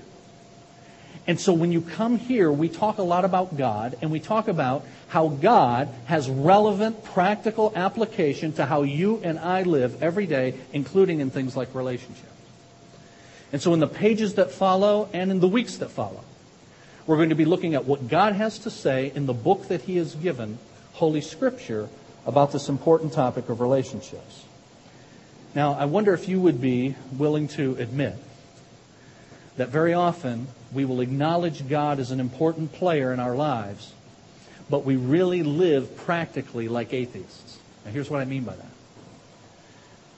And 1.27 1.37
so 1.37 1.51
when 1.51 1.73
you 1.73 1.81
come 1.81 2.17
here, 2.17 2.49
we 2.49 2.69
talk 2.69 2.99
a 2.99 3.03
lot 3.03 3.25
about 3.25 3.57
God, 3.57 3.97
and 4.01 4.09
we 4.11 4.21
talk 4.21 4.47
about 4.47 4.85
how 5.09 5.27
God 5.27 5.89
has 6.05 6.29
relevant, 6.29 7.03
practical 7.03 7.73
application 7.75 8.53
to 8.53 8.65
how 8.65 8.83
you 8.83 9.19
and 9.23 9.37
I 9.37 9.63
live 9.63 10.01
every 10.01 10.25
day, 10.25 10.55
including 10.71 11.19
in 11.19 11.29
things 11.29 11.57
like 11.57 11.75
relationships. 11.75 12.23
And 13.51 13.61
so 13.61 13.73
in 13.73 13.81
the 13.81 13.87
pages 13.87 14.35
that 14.35 14.51
follow 14.51 15.09
and 15.11 15.29
in 15.29 15.41
the 15.41 15.47
weeks 15.49 15.77
that 15.77 15.89
follow, 15.89 16.23
we're 17.05 17.17
going 17.17 17.29
to 17.29 17.35
be 17.35 17.45
looking 17.45 17.75
at 17.75 17.85
what 17.85 18.07
God 18.07 18.33
has 18.33 18.59
to 18.59 18.69
say 18.69 19.11
in 19.13 19.25
the 19.25 19.33
book 19.33 19.67
that 19.67 19.81
He 19.81 19.97
has 19.97 20.15
given, 20.15 20.57
Holy 20.93 21.21
Scripture, 21.21 21.89
about 22.25 22.53
this 22.53 22.69
important 22.69 23.13
topic 23.13 23.49
of 23.49 23.59
relationships. 23.59 24.43
Now, 25.55 25.73
I 25.73 25.85
wonder 25.85 26.13
if 26.13 26.29
you 26.29 26.39
would 26.39 26.61
be 26.61 26.95
willing 27.17 27.47
to 27.49 27.75
admit 27.79 28.15
that 29.57 29.69
very 29.69 29.93
often 29.93 30.47
we 30.71 30.85
will 30.85 31.01
acknowledge 31.01 31.67
God 31.67 31.99
as 31.99 32.11
an 32.11 32.19
important 32.19 32.73
player 32.73 33.11
in 33.11 33.19
our 33.19 33.35
lives, 33.35 33.93
but 34.69 34.85
we 34.85 34.95
really 34.95 35.43
live 35.43 35.97
practically 35.97 36.67
like 36.67 36.93
atheists. 36.93 37.57
Now, 37.85 37.91
here's 37.91 38.09
what 38.09 38.21
I 38.21 38.25
mean 38.25 38.43
by 38.43 38.55
that. 38.55 38.65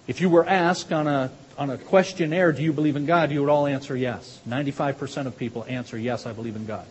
If 0.07 0.21
you 0.21 0.29
were 0.29 0.45
asked 0.45 0.91
on 0.91 1.07
a, 1.07 1.31
on 1.57 1.69
a 1.69 1.77
questionnaire, 1.77 2.51
do 2.51 2.63
you 2.63 2.73
believe 2.73 2.95
in 2.95 3.05
God, 3.05 3.31
you 3.31 3.41
would 3.41 3.49
all 3.49 3.67
answer 3.67 3.95
yes. 3.95 4.39
95% 4.47 5.27
of 5.27 5.37
people 5.37 5.65
answer 5.67 5.97
yes, 5.97 6.25
I 6.25 6.33
believe 6.33 6.55
in 6.55 6.65
God. 6.65 6.85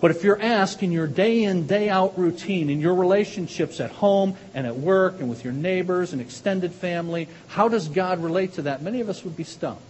But 0.00 0.10
if 0.10 0.24
you're 0.24 0.40
asked 0.40 0.82
in 0.82 0.92
your 0.92 1.06
day 1.06 1.44
in, 1.44 1.66
day 1.66 1.88
out 1.88 2.18
routine, 2.18 2.68
in 2.68 2.80
your 2.80 2.94
relationships 2.94 3.80
at 3.80 3.90
home 3.90 4.36
and 4.54 4.66
at 4.66 4.76
work 4.76 5.20
and 5.20 5.30
with 5.30 5.42
your 5.42 5.54
neighbors 5.54 6.12
and 6.12 6.20
extended 6.20 6.72
family, 6.72 7.28
how 7.48 7.68
does 7.68 7.88
God 7.88 8.22
relate 8.22 8.54
to 8.54 8.62
that? 8.62 8.82
Many 8.82 9.00
of 9.00 9.08
us 9.08 9.24
would 9.24 9.36
be 9.36 9.44
stumped. 9.44 9.82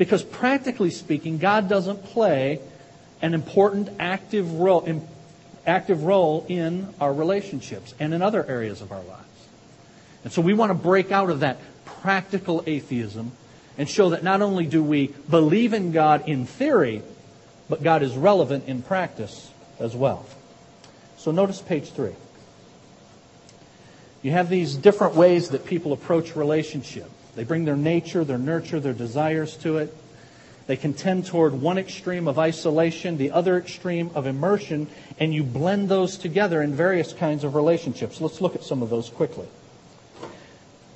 Because 0.00 0.22
practically 0.22 0.88
speaking, 0.88 1.36
God 1.36 1.68
doesn't 1.68 2.02
play 2.06 2.58
an 3.20 3.34
important 3.34 3.90
active 3.98 4.50
role, 4.54 5.04
active 5.66 6.04
role 6.04 6.46
in 6.48 6.88
our 7.02 7.12
relationships 7.12 7.92
and 8.00 8.14
in 8.14 8.22
other 8.22 8.42
areas 8.46 8.80
of 8.80 8.92
our 8.92 9.02
lives. 9.02 9.48
And 10.24 10.32
so 10.32 10.40
we 10.40 10.54
want 10.54 10.70
to 10.70 10.74
break 10.74 11.12
out 11.12 11.28
of 11.28 11.40
that 11.40 11.58
practical 11.84 12.64
atheism 12.66 13.32
and 13.76 13.86
show 13.86 14.08
that 14.08 14.24
not 14.24 14.40
only 14.40 14.64
do 14.64 14.82
we 14.82 15.08
believe 15.28 15.74
in 15.74 15.92
God 15.92 16.26
in 16.26 16.46
theory, 16.46 17.02
but 17.68 17.82
God 17.82 18.02
is 18.02 18.16
relevant 18.16 18.68
in 18.68 18.80
practice 18.80 19.50
as 19.78 19.94
well. 19.94 20.24
So 21.18 21.30
notice 21.30 21.60
page 21.60 21.90
three. 21.90 22.14
You 24.22 24.30
have 24.30 24.48
these 24.48 24.76
different 24.76 25.14
ways 25.14 25.50
that 25.50 25.66
people 25.66 25.92
approach 25.92 26.36
relationship. 26.36 27.10
They 27.36 27.44
bring 27.44 27.64
their 27.64 27.76
nature, 27.76 28.24
their 28.24 28.38
nurture, 28.38 28.80
their 28.80 28.92
desires 28.92 29.56
to 29.58 29.78
it. 29.78 29.96
They 30.66 30.76
can 30.76 30.94
tend 30.94 31.26
toward 31.26 31.54
one 31.54 31.78
extreme 31.78 32.28
of 32.28 32.38
isolation, 32.38 33.16
the 33.16 33.32
other 33.32 33.56
extreme 33.56 34.10
of 34.14 34.26
immersion, 34.26 34.86
and 35.18 35.34
you 35.34 35.42
blend 35.42 35.88
those 35.88 36.16
together 36.16 36.62
in 36.62 36.74
various 36.74 37.12
kinds 37.12 37.42
of 37.42 37.54
relationships. 37.54 38.20
Let's 38.20 38.40
look 38.40 38.54
at 38.54 38.62
some 38.62 38.82
of 38.82 38.90
those 38.90 39.08
quickly. 39.08 39.48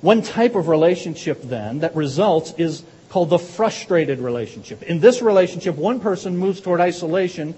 One 0.01 0.21
type 0.21 0.55
of 0.55 0.67
relationship, 0.67 1.41
then, 1.41 1.79
that 1.79 1.95
results 1.95 2.53
is 2.57 2.83
called 3.09 3.29
the 3.29 3.39
frustrated 3.39 4.19
relationship. 4.19 4.83
In 4.83 4.99
this 4.99 5.21
relationship, 5.21 5.75
one 5.75 5.99
person 5.99 6.37
moves 6.37 6.61
toward 6.61 6.79
isolation 6.79 7.55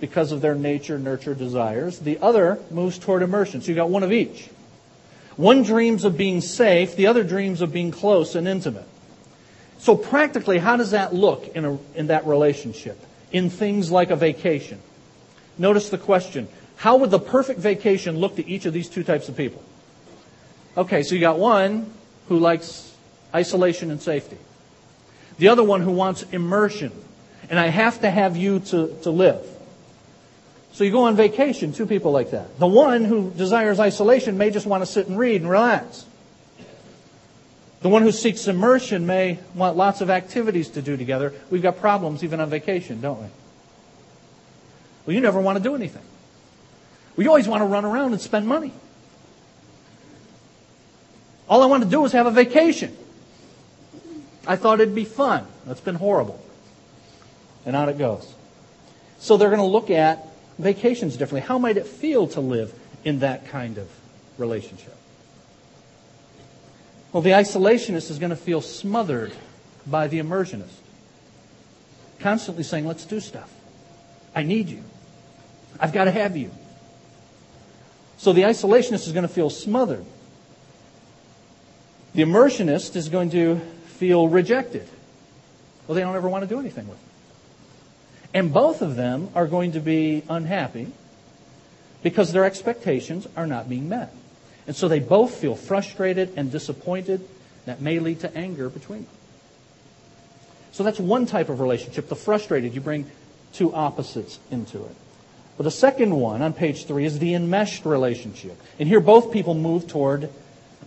because 0.00 0.30
of 0.30 0.40
their 0.40 0.54
nature, 0.54 0.98
nurture, 0.98 1.34
desires. 1.34 1.98
The 1.98 2.18
other 2.20 2.58
moves 2.70 2.98
toward 2.98 3.22
immersion. 3.22 3.60
So 3.60 3.68
you've 3.68 3.76
got 3.76 3.90
one 3.90 4.02
of 4.02 4.12
each. 4.12 4.48
One 5.38 5.62
dreams 5.62 6.04
of 6.04 6.16
being 6.16 6.40
safe, 6.40 6.96
the 6.96 7.06
other 7.06 7.22
dreams 7.22 7.62
of 7.62 7.72
being 7.72 7.92
close 7.92 8.34
and 8.34 8.48
intimate. 8.48 8.86
So 9.78 9.96
practically, 9.96 10.58
how 10.58 10.76
does 10.76 10.90
that 10.90 11.14
look 11.14 11.46
in, 11.54 11.64
a, 11.64 11.78
in 11.94 12.08
that 12.08 12.26
relationship? 12.26 13.00
In 13.30 13.48
things 13.48 13.88
like 13.92 14.10
a 14.10 14.16
vacation. 14.16 14.80
Notice 15.56 15.90
the 15.90 15.98
question. 15.98 16.48
How 16.74 16.96
would 16.96 17.12
the 17.12 17.20
perfect 17.20 17.60
vacation 17.60 18.18
look 18.18 18.34
to 18.34 18.48
each 18.48 18.66
of 18.66 18.72
these 18.72 18.88
two 18.88 19.04
types 19.04 19.28
of 19.28 19.36
people? 19.36 19.62
Okay, 20.76 21.04
so 21.04 21.14
you 21.14 21.20
got 21.20 21.38
one 21.38 21.92
who 22.28 22.40
likes 22.40 22.92
isolation 23.32 23.92
and 23.92 24.02
safety. 24.02 24.38
The 25.38 25.48
other 25.48 25.62
one 25.62 25.82
who 25.82 25.92
wants 25.92 26.24
immersion. 26.32 26.90
And 27.48 27.60
I 27.60 27.68
have 27.68 28.00
to 28.00 28.10
have 28.10 28.36
you 28.36 28.58
to, 28.58 28.88
to 29.02 29.10
live. 29.10 29.46
So 30.72 30.84
you 30.84 30.90
go 30.90 31.04
on 31.04 31.16
vacation, 31.16 31.72
two 31.72 31.86
people 31.86 32.12
like 32.12 32.30
that. 32.30 32.58
The 32.58 32.66
one 32.66 33.04
who 33.04 33.30
desires 33.30 33.80
isolation 33.80 34.38
may 34.38 34.50
just 34.50 34.66
want 34.66 34.82
to 34.82 34.86
sit 34.86 35.08
and 35.08 35.18
read 35.18 35.40
and 35.40 35.50
relax. 35.50 36.04
The 37.80 37.88
one 37.88 38.02
who 38.02 38.12
seeks 38.12 38.48
immersion 38.48 39.06
may 39.06 39.38
want 39.54 39.76
lots 39.76 40.00
of 40.00 40.10
activities 40.10 40.70
to 40.70 40.82
do 40.82 40.96
together. 40.96 41.32
We've 41.50 41.62
got 41.62 41.78
problems 41.78 42.24
even 42.24 42.40
on 42.40 42.50
vacation, 42.50 43.00
don't 43.00 43.20
we? 43.20 43.28
Well, 45.06 45.14
you 45.14 45.20
never 45.20 45.40
want 45.40 45.58
to 45.58 45.62
do 45.62 45.74
anything. 45.74 46.02
We 47.16 47.26
always 47.26 47.48
want 47.48 47.62
to 47.62 47.66
run 47.66 47.84
around 47.84 48.12
and 48.12 48.20
spend 48.20 48.46
money. 48.46 48.72
All 51.48 51.62
I 51.62 51.66
want 51.66 51.82
to 51.82 51.88
do 51.88 52.04
is 52.04 52.12
have 52.12 52.26
a 52.26 52.30
vacation. 52.30 52.96
I 54.46 54.56
thought 54.56 54.80
it'd 54.80 54.94
be 54.94 55.04
fun. 55.04 55.46
That's 55.66 55.80
been 55.80 55.94
horrible. 55.94 56.40
And 57.64 57.74
on 57.74 57.88
it 57.88 57.98
goes. 57.98 58.34
So 59.18 59.36
they're 59.36 59.48
going 59.48 59.60
to 59.60 59.66
look 59.66 59.90
at 59.90 60.27
vacations 60.58 61.16
differently. 61.16 61.46
How 61.46 61.58
might 61.58 61.76
it 61.76 61.86
feel 61.86 62.26
to 62.28 62.40
live 62.40 62.74
in 63.04 63.20
that 63.20 63.46
kind 63.48 63.78
of 63.78 63.88
relationship? 64.36 64.96
Well, 67.12 67.22
the 67.22 67.30
isolationist 67.30 68.10
is 68.10 68.18
going 68.18 68.30
to 68.30 68.36
feel 68.36 68.60
smothered 68.60 69.32
by 69.86 70.08
the 70.08 70.18
immersionist. 70.18 70.74
Constantly 72.20 72.64
saying, 72.64 72.86
let's 72.86 73.06
do 73.06 73.20
stuff. 73.20 73.50
I 74.34 74.42
need 74.42 74.68
you. 74.68 74.82
I've 75.80 75.92
got 75.92 76.04
to 76.04 76.10
have 76.10 76.36
you. 76.36 76.50
So 78.18 78.32
the 78.32 78.42
isolationist 78.42 79.06
is 79.06 79.12
going 79.12 79.26
to 79.26 79.32
feel 79.32 79.48
smothered. 79.48 80.04
The 82.14 82.22
immersionist 82.22 82.96
is 82.96 83.08
going 83.08 83.30
to 83.30 83.60
feel 83.86 84.28
rejected. 84.28 84.88
Well, 85.86 85.94
they 85.94 86.00
don't 86.02 86.16
ever 86.16 86.28
want 86.28 86.42
to 86.42 86.48
do 86.48 86.58
anything 86.58 86.88
with 86.88 86.98
it. 86.98 87.04
And 88.34 88.52
both 88.52 88.82
of 88.82 88.96
them 88.96 89.30
are 89.34 89.46
going 89.46 89.72
to 89.72 89.80
be 89.80 90.22
unhappy 90.28 90.88
because 92.02 92.32
their 92.32 92.44
expectations 92.44 93.26
are 93.36 93.46
not 93.46 93.68
being 93.68 93.88
met. 93.88 94.12
And 94.66 94.76
so 94.76 94.86
they 94.86 95.00
both 95.00 95.34
feel 95.34 95.56
frustrated 95.56 96.34
and 96.36 96.52
disappointed. 96.52 97.26
That 97.64 97.80
may 97.80 97.98
lead 97.98 98.20
to 98.20 98.34
anger 98.36 98.68
between 98.68 99.04
them. 99.04 99.12
So 100.72 100.84
that's 100.84 100.98
one 100.98 101.26
type 101.26 101.48
of 101.48 101.60
relationship, 101.60 102.08
the 102.08 102.16
frustrated. 102.16 102.74
You 102.74 102.80
bring 102.80 103.10
two 103.52 103.74
opposites 103.74 104.38
into 104.50 104.84
it. 104.84 104.94
But 105.56 105.64
the 105.64 105.70
second 105.70 106.14
one 106.14 106.40
on 106.40 106.52
page 106.52 106.86
three 106.86 107.04
is 107.04 107.18
the 107.18 107.34
enmeshed 107.34 107.84
relationship. 107.84 108.56
And 108.78 108.88
here 108.88 109.00
both 109.00 109.32
people 109.32 109.54
move 109.54 109.88
toward 109.88 110.30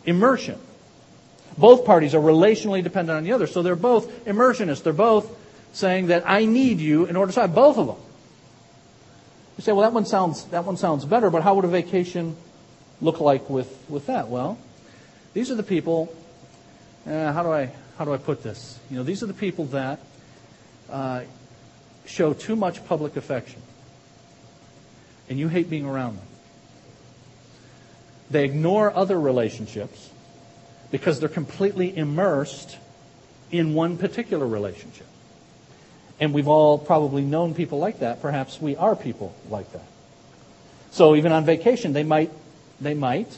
immersion. 0.06 0.60
Both 1.58 1.86
parties 1.86 2.16
are 2.16 2.22
relationally 2.22 2.82
dependent 2.82 3.18
on 3.18 3.24
the 3.24 3.34
other. 3.34 3.48
So 3.48 3.62
they're 3.62 3.76
both 3.76 4.26
immersionists. 4.26 4.84
They're 4.84 4.94
both 4.94 5.30
saying 5.74 6.08
that 6.08 6.24
I 6.30 6.46
need 6.46 6.80
you 6.80 7.06
in 7.06 7.16
order 7.16 7.32
to 7.32 7.34
survive. 7.34 7.56
Both 7.56 7.78
of 7.78 7.88
them. 7.88 7.98
You 9.58 9.64
say, 9.64 9.72
well, 9.72 9.82
that 9.82 9.94
one 9.94 10.06
sounds, 10.06 10.46
that 10.46 10.66
one 10.66 10.78
sounds 10.78 11.06
better, 11.06 11.30
but 11.30 11.44
how 11.44 11.56
would 11.56 11.66
a 11.66 11.70
vacation 11.70 12.36
look 13.02 13.20
like 13.20 13.50
with, 13.50 13.78
with 13.90 14.08
that? 14.08 14.28
Well, 14.28 14.58
these 15.34 15.52
are 15.52 15.56
the 15.56 15.64
people, 15.64 16.14
uh, 17.06 17.32
how, 17.32 17.44
do 17.44 17.52
I, 17.52 17.72
how 17.98 18.06
do 18.06 18.14
I 18.14 18.18
put 18.18 18.44
this? 18.44 18.80
You 18.90 18.98
know, 18.98 19.04
these 19.04 19.24
are 19.24 19.28
the 19.28 19.34
people 19.34 19.66
that 19.66 20.00
uh, 20.90 21.24
show 22.06 22.34
too 22.34 22.56
much 22.56 22.86
public 22.86 23.16
affection. 23.16 23.62
And 25.30 25.40
you 25.40 25.48
hate 25.48 25.70
being 25.70 25.86
around 25.86 26.18
them. 26.18 26.26
They 28.30 28.46
ignore 28.46 28.96
other 28.96 29.20
relationships 29.20 30.10
because 30.90 31.20
they're 31.20 31.30
completely 31.30 31.96
immersed 31.96 32.78
in 33.52 33.74
one 33.74 33.98
particular 33.98 34.48
relationship. 34.48 35.08
And 36.22 36.34
we've 36.34 36.48
all 36.48 36.78
probably 36.78 37.24
known 37.24 37.56
people 37.56 37.80
like 37.80 38.00
that. 38.00 38.22
Perhaps 38.22 38.62
we 38.62 38.78
are 38.78 38.96
people 38.96 39.36
like 39.50 39.70
that. 39.74 39.84
So 40.92 41.16
even 41.16 41.32
on 41.32 41.46
vacation, 41.46 41.94
they 41.94 42.04
might, 42.04 42.32
they 42.80 42.94
might 42.94 43.36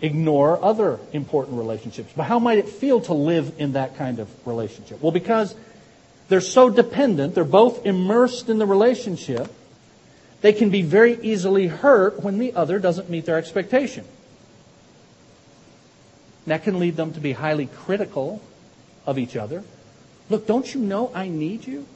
ignore 0.00 0.62
other 0.62 0.98
important 1.12 1.58
relationships. 1.58 2.12
But 2.14 2.24
how 2.24 2.40
might 2.40 2.58
it 2.58 2.68
feel 2.68 3.00
to 3.02 3.14
live 3.14 3.54
in 3.58 3.74
that 3.74 3.96
kind 3.96 4.18
of 4.18 4.28
relationship? 4.46 5.00
Well, 5.00 5.12
because 5.12 5.54
they're 6.28 6.40
so 6.40 6.68
dependent, 6.70 7.36
they're 7.36 7.44
both 7.44 7.86
immersed 7.86 8.48
in 8.48 8.58
the 8.58 8.66
relationship, 8.66 9.52
they 10.40 10.52
can 10.52 10.70
be 10.70 10.82
very 10.82 11.20
easily 11.22 11.68
hurt 11.68 12.20
when 12.20 12.38
the 12.38 12.52
other 12.54 12.80
doesn't 12.80 13.08
meet 13.10 13.26
their 13.26 13.38
expectation. 13.38 14.04
That 16.48 16.64
can 16.64 16.80
lead 16.80 16.96
them 16.96 17.12
to 17.12 17.20
be 17.20 17.30
highly 17.30 17.66
critical 17.66 18.42
of 19.06 19.18
each 19.18 19.36
other. 19.36 19.62
Look, 20.30 20.48
don't 20.48 20.74
you 20.74 20.80
know 20.80 21.12
I 21.14 21.28
need 21.28 21.64
you? 21.66 21.86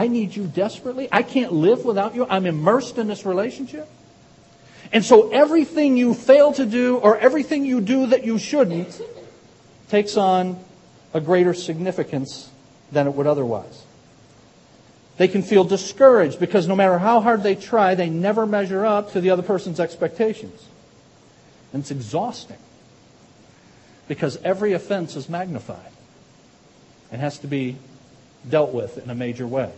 I 0.00 0.08
need 0.08 0.34
you 0.34 0.46
desperately. 0.46 1.10
I 1.12 1.22
can't 1.22 1.52
live 1.52 1.84
without 1.84 2.14
you. 2.14 2.26
I'm 2.26 2.46
immersed 2.46 2.96
in 2.96 3.06
this 3.06 3.26
relationship. 3.26 3.86
And 4.94 5.04
so 5.04 5.30
everything 5.30 5.98
you 5.98 6.14
fail 6.14 6.54
to 6.54 6.64
do 6.64 6.96
or 6.96 7.18
everything 7.18 7.66
you 7.66 7.82
do 7.82 8.06
that 8.06 8.24
you 8.24 8.38
shouldn't 8.38 8.98
takes 9.90 10.16
on 10.16 10.58
a 11.12 11.20
greater 11.20 11.52
significance 11.52 12.48
than 12.90 13.08
it 13.08 13.14
would 13.14 13.26
otherwise. 13.26 13.84
They 15.18 15.28
can 15.28 15.42
feel 15.42 15.64
discouraged 15.64 16.40
because 16.40 16.66
no 16.66 16.74
matter 16.74 16.96
how 16.96 17.20
hard 17.20 17.42
they 17.42 17.54
try, 17.54 17.94
they 17.94 18.08
never 18.08 18.46
measure 18.46 18.86
up 18.86 19.12
to 19.12 19.20
the 19.20 19.28
other 19.28 19.42
person's 19.42 19.80
expectations. 19.80 20.64
And 21.74 21.82
it's 21.82 21.90
exhausting 21.90 22.56
because 24.08 24.38
every 24.38 24.72
offense 24.72 25.14
is 25.14 25.28
magnified 25.28 25.92
and 27.12 27.20
has 27.20 27.36
to 27.40 27.46
be 27.46 27.76
dealt 28.48 28.72
with 28.72 28.96
in 28.96 29.10
a 29.10 29.14
major 29.14 29.46
way. 29.46 29.70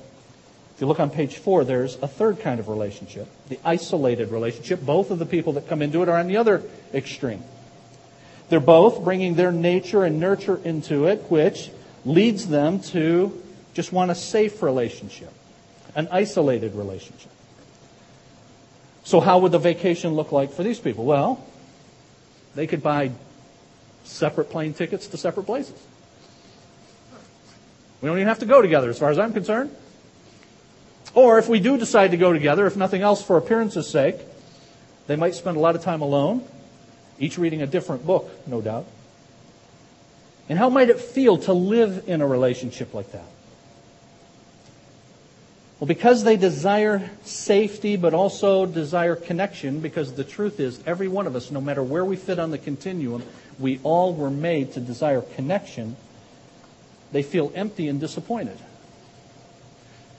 If 0.75 0.81
you 0.81 0.87
look 0.87 1.01
on 1.01 1.11
page 1.11 1.37
four, 1.37 1.65
there's 1.65 1.97
a 1.97 2.09
third 2.09 2.41
kind 2.41 2.59
of 2.59 2.69
relationship, 2.69 3.29
the 3.49 3.59
isolated 3.65 4.31
relationship. 4.31 4.81
Both 4.81 5.11
of 5.11 5.19
the 5.19 5.27
people 5.27 5.55
that 5.55 5.69
come 5.69 5.83
into 5.83 6.03
it 6.03 6.09
are 6.09 6.19
on 6.19 6.27
the 6.27 6.39
other 6.39 6.63
extreme. 6.95 7.45
They're 8.49 8.61
both 8.61 9.05
bringing 9.05 9.35
their 9.35 9.53
nature 9.53 10.05
and 10.05 10.19
nurture 10.19 10.61
into 10.65 11.07
it, 11.07 11.31
which 11.31 11.71
leads 12.05 12.47
them 12.47 12.81
to 12.81 13.43
just 13.75 13.93
want 13.93 14.11
a 14.11 14.15
safe 14.15 14.63
relationship, 14.63 15.33
an 15.95 16.09
isolated 16.11 16.75
relationship. 16.75 17.31
So, 19.05 19.21
how 19.21 19.39
would 19.41 19.53
the 19.53 19.59
vacation 19.59 20.15
look 20.15 20.33
like 20.33 20.53
for 20.53 20.63
these 20.63 20.79
people? 20.79 21.05
Well, 21.05 21.45
they 22.55 22.67
could 22.67 22.83
buy 22.83 23.13
separate 24.05 24.51
plane 24.51 24.75
tickets 24.75 25.07
to 25.09 25.17
separate 25.17 25.47
places. 25.47 25.81
We 28.01 28.09
don't 28.09 28.19
even 28.19 28.29
have 28.29 28.41
to 28.41 28.47
go 28.47 28.61
together, 28.61 28.91
as 28.91 28.99
far 28.99 29.11
as 29.11 29.19
I'm 29.19 29.33
concerned. 29.33 29.75
Or 31.14 31.38
if 31.38 31.48
we 31.48 31.61
do 31.61 31.77
decide 31.77 32.12
to 32.12 32.16
go 32.16 32.33
together, 32.33 32.66
if 32.66 32.77
nothing 32.77 33.03
else 33.03 33.22
for 33.22 33.37
appearance's 33.37 33.88
sake, 33.88 34.16
they 35.07 35.16
might 35.16 35.35
spend 35.35 35.57
a 35.57 35.61
lot 35.61 35.77
of 35.77 35.83
time 35.83 36.01
alone, 36.01 36.44
each 37.18 37.37
reading 37.38 37.62
a 37.62 37.66
different 37.66 38.07
book, 38.07 38.31
no 38.46 38.61
doubt. 38.61 38.87
And 40.48 40.59
how 40.59 40.70
might 40.70 40.90
it 40.90 41.01
feel 41.01 41.38
to 41.38 41.53
live 41.53 42.05
in 42.09 42.20
a 42.20 42.27
relationship 42.27 42.94
like 42.94 43.12
that? 43.12 43.25
Well, 45.79 45.88
because 45.88 46.22
they 46.22 46.37
desire 46.37 47.11
safety, 47.25 47.96
but 47.96 48.14
also 48.14 48.66
desire 48.66 49.16
connection, 49.16 49.81
because 49.81 50.12
the 50.14 50.25
truth 50.25 50.61
is, 50.61 50.81
every 50.87 51.09
one 51.09 51.27
of 51.27 51.35
us, 51.35 51.51
no 51.51 51.61
matter 51.61 51.83
where 51.83 52.05
we 52.05 52.14
fit 52.14 52.38
on 52.38 52.53
the 52.53 52.59
continuum, 52.59 53.25
we 53.59 53.81
all 53.83 54.14
were 54.14 54.31
made 54.31 54.75
to 54.75 54.81
desire 54.81 55.20
connection, 55.20 55.96
they 57.11 57.25
feel 57.25 57.51
empty 57.55 57.88
and 57.88 58.01
disappointed. 58.01 58.57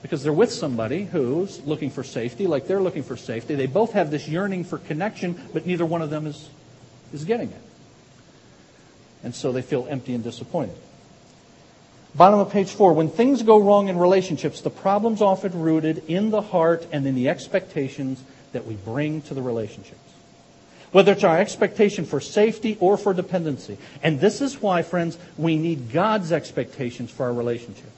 Because 0.04 0.22
they're 0.22 0.34
with 0.34 0.52
somebody 0.52 1.06
who's 1.06 1.64
looking 1.64 1.88
for 1.88 2.04
safety, 2.04 2.46
like 2.46 2.66
they're 2.66 2.82
looking 2.82 3.02
for 3.02 3.16
safety. 3.16 3.54
They 3.54 3.64
both 3.64 3.92
have 3.92 4.10
this 4.10 4.28
yearning 4.28 4.64
for 4.64 4.76
connection, 4.76 5.40
but 5.54 5.64
neither 5.64 5.86
one 5.86 6.02
of 6.02 6.10
them 6.10 6.26
is, 6.26 6.50
is 7.14 7.24
getting 7.24 7.48
it. 7.48 7.62
And 9.22 9.34
so 9.34 9.50
they 9.50 9.62
feel 9.62 9.86
empty 9.88 10.12
and 10.14 10.22
disappointed. 10.22 10.76
Bottom 12.14 12.38
of 12.38 12.50
page 12.50 12.68
four. 12.68 12.92
When 12.92 13.08
things 13.08 13.42
go 13.42 13.58
wrong 13.58 13.88
in 13.88 13.96
relationships, 13.96 14.60
the 14.60 14.68
problem's 14.68 15.22
often 15.22 15.58
rooted 15.58 16.04
in 16.06 16.28
the 16.28 16.42
heart 16.42 16.86
and 16.92 17.06
in 17.06 17.14
the 17.14 17.30
expectations 17.30 18.22
that 18.52 18.66
we 18.66 18.74
bring 18.74 19.22
to 19.22 19.32
the 19.32 19.40
relationships. 19.40 19.98
Whether 20.92 21.12
it's 21.12 21.24
our 21.24 21.38
expectation 21.38 22.04
for 22.04 22.20
safety 22.20 22.76
or 22.78 22.98
for 22.98 23.14
dependency. 23.14 23.78
And 24.02 24.20
this 24.20 24.42
is 24.42 24.60
why, 24.60 24.82
friends, 24.82 25.16
we 25.38 25.56
need 25.56 25.92
God's 25.92 26.30
expectations 26.30 27.10
for 27.10 27.24
our 27.24 27.32
relationships. 27.32 27.88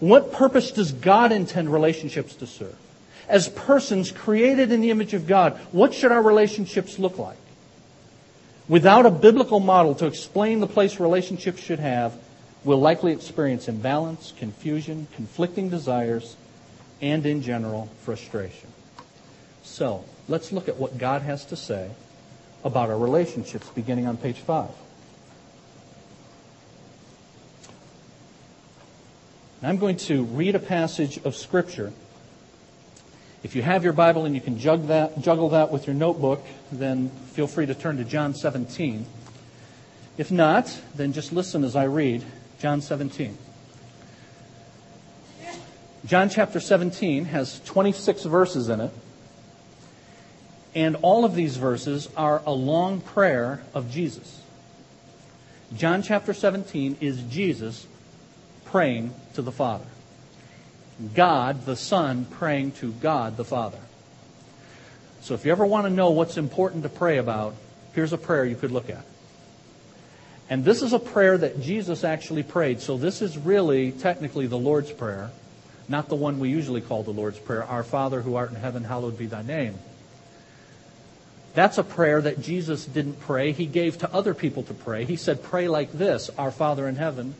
What 0.00 0.32
purpose 0.32 0.70
does 0.70 0.92
God 0.92 1.32
intend 1.32 1.72
relationships 1.72 2.34
to 2.36 2.46
serve? 2.46 2.76
As 3.28 3.48
persons 3.48 4.12
created 4.12 4.70
in 4.70 4.80
the 4.80 4.90
image 4.90 5.14
of 5.14 5.26
God, 5.26 5.58
what 5.72 5.94
should 5.94 6.12
our 6.12 6.22
relationships 6.22 6.98
look 6.98 7.18
like? 7.18 7.38
Without 8.68 9.06
a 9.06 9.10
biblical 9.10 9.60
model 9.60 9.94
to 9.96 10.06
explain 10.06 10.60
the 10.60 10.66
place 10.66 11.00
relationships 11.00 11.62
should 11.62 11.78
have, 11.78 12.14
we'll 12.64 12.80
likely 12.80 13.12
experience 13.12 13.68
imbalance, 13.68 14.32
confusion, 14.38 15.06
conflicting 15.14 15.68
desires, 15.68 16.36
and 17.00 17.24
in 17.26 17.42
general, 17.42 17.88
frustration. 18.02 18.68
So, 19.62 20.04
let's 20.28 20.52
look 20.52 20.68
at 20.68 20.76
what 20.76 20.98
God 20.98 21.22
has 21.22 21.44
to 21.46 21.56
say 21.56 21.90
about 22.64 22.90
our 22.90 22.98
relationships 22.98 23.68
beginning 23.70 24.06
on 24.06 24.16
page 24.16 24.38
5. 24.38 24.68
I'm 29.66 29.78
going 29.78 29.96
to 29.96 30.22
read 30.22 30.54
a 30.54 30.60
passage 30.60 31.18
of 31.24 31.34
Scripture. 31.34 31.92
If 33.42 33.56
you 33.56 33.62
have 33.62 33.82
your 33.82 33.92
Bible 33.92 34.24
and 34.24 34.32
you 34.32 34.40
can 34.40 34.60
juggle 34.60 34.86
that, 34.86 35.20
juggle 35.20 35.48
that 35.48 35.72
with 35.72 35.88
your 35.88 35.96
notebook, 35.96 36.40
then 36.70 37.08
feel 37.32 37.48
free 37.48 37.66
to 37.66 37.74
turn 37.74 37.96
to 37.96 38.04
John 38.04 38.32
17. 38.32 39.04
If 40.18 40.30
not, 40.30 40.80
then 40.94 41.12
just 41.12 41.32
listen 41.32 41.64
as 41.64 41.74
I 41.74 41.86
read 41.86 42.24
John 42.60 42.80
17. 42.80 43.36
John 46.06 46.28
chapter 46.28 46.60
17 46.60 47.24
has 47.24 47.60
26 47.64 48.22
verses 48.22 48.68
in 48.68 48.80
it. 48.80 48.92
And 50.76 50.94
all 51.02 51.24
of 51.24 51.34
these 51.34 51.56
verses 51.56 52.08
are 52.16 52.40
a 52.46 52.52
long 52.52 53.00
prayer 53.00 53.64
of 53.74 53.90
Jesus. 53.90 54.42
John 55.74 56.04
chapter 56.04 56.32
17 56.32 56.98
is 57.00 57.20
Jesus 57.22 57.88
praying 58.64 59.12
to 59.36 59.42
the 59.42 59.52
Father. 59.52 59.86
God 61.14 61.64
the 61.64 61.76
Son 61.76 62.24
praying 62.24 62.72
to 62.72 62.92
God 62.92 63.36
the 63.36 63.44
Father. 63.44 63.78
So 65.20 65.34
if 65.34 65.44
you 65.44 65.52
ever 65.52 65.64
want 65.64 65.86
to 65.86 65.90
know 65.90 66.10
what's 66.10 66.36
important 66.36 66.82
to 66.82 66.88
pray 66.88 67.18
about, 67.18 67.54
here's 67.94 68.12
a 68.12 68.18
prayer 68.18 68.44
you 68.44 68.56
could 68.56 68.70
look 68.70 68.90
at. 68.90 69.04
And 70.48 70.64
this 70.64 70.82
is 70.82 70.92
a 70.92 70.98
prayer 70.98 71.36
that 71.36 71.60
Jesus 71.60 72.04
actually 72.04 72.44
prayed. 72.44 72.80
So 72.80 72.96
this 72.96 73.20
is 73.20 73.36
really 73.36 73.90
technically 73.92 74.46
the 74.46 74.58
Lord's 74.58 74.92
Prayer, 74.92 75.30
not 75.88 76.08
the 76.08 76.14
one 76.14 76.38
we 76.38 76.50
usually 76.50 76.80
call 76.80 77.02
the 77.02 77.10
Lord's 77.10 77.38
Prayer 77.38 77.64
Our 77.64 77.82
Father 77.82 78.22
who 78.22 78.36
art 78.36 78.50
in 78.50 78.56
heaven, 78.56 78.84
hallowed 78.84 79.18
be 79.18 79.26
thy 79.26 79.42
name. 79.42 79.74
That's 81.54 81.78
a 81.78 81.82
prayer 81.82 82.20
that 82.20 82.40
Jesus 82.40 82.84
didn't 82.84 83.18
pray. 83.20 83.52
He 83.52 83.66
gave 83.66 83.98
to 83.98 84.12
other 84.12 84.34
people 84.34 84.62
to 84.64 84.74
pray. 84.74 85.04
He 85.04 85.16
said, 85.16 85.42
Pray 85.42 85.68
like 85.68 85.90
this 85.90 86.30
Our 86.38 86.50
Father 86.50 86.86
in 86.86 86.96
heaven. 86.96 87.34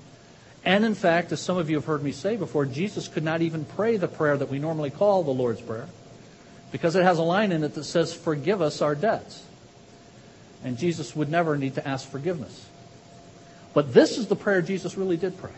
And 0.66 0.84
in 0.84 0.96
fact, 0.96 1.30
as 1.30 1.40
some 1.40 1.58
of 1.58 1.70
you 1.70 1.76
have 1.76 1.84
heard 1.84 2.02
me 2.02 2.10
say 2.10 2.36
before, 2.36 2.66
Jesus 2.66 3.06
could 3.06 3.22
not 3.22 3.40
even 3.40 3.64
pray 3.64 3.96
the 3.96 4.08
prayer 4.08 4.36
that 4.36 4.50
we 4.50 4.58
normally 4.58 4.90
call 4.90 5.22
the 5.22 5.30
Lord's 5.30 5.60
Prayer 5.60 5.86
because 6.72 6.96
it 6.96 7.04
has 7.04 7.18
a 7.18 7.22
line 7.22 7.52
in 7.52 7.62
it 7.62 7.74
that 7.74 7.84
says, 7.84 8.12
Forgive 8.12 8.60
us 8.60 8.82
our 8.82 8.96
debts. 8.96 9.44
And 10.64 10.76
Jesus 10.76 11.14
would 11.14 11.30
never 11.30 11.56
need 11.56 11.76
to 11.76 11.86
ask 11.86 12.10
forgiveness. 12.10 12.66
But 13.74 13.94
this 13.94 14.18
is 14.18 14.26
the 14.26 14.34
prayer 14.34 14.60
Jesus 14.60 14.96
really 14.96 15.16
did 15.16 15.38
pray 15.38 15.52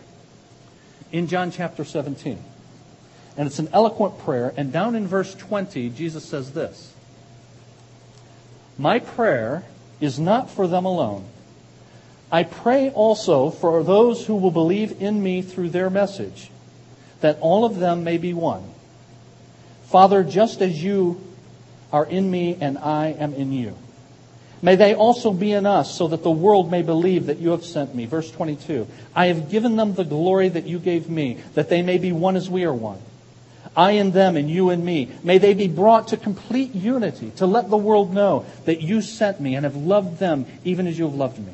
in 1.11 1.25
John 1.25 1.49
chapter 1.49 1.83
17. 1.83 2.37
And 3.35 3.47
it's 3.47 3.57
an 3.57 3.69
eloquent 3.73 4.19
prayer. 4.19 4.53
And 4.55 4.71
down 4.71 4.93
in 4.93 5.07
verse 5.07 5.33
20, 5.33 5.89
Jesus 5.89 6.23
says 6.23 6.53
this 6.53 6.93
My 8.77 8.99
prayer 8.99 9.63
is 9.99 10.19
not 10.19 10.51
for 10.51 10.67
them 10.67 10.85
alone. 10.85 11.25
I 12.31 12.43
pray 12.43 12.91
also 12.91 13.49
for 13.49 13.83
those 13.83 14.25
who 14.25 14.35
will 14.35 14.51
believe 14.51 15.01
in 15.01 15.21
me 15.21 15.41
through 15.41 15.69
their 15.69 15.89
message, 15.89 16.51
that 17.21 17.39
all 17.41 17.65
of 17.65 17.79
them 17.79 18.03
may 18.03 18.17
be 18.17 18.33
one. 18.33 18.63
Father, 19.87 20.23
just 20.23 20.61
as 20.61 20.83
you 20.83 21.19
are 21.91 22.05
in 22.05 22.29
me 22.29 22.57
and 22.59 22.77
I 22.77 23.07
am 23.07 23.33
in 23.33 23.51
you. 23.51 23.75
May 24.61 24.75
they 24.75 24.93
also 24.93 25.31
be 25.31 25.53
in 25.53 25.65
us, 25.65 25.95
so 25.95 26.09
that 26.09 26.21
the 26.21 26.29
world 26.29 26.69
may 26.69 26.81
believe 26.81 27.27
that 27.27 27.39
you 27.39 27.51
have 27.51 27.63
sent 27.63 27.95
me. 27.95 28.05
Verse 28.05 28.29
22 28.29 28.87
I 29.15 29.27
have 29.27 29.49
given 29.49 29.77
them 29.77 29.93
the 29.93 30.03
glory 30.03 30.49
that 30.49 30.65
you 30.65 30.79
gave 30.79 31.09
me, 31.09 31.37
that 31.53 31.69
they 31.69 31.81
may 31.81 31.97
be 31.97 32.11
one 32.11 32.35
as 32.35 32.49
we 32.49 32.65
are 32.65 32.73
one. 32.73 32.99
I 33.75 33.91
and 33.91 34.11
them, 34.11 34.35
and 34.35 34.49
you 34.49 34.69
and 34.69 34.83
me. 34.83 35.09
May 35.23 35.37
they 35.37 35.53
be 35.53 35.67
brought 35.67 36.09
to 36.09 36.17
complete 36.17 36.75
unity, 36.75 37.31
to 37.37 37.45
let 37.45 37.69
the 37.69 37.77
world 37.77 38.13
know 38.13 38.45
that 38.65 38.81
you 38.81 39.01
sent 39.01 39.39
me 39.39 39.55
and 39.55 39.63
have 39.63 39.75
loved 39.75 40.19
them 40.19 40.45
even 40.65 40.87
as 40.87 40.99
you 40.99 41.05
have 41.05 41.15
loved 41.15 41.39
me. 41.39 41.53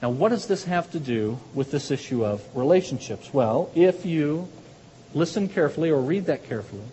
Now, 0.00 0.10
what 0.10 0.28
does 0.28 0.46
this 0.46 0.64
have 0.64 0.90
to 0.92 1.00
do 1.00 1.38
with 1.54 1.72
this 1.72 1.90
issue 1.90 2.24
of 2.24 2.44
relationships? 2.54 3.34
Well, 3.34 3.70
if 3.74 4.06
you 4.06 4.48
listen 5.12 5.48
carefully 5.48 5.90
or 5.90 6.00
read 6.00 6.26
that 6.26 6.48
carefully, 6.48 6.84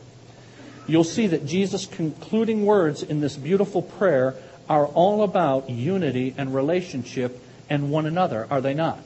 you'll 0.87 1.03
see 1.03 1.27
that 1.27 1.45
Jesus' 1.45 1.85
concluding 1.85 2.65
words 2.65 3.03
in 3.03 3.21
this 3.21 3.35
beautiful 3.35 3.83
prayer 3.83 4.33
are 4.67 4.87
all 4.87 5.21
about 5.21 5.69
unity 5.69 6.33
and 6.37 6.55
relationship 6.55 7.39
and 7.69 7.91
one 7.91 8.05
another, 8.05 8.47
are 8.49 8.61
they 8.61 8.73
not? 8.73 8.99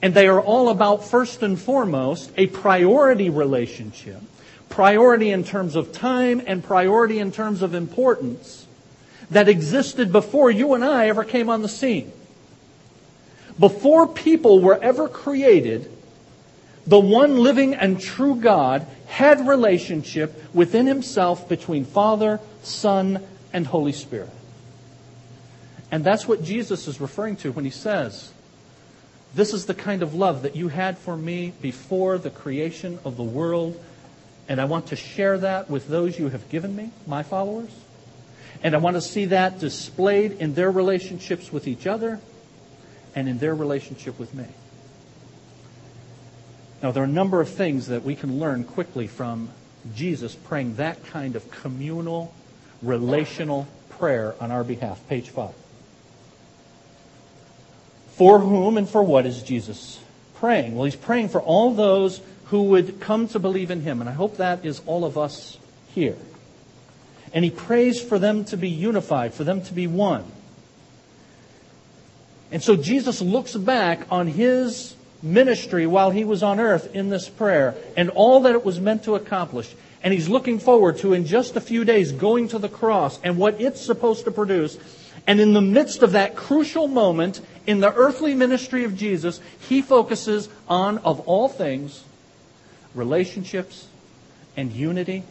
And 0.00 0.14
they 0.14 0.28
are 0.28 0.40
all 0.40 0.68
about, 0.68 1.04
first 1.04 1.42
and 1.42 1.58
foremost, 1.58 2.32
a 2.36 2.46
priority 2.46 3.30
relationship. 3.30 4.20
Priority 4.68 5.30
in 5.30 5.44
terms 5.44 5.76
of 5.76 5.92
time 5.92 6.40
and 6.46 6.64
priority 6.64 7.18
in 7.18 7.32
terms 7.32 7.62
of 7.62 7.74
importance 7.74 8.66
that 9.30 9.48
existed 9.48 10.10
before 10.12 10.50
you 10.50 10.74
and 10.74 10.84
I 10.84 11.08
ever 11.08 11.24
came 11.24 11.48
on 11.48 11.62
the 11.62 11.68
scene. 11.68 12.12
Before 13.58 14.08
people 14.08 14.60
were 14.60 14.82
ever 14.82 15.08
created, 15.08 15.90
the 16.86 17.00
one 17.00 17.38
living 17.38 17.74
and 17.74 18.00
true 18.00 18.36
God 18.36 18.86
had 19.06 19.46
relationship 19.46 20.42
within 20.52 20.86
himself 20.86 21.48
between 21.48 21.84
Father, 21.84 22.40
Son, 22.62 23.24
and 23.52 23.66
Holy 23.66 23.92
Spirit. 23.92 24.30
And 25.90 26.02
that's 26.02 26.26
what 26.26 26.42
Jesus 26.42 26.88
is 26.88 27.00
referring 27.00 27.36
to 27.36 27.52
when 27.52 27.64
he 27.64 27.70
says, 27.70 28.32
This 29.34 29.54
is 29.54 29.66
the 29.66 29.74
kind 29.74 30.02
of 30.02 30.14
love 30.14 30.42
that 30.42 30.56
you 30.56 30.68
had 30.68 30.98
for 30.98 31.16
me 31.16 31.52
before 31.62 32.18
the 32.18 32.30
creation 32.30 32.98
of 33.04 33.16
the 33.16 33.22
world, 33.22 33.80
and 34.48 34.60
I 34.60 34.64
want 34.64 34.88
to 34.88 34.96
share 34.96 35.38
that 35.38 35.70
with 35.70 35.88
those 35.88 36.18
you 36.18 36.28
have 36.28 36.48
given 36.48 36.74
me, 36.74 36.90
my 37.06 37.22
followers. 37.22 37.70
And 38.62 38.74
I 38.74 38.78
want 38.78 38.96
to 38.96 39.00
see 39.00 39.26
that 39.26 39.60
displayed 39.60 40.32
in 40.32 40.54
their 40.54 40.70
relationships 40.70 41.52
with 41.52 41.68
each 41.68 41.86
other 41.86 42.20
and 43.14 43.28
in 43.28 43.38
their 43.38 43.54
relationship 43.54 44.18
with 44.18 44.34
me. 44.34 44.46
Now, 46.82 46.90
there 46.90 47.02
are 47.02 47.06
a 47.06 47.08
number 47.08 47.40
of 47.40 47.48
things 47.48 47.86
that 47.86 48.02
we 48.02 48.14
can 48.14 48.38
learn 48.38 48.64
quickly 48.64 49.06
from 49.06 49.48
Jesus 49.94 50.34
praying 50.34 50.76
that 50.76 51.04
kind 51.06 51.36
of 51.36 51.50
communal, 51.50 52.34
relational 52.82 53.66
prayer 53.90 54.34
on 54.40 54.50
our 54.50 54.64
behalf. 54.64 55.00
Page 55.08 55.30
5. 55.30 55.54
For 58.16 58.38
whom 58.38 58.76
and 58.76 58.88
for 58.88 59.02
what 59.02 59.26
is 59.26 59.42
Jesus 59.42 59.98
praying? 60.34 60.74
Well, 60.74 60.84
he's 60.84 60.96
praying 60.96 61.30
for 61.30 61.40
all 61.40 61.72
those 61.72 62.20
who 62.46 62.64
would 62.64 63.00
come 63.00 63.28
to 63.28 63.38
believe 63.38 63.70
in 63.70 63.80
him, 63.80 64.00
and 64.00 64.08
I 64.08 64.12
hope 64.12 64.36
that 64.36 64.64
is 64.64 64.80
all 64.86 65.04
of 65.04 65.16
us 65.16 65.58
here. 65.94 66.16
And 67.32 67.44
he 67.44 67.50
prays 67.50 68.00
for 68.00 68.18
them 68.18 68.44
to 68.46 68.56
be 68.56 68.68
unified, 68.68 69.34
for 69.34 69.44
them 69.44 69.62
to 69.62 69.72
be 69.72 69.86
one. 69.86 70.24
And 72.54 72.62
so 72.62 72.76
Jesus 72.76 73.20
looks 73.20 73.56
back 73.56 74.06
on 74.12 74.28
his 74.28 74.94
ministry 75.24 75.88
while 75.88 76.12
he 76.12 76.24
was 76.24 76.44
on 76.44 76.60
earth 76.60 76.94
in 76.94 77.08
this 77.08 77.28
prayer 77.28 77.74
and 77.96 78.10
all 78.10 78.42
that 78.42 78.52
it 78.52 78.64
was 78.64 78.78
meant 78.78 79.02
to 79.04 79.16
accomplish. 79.16 79.74
And 80.04 80.14
he's 80.14 80.28
looking 80.28 80.60
forward 80.60 80.98
to, 80.98 81.14
in 81.14 81.26
just 81.26 81.56
a 81.56 81.60
few 81.60 81.84
days, 81.84 82.12
going 82.12 82.46
to 82.48 82.60
the 82.60 82.68
cross 82.68 83.18
and 83.24 83.38
what 83.38 83.60
it's 83.60 83.80
supposed 83.80 84.26
to 84.26 84.30
produce. 84.30 84.78
And 85.26 85.40
in 85.40 85.52
the 85.52 85.60
midst 85.60 86.04
of 86.04 86.12
that 86.12 86.36
crucial 86.36 86.86
moment 86.86 87.40
in 87.66 87.80
the 87.80 87.92
earthly 87.92 88.34
ministry 88.34 88.84
of 88.84 88.96
Jesus, 88.96 89.40
he 89.68 89.82
focuses 89.82 90.48
on, 90.68 90.98
of 90.98 91.18
all 91.26 91.48
things, 91.48 92.04
relationships 92.94 93.88
and 94.56 94.70
unity 94.70 95.24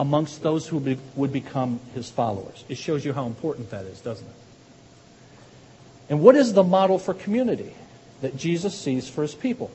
amongst 0.00 0.42
those 0.42 0.66
who 0.66 0.98
would 1.14 1.32
become 1.32 1.78
his 1.94 2.10
followers. 2.10 2.64
It 2.68 2.76
shows 2.76 3.04
you 3.04 3.12
how 3.12 3.26
important 3.26 3.70
that 3.70 3.84
is, 3.84 4.00
doesn't 4.00 4.26
it? 4.26 4.41
And 6.12 6.20
what 6.20 6.36
is 6.36 6.52
the 6.52 6.62
model 6.62 6.98
for 6.98 7.14
community 7.14 7.72
that 8.20 8.36
Jesus 8.36 8.78
sees 8.78 9.08
for 9.08 9.22
his 9.22 9.34
people? 9.34 9.70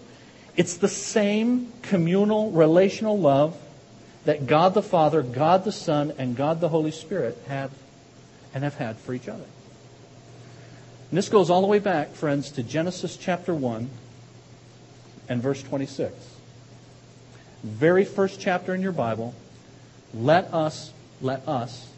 It's 0.56 0.78
the 0.78 0.88
same 0.88 1.74
communal, 1.82 2.52
relational 2.52 3.18
love 3.18 3.58
that 4.26 4.46
God 4.46 4.76
the 4.76 4.84
Father, 4.84 5.24
God 5.24 5.64
the 5.64 5.72
Son, 5.72 6.14
and 6.20 6.36
God 6.36 6.62
the 6.62 6.70
Holy 6.70 6.92
Spirit 6.92 7.40
have 7.48 7.72
and 8.54 8.64
have 8.64 8.76
had 8.76 8.98
for 8.98 9.16
each 9.16 9.28
other. 9.28 9.46
And 11.10 11.18
this 11.18 11.28
goes 11.28 11.50
all 11.50 11.62
the 11.62 11.68
way 11.68 11.80
back, 11.80 12.14
friends, 12.14 12.52
to 12.52 12.62
Genesis 12.62 13.18
chapter 13.18 13.56
1 13.56 13.90
and 15.30 15.42
verse 15.42 15.64
26. 15.64 16.14
Very 17.64 18.06
first 18.06 18.40
chapter 18.40 18.76
in 18.76 18.84
your 18.84 18.92
Bible. 18.92 19.34
Let 20.14 20.54
us, 20.54 20.94
let 21.20 21.48
us 21.48 21.90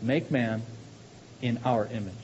make 0.00 0.30
man 0.30 0.62
in 1.42 1.58
our 1.64 1.88
image. 1.88 2.23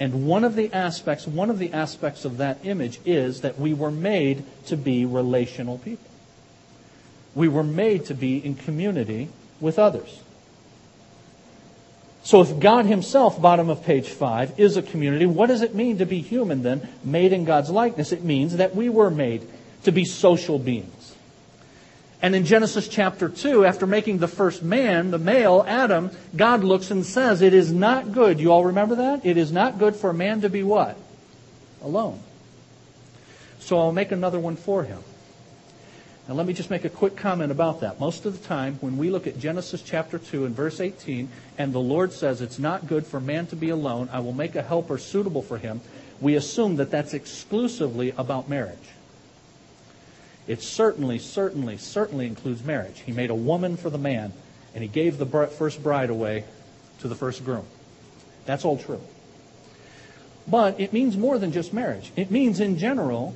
And 0.00 0.26
one 0.26 0.44
of 0.44 0.54
the 0.54 0.72
aspects, 0.72 1.26
one 1.26 1.50
of 1.50 1.58
the 1.58 1.72
aspects 1.72 2.24
of 2.24 2.36
that 2.38 2.58
image 2.64 3.00
is 3.04 3.40
that 3.40 3.58
we 3.58 3.74
were 3.74 3.90
made 3.90 4.44
to 4.66 4.76
be 4.76 5.04
relational 5.04 5.78
people. 5.78 6.10
We 7.34 7.48
were 7.48 7.64
made 7.64 8.04
to 8.06 8.14
be 8.14 8.44
in 8.44 8.54
community 8.54 9.28
with 9.60 9.78
others. 9.78 10.22
So 12.22 12.42
if 12.42 12.60
God 12.60 12.86
himself, 12.86 13.40
bottom 13.40 13.70
of 13.70 13.84
page 13.84 14.08
5, 14.08 14.60
is 14.60 14.76
a 14.76 14.82
community, 14.82 15.26
what 15.26 15.46
does 15.46 15.62
it 15.62 15.74
mean 15.74 15.98
to 15.98 16.06
be 16.06 16.20
human 16.20 16.62
then, 16.62 16.86
made 17.02 17.32
in 17.32 17.44
God's 17.44 17.70
likeness? 17.70 18.12
It 18.12 18.22
means 18.22 18.56
that 18.56 18.76
we 18.76 18.88
were 18.88 19.10
made 19.10 19.46
to 19.84 19.92
be 19.92 20.04
social 20.04 20.58
beings. 20.58 21.14
And 22.20 22.34
in 22.34 22.44
Genesis 22.44 22.88
chapter 22.88 23.28
2, 23.28 23.64
after 23.64 23.86
making 23.86 24.18
the 24.18 24.26
first 24.26 24.62
man, 24.62 25.12
the 25.12 25.18
male, 25.18 25.64
Adam, 25.66 26.10
God 26.34 26.64
looks 26.64 26.90
and 26.90 27.06
says, 27.06 27.42
It 27.42 27.54
is 27.54 27.72
not 27.72 28.12
good. 28.12 28.40
You 28.40 28.50
all 28.50 28.64
remember 28.64 28.96
that? 28.96 29.24
It 29.24 29.36
is 29.36 29.52
not 29.52 29.78
good 29.78 29.94
for 29.94 30.10
a 30.10 30.14
man 30.14 30.40
to 30.40 30.48
be 30.48 30.64
what? 30.64 30.96
Alone. 31.80 32.20
So 33.60 33.78
I'll 33.78 33.92
make 33.92 34.10
another 34.10 34.40
one 34.40 34.56
for 34.56 34.82
him. 34.82 34.98
Now 36.26 36.34
let 36.34 36.46
me 36.46 36.52
just 36.52 36.70
make 36.70 36.84
a 36.84 36.90
quick 36.90 37.16
comment 37.16 37.52
about 37.52 37.80
that. 37.80 38.00
Most 38.00 38.26
of 38.26 38.38
the 38.38 38.46
time, 38.46 38.78
when 38.80 38.98
we 38.98 39.10
look 39.10 39.26
at 39.26 39.38
Genesis 39.38 39.80
chapter 39.80 40.18
2 40.18 40.44
and 40.44 40.54
verse 40.54 40.80
18, 40.80 41.28
and 41.56 41.72
the 41.72 41.78
Lord 41.78 42.12
says, 42.12 42.40
It's 42.40 42.58
not 42.58 42.86
good 42.88 43.06
for 43.06 43.20
man 43.20 43.46
to 43.46 43.56
be 43.56 43.70
alone, 43.70 44.10
I 44.12 44.20
will 44.20 44.34
make 44.34 44.56
a 44.56 44.62
helper 44.62 44.98
suitable 44.98 45.42
for 45.42 45.56
him, 45.56 45.80
we 46.20 46.34
assume 46.34 46.76
that 46.76 46.90
that's 46.90 47.14
exclusively 47.14 48.12
about 48.18 48.48
marriage. 48.48 48.76
It 50.48 50.62
certainly, 50.62 51.18
certainly, 51.18 51.76
certainly 51.76 52.26
includes 52.26 52.64
marriage. 52.64 53.00
He 53.00 53.12
made 53.12 53.28
a 53.28 53.34
woman 53.34 53.76
for 53.76 53.90
the 53.90 53.98
man, 53.98 54.32
and 54.74 54.82
he 54.82 54.88
gave 54.88 55.18
the 55.18 55.26
first 55.46 55.82
bride 55.82 56.08
away 56.08 56.44
to 57.00 57.08
the 57.08 57.14
first 57.14 57.44
groom. 57.44 57.66
That's 58.46 58.64
all 58.64 58.78
true. 58.78 59.00
But 60.48 60.80
it 60.80 60.94
means 60.94 61.18
more 61.18 61.38
than 61.38 61.52
just 61.52 61.74
marriage. 61.74 62.10
It 62.16 62.30
means, 62.30 62.60
in 62.60 62.78
general, 62.78 63.34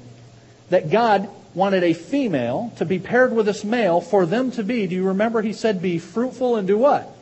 that 0.70 0.90
God 0.90 1.28
wanted 1.54 1.84
a 1.84 1.92
female 1.92 2.72
to 2.76 2.86
be 2.86 2.98
paired 2.98 3.34
with 3.34 3.44
this 3.44 3.62
male 3.62 4.00
for 4.00 4.24
them 4.24 4.50
to 4.52 4.64
be, 4.64 4.86
do 4.86 4.94
you 4.94 5.08
remember 5.08 5.42
he 5.42 5.52
said, 5.52 5.82
be 5.82 5.98
fruitful 5.98 6.56
and 6.56 6.66
do 6.66 6.78
what? 6.78 7.14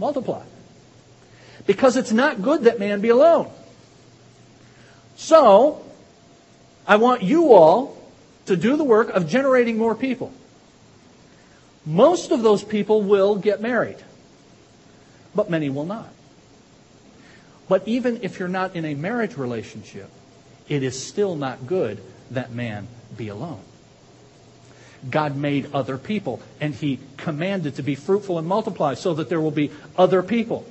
Multiply. 0.00 0.42
Because 1.64 1.96
it's 1.96 2.10
not 2.10 2.42
good 2.42 2.64
that 2.64 2.80
man 2.80 3.00
be 3.00 3.10
alone. 3.10 3.48
So, 5.14 5.84
I 6.88 6.96
want 6.96 7.22
you 7.22 7.52
all 7.52 7.99
to 8.46 8.56
do 8.56 8.76
the 8.76 8.84
work 8.84 9.10
of 9.10 9.28
generating 9.28 9.78
more 9.78 9.94
people. 9.94 10.32
Most 11.86 12.30
of 12.30 12.42
those 12.42 12.62
people 12.62 13.02
will 13.02 13.36
get 13.36 13.60
married, 13.60 13.98
but 15.34 15.50
many 15.50 15.70
will 15.70 15.86
not. 15.86 16.08
But 17.68 17.86
even 17.86 18.20
if 18.22 18.38
you're 18.38 18.48
not 18.48 18.74
in 18.74 18.84
a 18.84 18.94
marriage 18.94 19.36
relationship, 19.36 20.10
it 20.68 20.82
is 20.82 21.00
still 21.00 21.36
not 21.36 21.66
good 21.66 22.02
that 22.30 22.52
man 22.52 22.88
be 23.16 23.28
alone. 23.28 23.60
God 25.08 25.36
made 25.36 25.72
other 25.72 25.96
people, 25.96 26.42
and 26.60 26.74
He 26.74 26.98
commanded 27.16 27.76
to 27.76 27.82
be 27.82 27.94
fruitful 27.94 28.38
and 28.38 28.46
multiply 28.46 28.94
so 28.94 29.14
that 29.14 29.28
there 29.28 29.40
will 29.40 29.50
be 29.50 29.70
other 29.96 30.22
people 30.22 30.66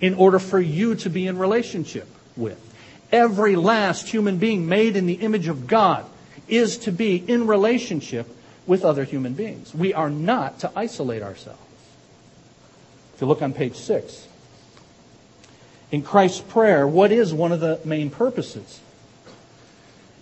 in 0.00 0.14
order 0.14 0.38
for 0.38 0.60
you 0.60 0.94
to 0.96 1.10
be 1.10 1.26
in 1.26 1.38
relationship 1.38 2.08
with. 2.36 2.62
Every 3.12 3.56
last 3.56 4.08
human 4.08 4.38
being 4.38 4.68
made 4.68 4.96
in 4.96 5.06
the 5.06 5.14
image 5.14 5.48
of 5.48 5.66
God 5.66 6.06
is 6.48 6.78
to 6.78 6.92
be 6.92 7.16
in 7.16 7.46
relationship 7.46 8.28
with 8.66 8.84
other 8.84 9.04
human 9.04 9.34
beings. 9.34 9.74
We 9.74 9.94
are 9.94 10.10
not 10.10 10.60
to 10.60 10.72
isolate 10.74 11.22
ourselves. 11.22 11.60
If 13.14 13.20
you 13.20 13.26
look 13.26 13.42
on 13.42 13.52
page 13.52 13.76
six, 13.76 14.26
in 15.90 16.02
Christ's 16.02 16.40
prayer, 16.40 16.86
what 16.86 17.12
is 17.12 17.32
one 17.32 17.52
of 17.52 17.60
the 17.60 17.80
main 17.84 18.10
purposes? 18.10 18.80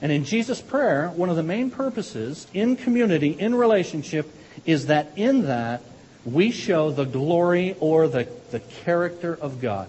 And 0.03 0.13
in 0.13 0.25
Jesus' 0.25 0.61
prayer, 0.61 1.09
one 1.09 1.31
of 1.31 1.37
the 1.37 1.43
main 1.43 1.71
purposes 1.71 2.47
in 2.53 2.77
community, 2.77 3.31
in 3.31 3.55
relationship, 3.55 4.31
is 4.67 4.87
that 4.87 5.13
in 5.17 5.47
that 5.47 5.83
we 6.25 6.51
show 6.51 6.91
the 6.91 7.05
glory 7.05 7.77
or 7.81 8.09
the, 8.09 8.29
the 8.51 8.61
character 8.61 9.39
of 9.41 9.61
God. 9.61 9.89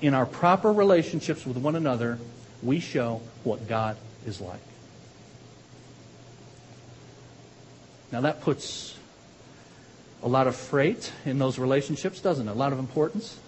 In 0.00 0.14
our 0.14 0.26
proper 0.26 0.72
relationships 0.72 1.44
with 1.44 1.56
one 1.56 1.74
another, 1.74 2.18
we 2.62 2.78
show 2.78 3.20
what 3.42 3.68
God 3.68 3.96
is 4.24 4.40
like. 4.40 4.60
Now 8.10 8.22
that 8.22 8.40
puts 8.40 8.96
a 10.22 10.28
lot 10.28 10.46
of 10.46 10.56
freight 10.56 11.12
in 11.24 11.38
those 11.38 11.58
relationships, 11.58 12.20
doesn't 12.20 12.48
it? 12.48 12.50
A 12.50 12.54
lot 12.54 12.72
of 12.72 12.78
importance. 12.78 13.38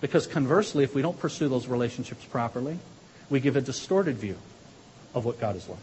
Because 0.00 0.26
conversely, 0.26 0.84
if 0.84 0.94
we 0.94 1.02
don't 1.02 1.18
pursue 1.18 1.48
those 1.48 1.66
relationships 1.66 2.24
properly, 2.26 2.78
we 3.30 3.40
give 3.40 3.56
a 3.56 3.60
distorted 3.60 4.16
view 4.16 4.36
of 5.14 5.24
what 5.24 5.40
God 5.40 5.56
is 5.56 5.68
like. 5.68 5.78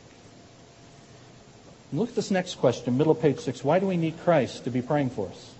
Look 1.93 2.09
at 2.09 2.15
this 2.15 2.31
next 2.31 2.55
question, 2.55 2.97
middle 2.97 3.15
page 3.15 3.39
six. 3.39 3.63
Why 3.63 3.79
do 3.79 3.87
we 3.87 3.97
need 3.97 4.19
Christ 4.19 4.63
to 4.65 4.69
be 4.69 4.81
praying 4.81 5.09
for 5.09 5.27
us? 5.27 5.53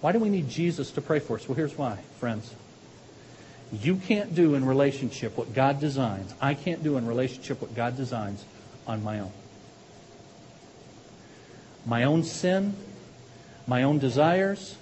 Why 0.00 0.12
do 0.12 0.18
we 0.18 0.28
need 0.28 0.48
Jesus 0.48 0.90
to 0.92 1.00
pray 1.00 1.18
for 1.18 1.36
us? 1.36 1.48
Well, 1.48 1.56
here's 1.56 1.76
why, 1.76 1.98
friends. 2.18 2.54
You 3.72 3.96
can't 3.96 4.34
do 4.34 4.54
in 4.54 4.64
relationship 4.64 5.36
what 5.36 5.52
God 5.52 5.80
designs. 5.80 6.32
I 6.40 6.54
can't 6.54 6.82
do 6.82 6.96
in 6.96 7.06
relationship 7.06 7.60
what 7.60 7.74
God 7.74 7.96
designs 7.96 8.44
on 8.86 9.02
my 9.02 9.20
own. 9.20 9.32
My 11.86 12.02
own 12.02 12.24
sin, 12.24 12.74
my 13.66 13.84
own 13.84 13.98
desires, 13.98 14.76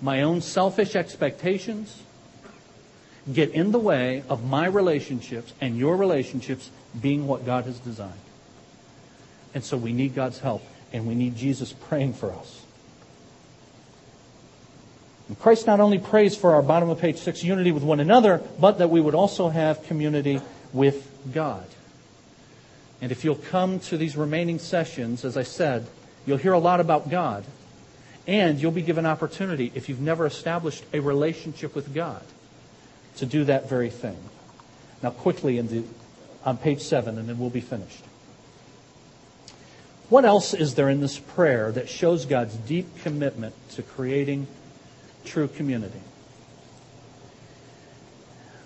my 0.00 0.22
own 0.22 0.40
selfish 0.40 0.96
expectations 0.96 2.02
get 3.32 3.50
in 3.50 3.72
the 3.72 3.78
way 3.78 4.22
of 4.28 4.44
my 4.44 4.66
relationships 4.66 5.52
and 5.60 5.76
your 5.76 5.96
relationships 5.96 6.70
being 7.00 7.26
what 7.26 7.44
God 7.44 7.64
has 7.64 7.78
designed. 7.78 8.12
And 9.54 9.62
so 9.62 9.76
we 9.76 9.92
need 9.92 10.14
God's 10.14 10.38
help, 10.38 10.62
and 10.92 11.06
we 11.06 11.14
need 11.14 11.36
Jesus 11.36 11.72
praying 11.72 12.14
for 12.14 12.32
us. 12.32 12.62
And 15.28 15.38
Christ 15.38 15.66
not 15.66 15.80
only 15.80 15.98
prays 15.98 16.34
for 16.34 16.54
our 16.54 16.62
bottom 16.62 16.88
of 16.88 17.00
page 17.00 17.18
six 17.18 17.44
unity 17.44 17.70
with 17.70 17.82
one 17.82 18.00
another, 18.00 18.40
but 18.58 18.78
that 18.78 18.88
we 18.88 19.00
would 19.00 19.14
also 19.14 19.50
have 19.50 19.82
community 19.84 20.40
with 20.72 21.10
God. 21.34 21.66
And 23.02 23.12
if 23.12 23.24
you'll 23.24 23.36
come 23.36 23.78
to 23.80 23.98
these 23.98 24.16
remaining 24.16 24.58
sessions, 24.58 25.24
as 25.24 25.36
I 25.36 25.42
said, 25.42 25.86
you'll 26.28 26.38
hear 26.38 26.52
a 26.52 26.58
lot 26.58 26.78
about 26.78 27.08
God. 27.08 27.44
And 28.26 28.60
you'll 28.60 28.72
be 28.72 28.82
given 28.82 29.06
opportunity, 29.06 29.72
if 29.74 29.88
you've 29.88 30.02
never 30.02 30.26
established 30.26 30.84
a 30.92 31.00
relationship 31.00 31.74
with 31.74 31.94
God, 31.94 32.22
to 33.16 33.24
do 33.24 33.44
that 33.44 33.70
very 33.70 33.88
thing. 33.88 34.18
Now, 35.02 35.10
quickly 35.10 35.58
the, 35.60 35.84
on 36.44 36.58
page 36.58 36.82
7, 36.82 37.16
and 37.16 37.26
then 37.26 37.38
we'll 37.38 37.48
be 37.48 37.62
finished. 37.62 38.04
What 40.10 40.26
else 40.26 40.52
is 40.52 40.74
there 40.74 40.90
in 40.90 41.00
this 41.00 41.18
prayer 41.18 41.72
that 41.72 41.88
shows 41.88 42.26
God's 42.26 42.54
deep 42.54 42.86
commitment 43.02 43.54
to 43.70 43.82
creating 43.82 44.46
true 45.24 45.48
community? 45.48 46.00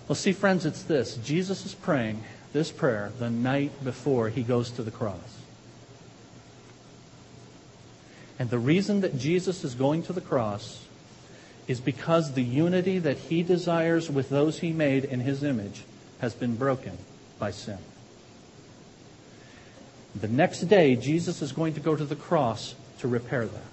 Well, 0.08 0.16
see, 0.16 0.32
friends, 0.32 0.66
it's 0.66 0.82
this. 0.82 1.16
Jesus 1.16 1.64
is 1.64 1.74
praying 1.74 2.24
this 2.52 2.72
prayer 2.72 3.12
the 3.20 3.30
night 3.30 3.84
before 3.84 4.28
he 4.28 4.42
goes 4.42 4.70
to 4.72 4.82
the 4.82 4.90
cross. 4.90 5.41
And 8.38 8.50
the 8.50 8.58
reason 8.58 9.02
that 9.02 9.18
Jesus 9.18 9.64
is 9.64 9.74
going 9.74 10.02
to 10.04 10.12
the 10.12 10.20
cross 10.20 10.84
is 11.68 11.80
because 11.80 12.32
the 12.32 12.42
unity 12.42 12.98
that 12.98 13.18
he 13.18 13.42
desires 13.42 14.10
with 14.10 14.28
those 14.28 14.58
he 14.58 14.72
made 14.72 15.04
in 15.04 15.20
his 15.20 15.44
image 15.44 15.82
has 16.20 16.34
been 16.34 16.56
broken 16.56 16.98
by 17.38 17.50
sin. 17.50 17.78
The 20.14 20.28
next 20.28 20.60
day, 20.62 20.94
Jesus 20.96 21.40
is 21.40 21.52
going 21.52 21.74
to 21.74 21.80
go 21.80 21.96
to 21.96 22.04
the 22.04 22.16
cross 22.16 22.74
to 22.98 23.08
repair 23.08 23.46
that. 23.46 23.72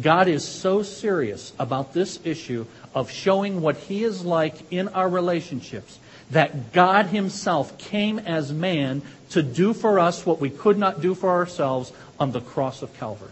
God 0.00 0.28
is 0.28 0.46
so 0.46 0.82
serious 0.82 1.52
about 1.58 1.92
this 1.92 2.18
issue 2.24 2.64
of 2.94 3.10
showing 3.10 3.60
what 3.60 3.76
He 3.76 4.04
is 4.04 4.24
like 4.24 4.72
in 4.72 4.88
our 4.88 5.08
relationships 5.08 5.98
that 6.30 6.72
God 6.72 7.06
Himself 7.06 7.76
came 7.76 8.18
as 8.18 8.52
man 8.52 9.02
to 9.30 9.42
do 9.42 9.74
for 9.74 9.98
us 9.98 10.24
what 10.24 10.40
we 10.40 10.48
could 10.48 10.78
not 10.78 11.02
do 11.02 11.14
for 11.14 11.30
ourselves 11.30 11.92
on 12.18 12.32
the 12.32 12.40
cross 12.40 12.82
of 12.82 12.94
Calvary. 12.98 13.30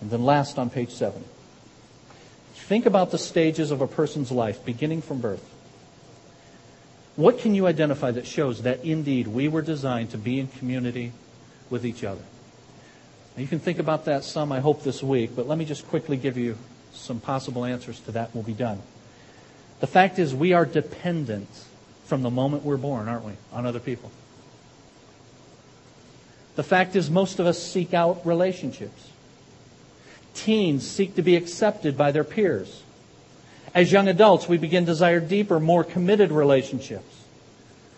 And 0.00 0.10
then 0.10 0.24
last 0.24 0.58
on 0.58 0.70
page 0.70 0.90
7. 0.90 1.24
Think 2.54 2.86
about 2.86 3.10
the 3.10 3.18
stages 3.18 3.70
of 3.70 3.80
a 3.80 3.86
person's 3.86 4.30
life, 4.30 4.64
beginning 4.64 5.02
from 5.02 5.20
birth. 5.20 5.44
What 7.16 7.38
can 7.38 7.54
you 7.54 7.66
identify 7.66 8.12
that 8.12 8.26
shows 8.26 8.62
that 8.62 8.84
indeed 8.84 9.26
we 9.26 9.48
were 9.48 9.62
designed 9.62 10.10
to 10.10 10.18
be 10.18 10.38
in 10.38 10.46
community 10.46 11.12
with 11.68 11.84
each 11.84 12.04
other? 12.04 12.22
Now, 13.36 13.42
you 13.42 13.48
can 13.48 13.58
think 13.58 13.78
about 13.78 14.06
that 14.06 14.24
some, 14.24 14.52
I 14.52 14.60
hope, 14.60 14.84
this 14.84 15.02
week, 15.02 15.36
but 15.36 15.46
let 15.46 15.58
me 15.58 15.64
just 15.64 15.86
quickly 15.88 16.16
give 16.16 16.36
you 16.36 16.56
some 16.92 17.20
possible 17.20 17.64
answers 17.64 18.00
to 18.00 18.12
that 18.12 18.34
we'll 18.34 18.44
be 18.44 18.54
done. 18.54 18.80
The 19.80 19.86
fact 19.86 20.18
is, 20.18 20.34
we 20.34 20.52
are 20.52 20.64
dependent 20.64 21.48
from 22.04 22.22
the 22.22 22.30
moment 22.30 22.64
we're 22.64 22.76
born, 22.76 23.08
aren't 23.08 23.24
we, 23.24 23.32
on 23.52 23.66
other 23.66 23.80
people? 23.80 24.10
The 26.60 26.64
fact 26.64 26.94
is, 26.94 27.08
most 27.08 27.38
of 27.38 27.46
us 27.46 27.58
seek 27.58 27.94
out 27.94 28.26
relationships. 28.26 29.08
Teens 30.34 30.86
seek 30.86 31.14
to 31.14 31.22
be 31.22 31.34
accepted 31.34 31.96
by 31.96 32.12
their 32.12 32.22
peers. 32.22 32.82
As 33.74 33.90
young 33.90 34.08
adults, 34.08 34.46
we 34.46 34.58
begin 34.58 34.84
to 34.84 34.92
desire 34.92 35.20
deeper, 35.20 35.58
more 35.58 35.84
committed 35.84 36.30
relationships. 36.30 37.24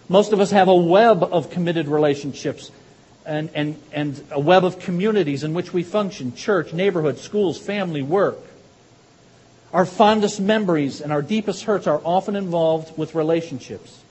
Most 0.08 0.32
of 0.32 0.38
us 0.38 0.52
have 0.52 0.68
a 0.68 0.76
web 0.76 1.24
of 1.24 1.50
committed 1.50 1.88
relationships 1.88 2.70
and, 3.26 3.50
and, 3.52 3.82
and 3.90 4.24
a 4.30 4.38
web 4.38 4.64
of 4.64 4.78
communities 4.78 5.42
in 5.42 5.54
which 5.54 5.72
we 5.72 5.82
function 5.82 6.32
church, 6.36 6.72
neighborhood, 6.72 7.18
schools, 7.18 7.58
family, 7.58 8.00
work. 8.00 8.38
Our 9.72 9.86
fondest 9.86 10.38
memories 10.38 11.00
and 11.00 11.10
our 11.10 11.20
deepest 11.20 11.64
hurts 11.64 11.88
are 11.88 12.00
often 12.04 12.36
involved 12.36 12.96
with 12.96 13.16
relationships. 13.16 14.01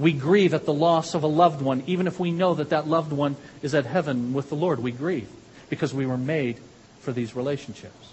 We 0.00 0.14
grieve 0.14 0.54
at 0.54 0.64
the 0.64 0.72
loss 0.72 1.14
of 1.14 1.24
a 1.24 1.26
loved 1.26 1.60
one, 1.60 1.82
even 1.86 2.06
if 2.06 2.18
we 2.18 2.30
know 2.30 2.54
that 2.54 2.70
that 2.70 2.88
loved 2.88 3.12
one 3.12 3.36
is 3.60 3.74
at 3.74 3.84
heaven 3.84 4.32
with 4.32 4.48
the 4.48 4.54
Lord. 4.54 4.80
We 4.80 4.92
grieve 4.92 5.28
because 5.68 5.92
we 5.92 6.06
were 6.06 6.16
made 6.16 6.58
for 7.00 7.12
these 7.12 7.36
relationships. 7.36 8.08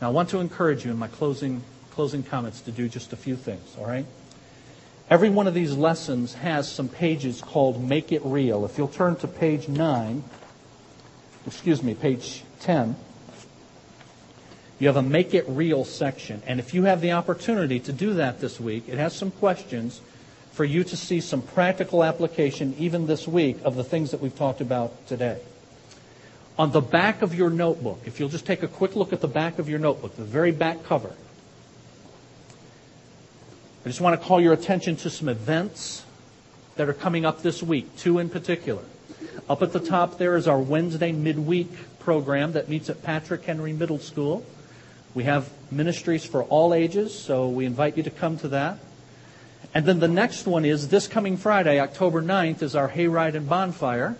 Now, 0.00 0.10
I 0.10 0.12
want 0.12 0.28
to 0.28 0.38
encourage 0.38 0.84
you 0.84 0.92
in 0.92 0.96
my 0.96 1.08
closing, 1.08 1.64
closing 1.90 2.22
comments 2.22 2.60
to 2.62 2.70
do 2.70 2.88
just 2.88 3.12
a 3.12 3.16
few 3.16 3.34
things, 3.34 3.74
all 3.76 3.84
right? 3.84 4.06
Every 5.10 5.28
one 5.28 5.48
of 5.48 5.54
these 5.54 5.74
lessons 5.74 6.34
has 6.34 6.70
some 6.70 6.88
pages 6.88 7.40
called 7.40 7.82
Make 7.82 8.12
It 8.12 8.22
Real. 8.24 8.64
If 8.64 8.78
you'll 8.78 8.86
turn 8.86 9.16
to 9.16 9.26
page 9.26 9.66
9, 9.66 10.22
excuse 11.48 11.82
me, 11.82 11.94
page 11.94 12.44
10, 12.60 12.94
you 14.78 14.86
have 14.86 14.96
a 14.96 15.02
Make 15.02 15.34
It 15.34 15.46
Real 15.48 15.84
section. 15.84 16.44
And 16.46 16.60
if 16.60 16.74
you 16.74 16.84
have 16.84 17.00
the 17.00 17.10
opportunity 17.10 17.80
to 17.80 17.92
do 17.92 18.14
that 18.14 18.40
this 18.40 18.60
week, 18.60 18.84
it 18.88 18.98
has 18.98 19.16
some 19.16 19.32
questions 19.32 20.00
for 20.54 20.64
you 20.64 20.84
to 20.84 20.96
see 20.96 21.20
some 21.20 21.42
practical 21.42 22.04
application, 22.04 22.74
even 22.78 23.06
this 23.06 23.26
week, 23.26 23.58
of 23.64 23.74
the 23.74 23.82
things 23.82 24.12
that 24.12 24.20
we've 24.20 24.36
talked 24.36 24.60
about 24.60 25.06
today. 25.08 25.40
On 26.56 26.70
the 26.70 26.80
back 26.80 27.22
of 27.22 27.34
your 27.34 27.50
notebook, 27.50 28.00
if 28.06 28.20
you'll 28.20 28.28
just 28.28 28.46
take 28.46 28.62
a 28.62 28.68
quick 28.68 28.94
look 28.94 29.12
at 29.12 29.20
the 29.20 29.28
back 29.28 29.58
of 29.58 29.68
your 29.68 29.80
notebook, 29.80 30.14
the 30.14 30.22
very 30.22 30.52
back 30.52 30.84
cover, 30.84 31.12
I 33.84 33.88
just 33.88 34.00
want 34.00 34.18
to 34.18 34.24
call 34.24 34.40
your 34.40 34.52
attention 34.52 34.94
to 34.96 35.10
some 35.10 35.28
events 35.28 36.04
that 36.76 36.88
are 36.88 36.94
coming 36.94 37.24
up 37.24 37.42
this 37.42 37.60
week, 37.60 37.96
two 37.96 38.20
in 38.20 38.30
particular. 38.30 38.84
Up 39.48 39.60
at 39.60 39.72
the 39.72 39.80
top 39.80 40.18
there 40.18 40.36
is 40.36 40.46
our 40.46 40.60
Wednesday 40.60 41.10
midweek 41.10 41.98
program 41.98 42.52
that 42.52 42.68
meets 42.68 42.88
at 42.88 43.02
Patrick 43.02 43.44
Henry 43.44 43.72
Middle 43.72 43.98
School. 43.98 44.46
We 45.14 45.24
have 45.24 45.50
ministries 45.72 46.24
for 46.24 46.44
all 46.44 46.72
ages, 46.72 47.12
so 47.18 47.48
we 47.48 47.66
invite 47.66 47.96
you 47.96 48.04
to 48.04 48.10
come 48.10 48.38
to 48.38 48.48
that. 48.48 48.78
And 49.72 49.86
then 49.86 50.00
the 50.00 50.08
next 50.08 50.46
one 50.46 50.64
is 50.64 50.88
this 50.88 51.08
coming 51.08 51.36
Friday, 51.36 51.80
October 51.80 52.22
9th, 52.22 52.62
is 52.62 52.76
our 52.76 52.88
Hayride 52.88 53.34
and 53.34 53.48
Bonfire. 53.48 54.16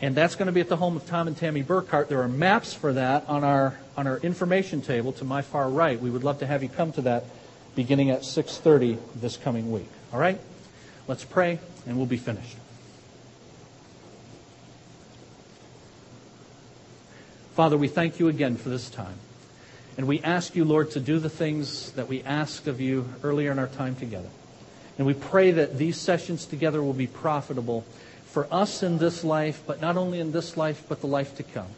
And 0.00 0.14
that's 0.14 0.34
going 0.34 0.46
to 0.46 0.52
be 0.52 0.60
at 0.60 0.68
the 0.68 0.76
home 0.76 0.96
of 0.96 1.06
Tom 1.06 1.26
and 1.26 1.36
Tammy 1.36 1.62
Burkhart. 1.62 2.08
There 2.08 2.20
are 2.22 2.28
maps 2.28 2.74
for 2.74 2.92
that 2.92 3.26
on 3.28 3.44
our, 3.44 3.78
on 3.96 4.06
our 4.06 4.18
information 4.18 4.82
table 4.82 5.12
to 5.14 5.24
my 5.24 5.40
far 5.42 5.68
right. 5.70 5.98
We 6.00 6.10
would 6.10 6.22
love 6.22 6.40
to 6.40 6.46
have 6.46 6.62
you 6.62 6.68
come 6.68 6.92
to 6.92 7.02
that 7.02 7.24
beginning 7.74 8.10
at 8.10 8.20
6.30 8.20 8.98
this 9.16 9.36
coming 9.36 9.72
week. 9.72 9.88
All 10.12 10.20
right? 10.20 10.38
Let's 11.08 11.24
pray, 11.24 11.60
and 11.86 11.96
we'll 11.96 12.06
be 12.06 12.16
finished. 12.16 12.56
Father, 17.54 17.78
we 17.78 17.88
thank 17.88 18.18
you 18.18 18.28
again 18.28 18.56
for 18.56 18.68
this 18.68 18.90
time. 18.90 19.14
And 19.96 20.06
we 20.06 20.20
ask 20.20 20.54
you, 20.54 20.66
Lord, 20.66 20.90
to 20.90 21.00
do 21.00 21.18
the 21.18 21.30
things 21.30 21.92
that 21.92 22.06
we 22.06 22.22
asked 22.22 22.68
of 22.68 22.82
you 22.82 23.08
earlier 23.22 23.50
in 23.50 23.58
our 23.58 23.66
time 23.66 23.96
together. 23.96 24.28
And 24.98 25.06
we 25.06 25.14
pray 25.14 25.50
that 25.50 25.78
these 25.78 25.98
sessions 25.98 26.46
together 26.46 26.82
will 26.82 26.92
be 26.94 27.06
profitable 27.06 27.84
for 28.26 28.46
us 28.50 28.82
in 28.82 28.98
this 28.98 29.24
life, 29.24 29.62
but 29.66 29.80
not 29.80 29.96
only 29.96 30.20
in 30.20 30.32
this 30.32 30.56
life, 30.56 30.84
but 30.88 31.00
the 31.00 31.06
life 31.06 31.36
to 31.36 31.42
come. 31.42 31.68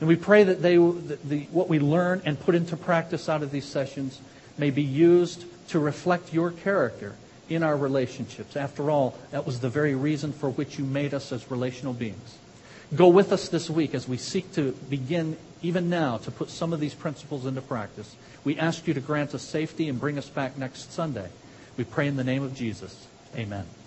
And 0.00 0.08
we 0.08 0.16
pray 0.16 0.44
that 0.44 0.62
they, 0.62 0.76
that 0.76 1.28
the, 1.28 1.40
what 1.50 1.68
we 1.68 1.78
learn 1.78 2.22
and 2.24 2.38
put 2.38 2.54
into 2.54 2.76
practice 2.76 3.28
out 3.28 3.42
of 3.42 3.50
these 3.50 3.64
sessions 3.64 4.20
may 4.56 4.70
be 4.70 4.82
used 4.82 5.44
to 5.68 5.78
reflect 5.78 6.32
your 6.32 6.50
character 6.50 7.14
in 7.48 7.62
our 7.62 7.76
relationships. 7.76 8.56
After 8.56 8.90
all, 8.90 9.16
that 9.30 9.46
was 9.46 9.60
the 9.60 9.68
very 9.68 9.94
reason 9.94 10.32
for 10.32 10.50
which 10.50 10.78
you 10.78 10.84
made 10.84 11.14
us 11.14 11.32
as 11.32 11.50
relational 11.50 11.94
beings. 11.94 12.38
Go 12.94 13.08
with 13.08 13.32
us 13.32 13.48
this 13.48 13.68
week 13.68 13.94
as 13.94 14.08
we 14.08 14.16
seek 14.16 14.52
to 14.54 14.72
begin, 14.88 15.36
even 15.62 15.90
now, 15.90 16.18
to 16.18 16.30
put 16.30 16.50
some 16.50 16.72
of 16.72 16.80
these 16.80 16.94
principles 16.94 17.44
into 17.44 17.60
practice. 17.60 18.14
We 18.44 18.58
ask 18.58 18.86
you 18.86 18.94
to 18.94 19.00
grant 19.00 19.34
us 19.34 19.42
safety 19.42 19.88
and 19.88 20.00
bring 20.00 20.16
us 20.16 20.28
back 20.28 20.56
next 20.56 20.92
Sunday. 20.92 21.28
We 21.78 21.84
pray 21.84 22.08
in 22.08 22.16
the 22.16 22.24
name 22.24 22.42
of 22.42 22.56
Jesus. 22.56 23.06
Amen. 23.36 23.77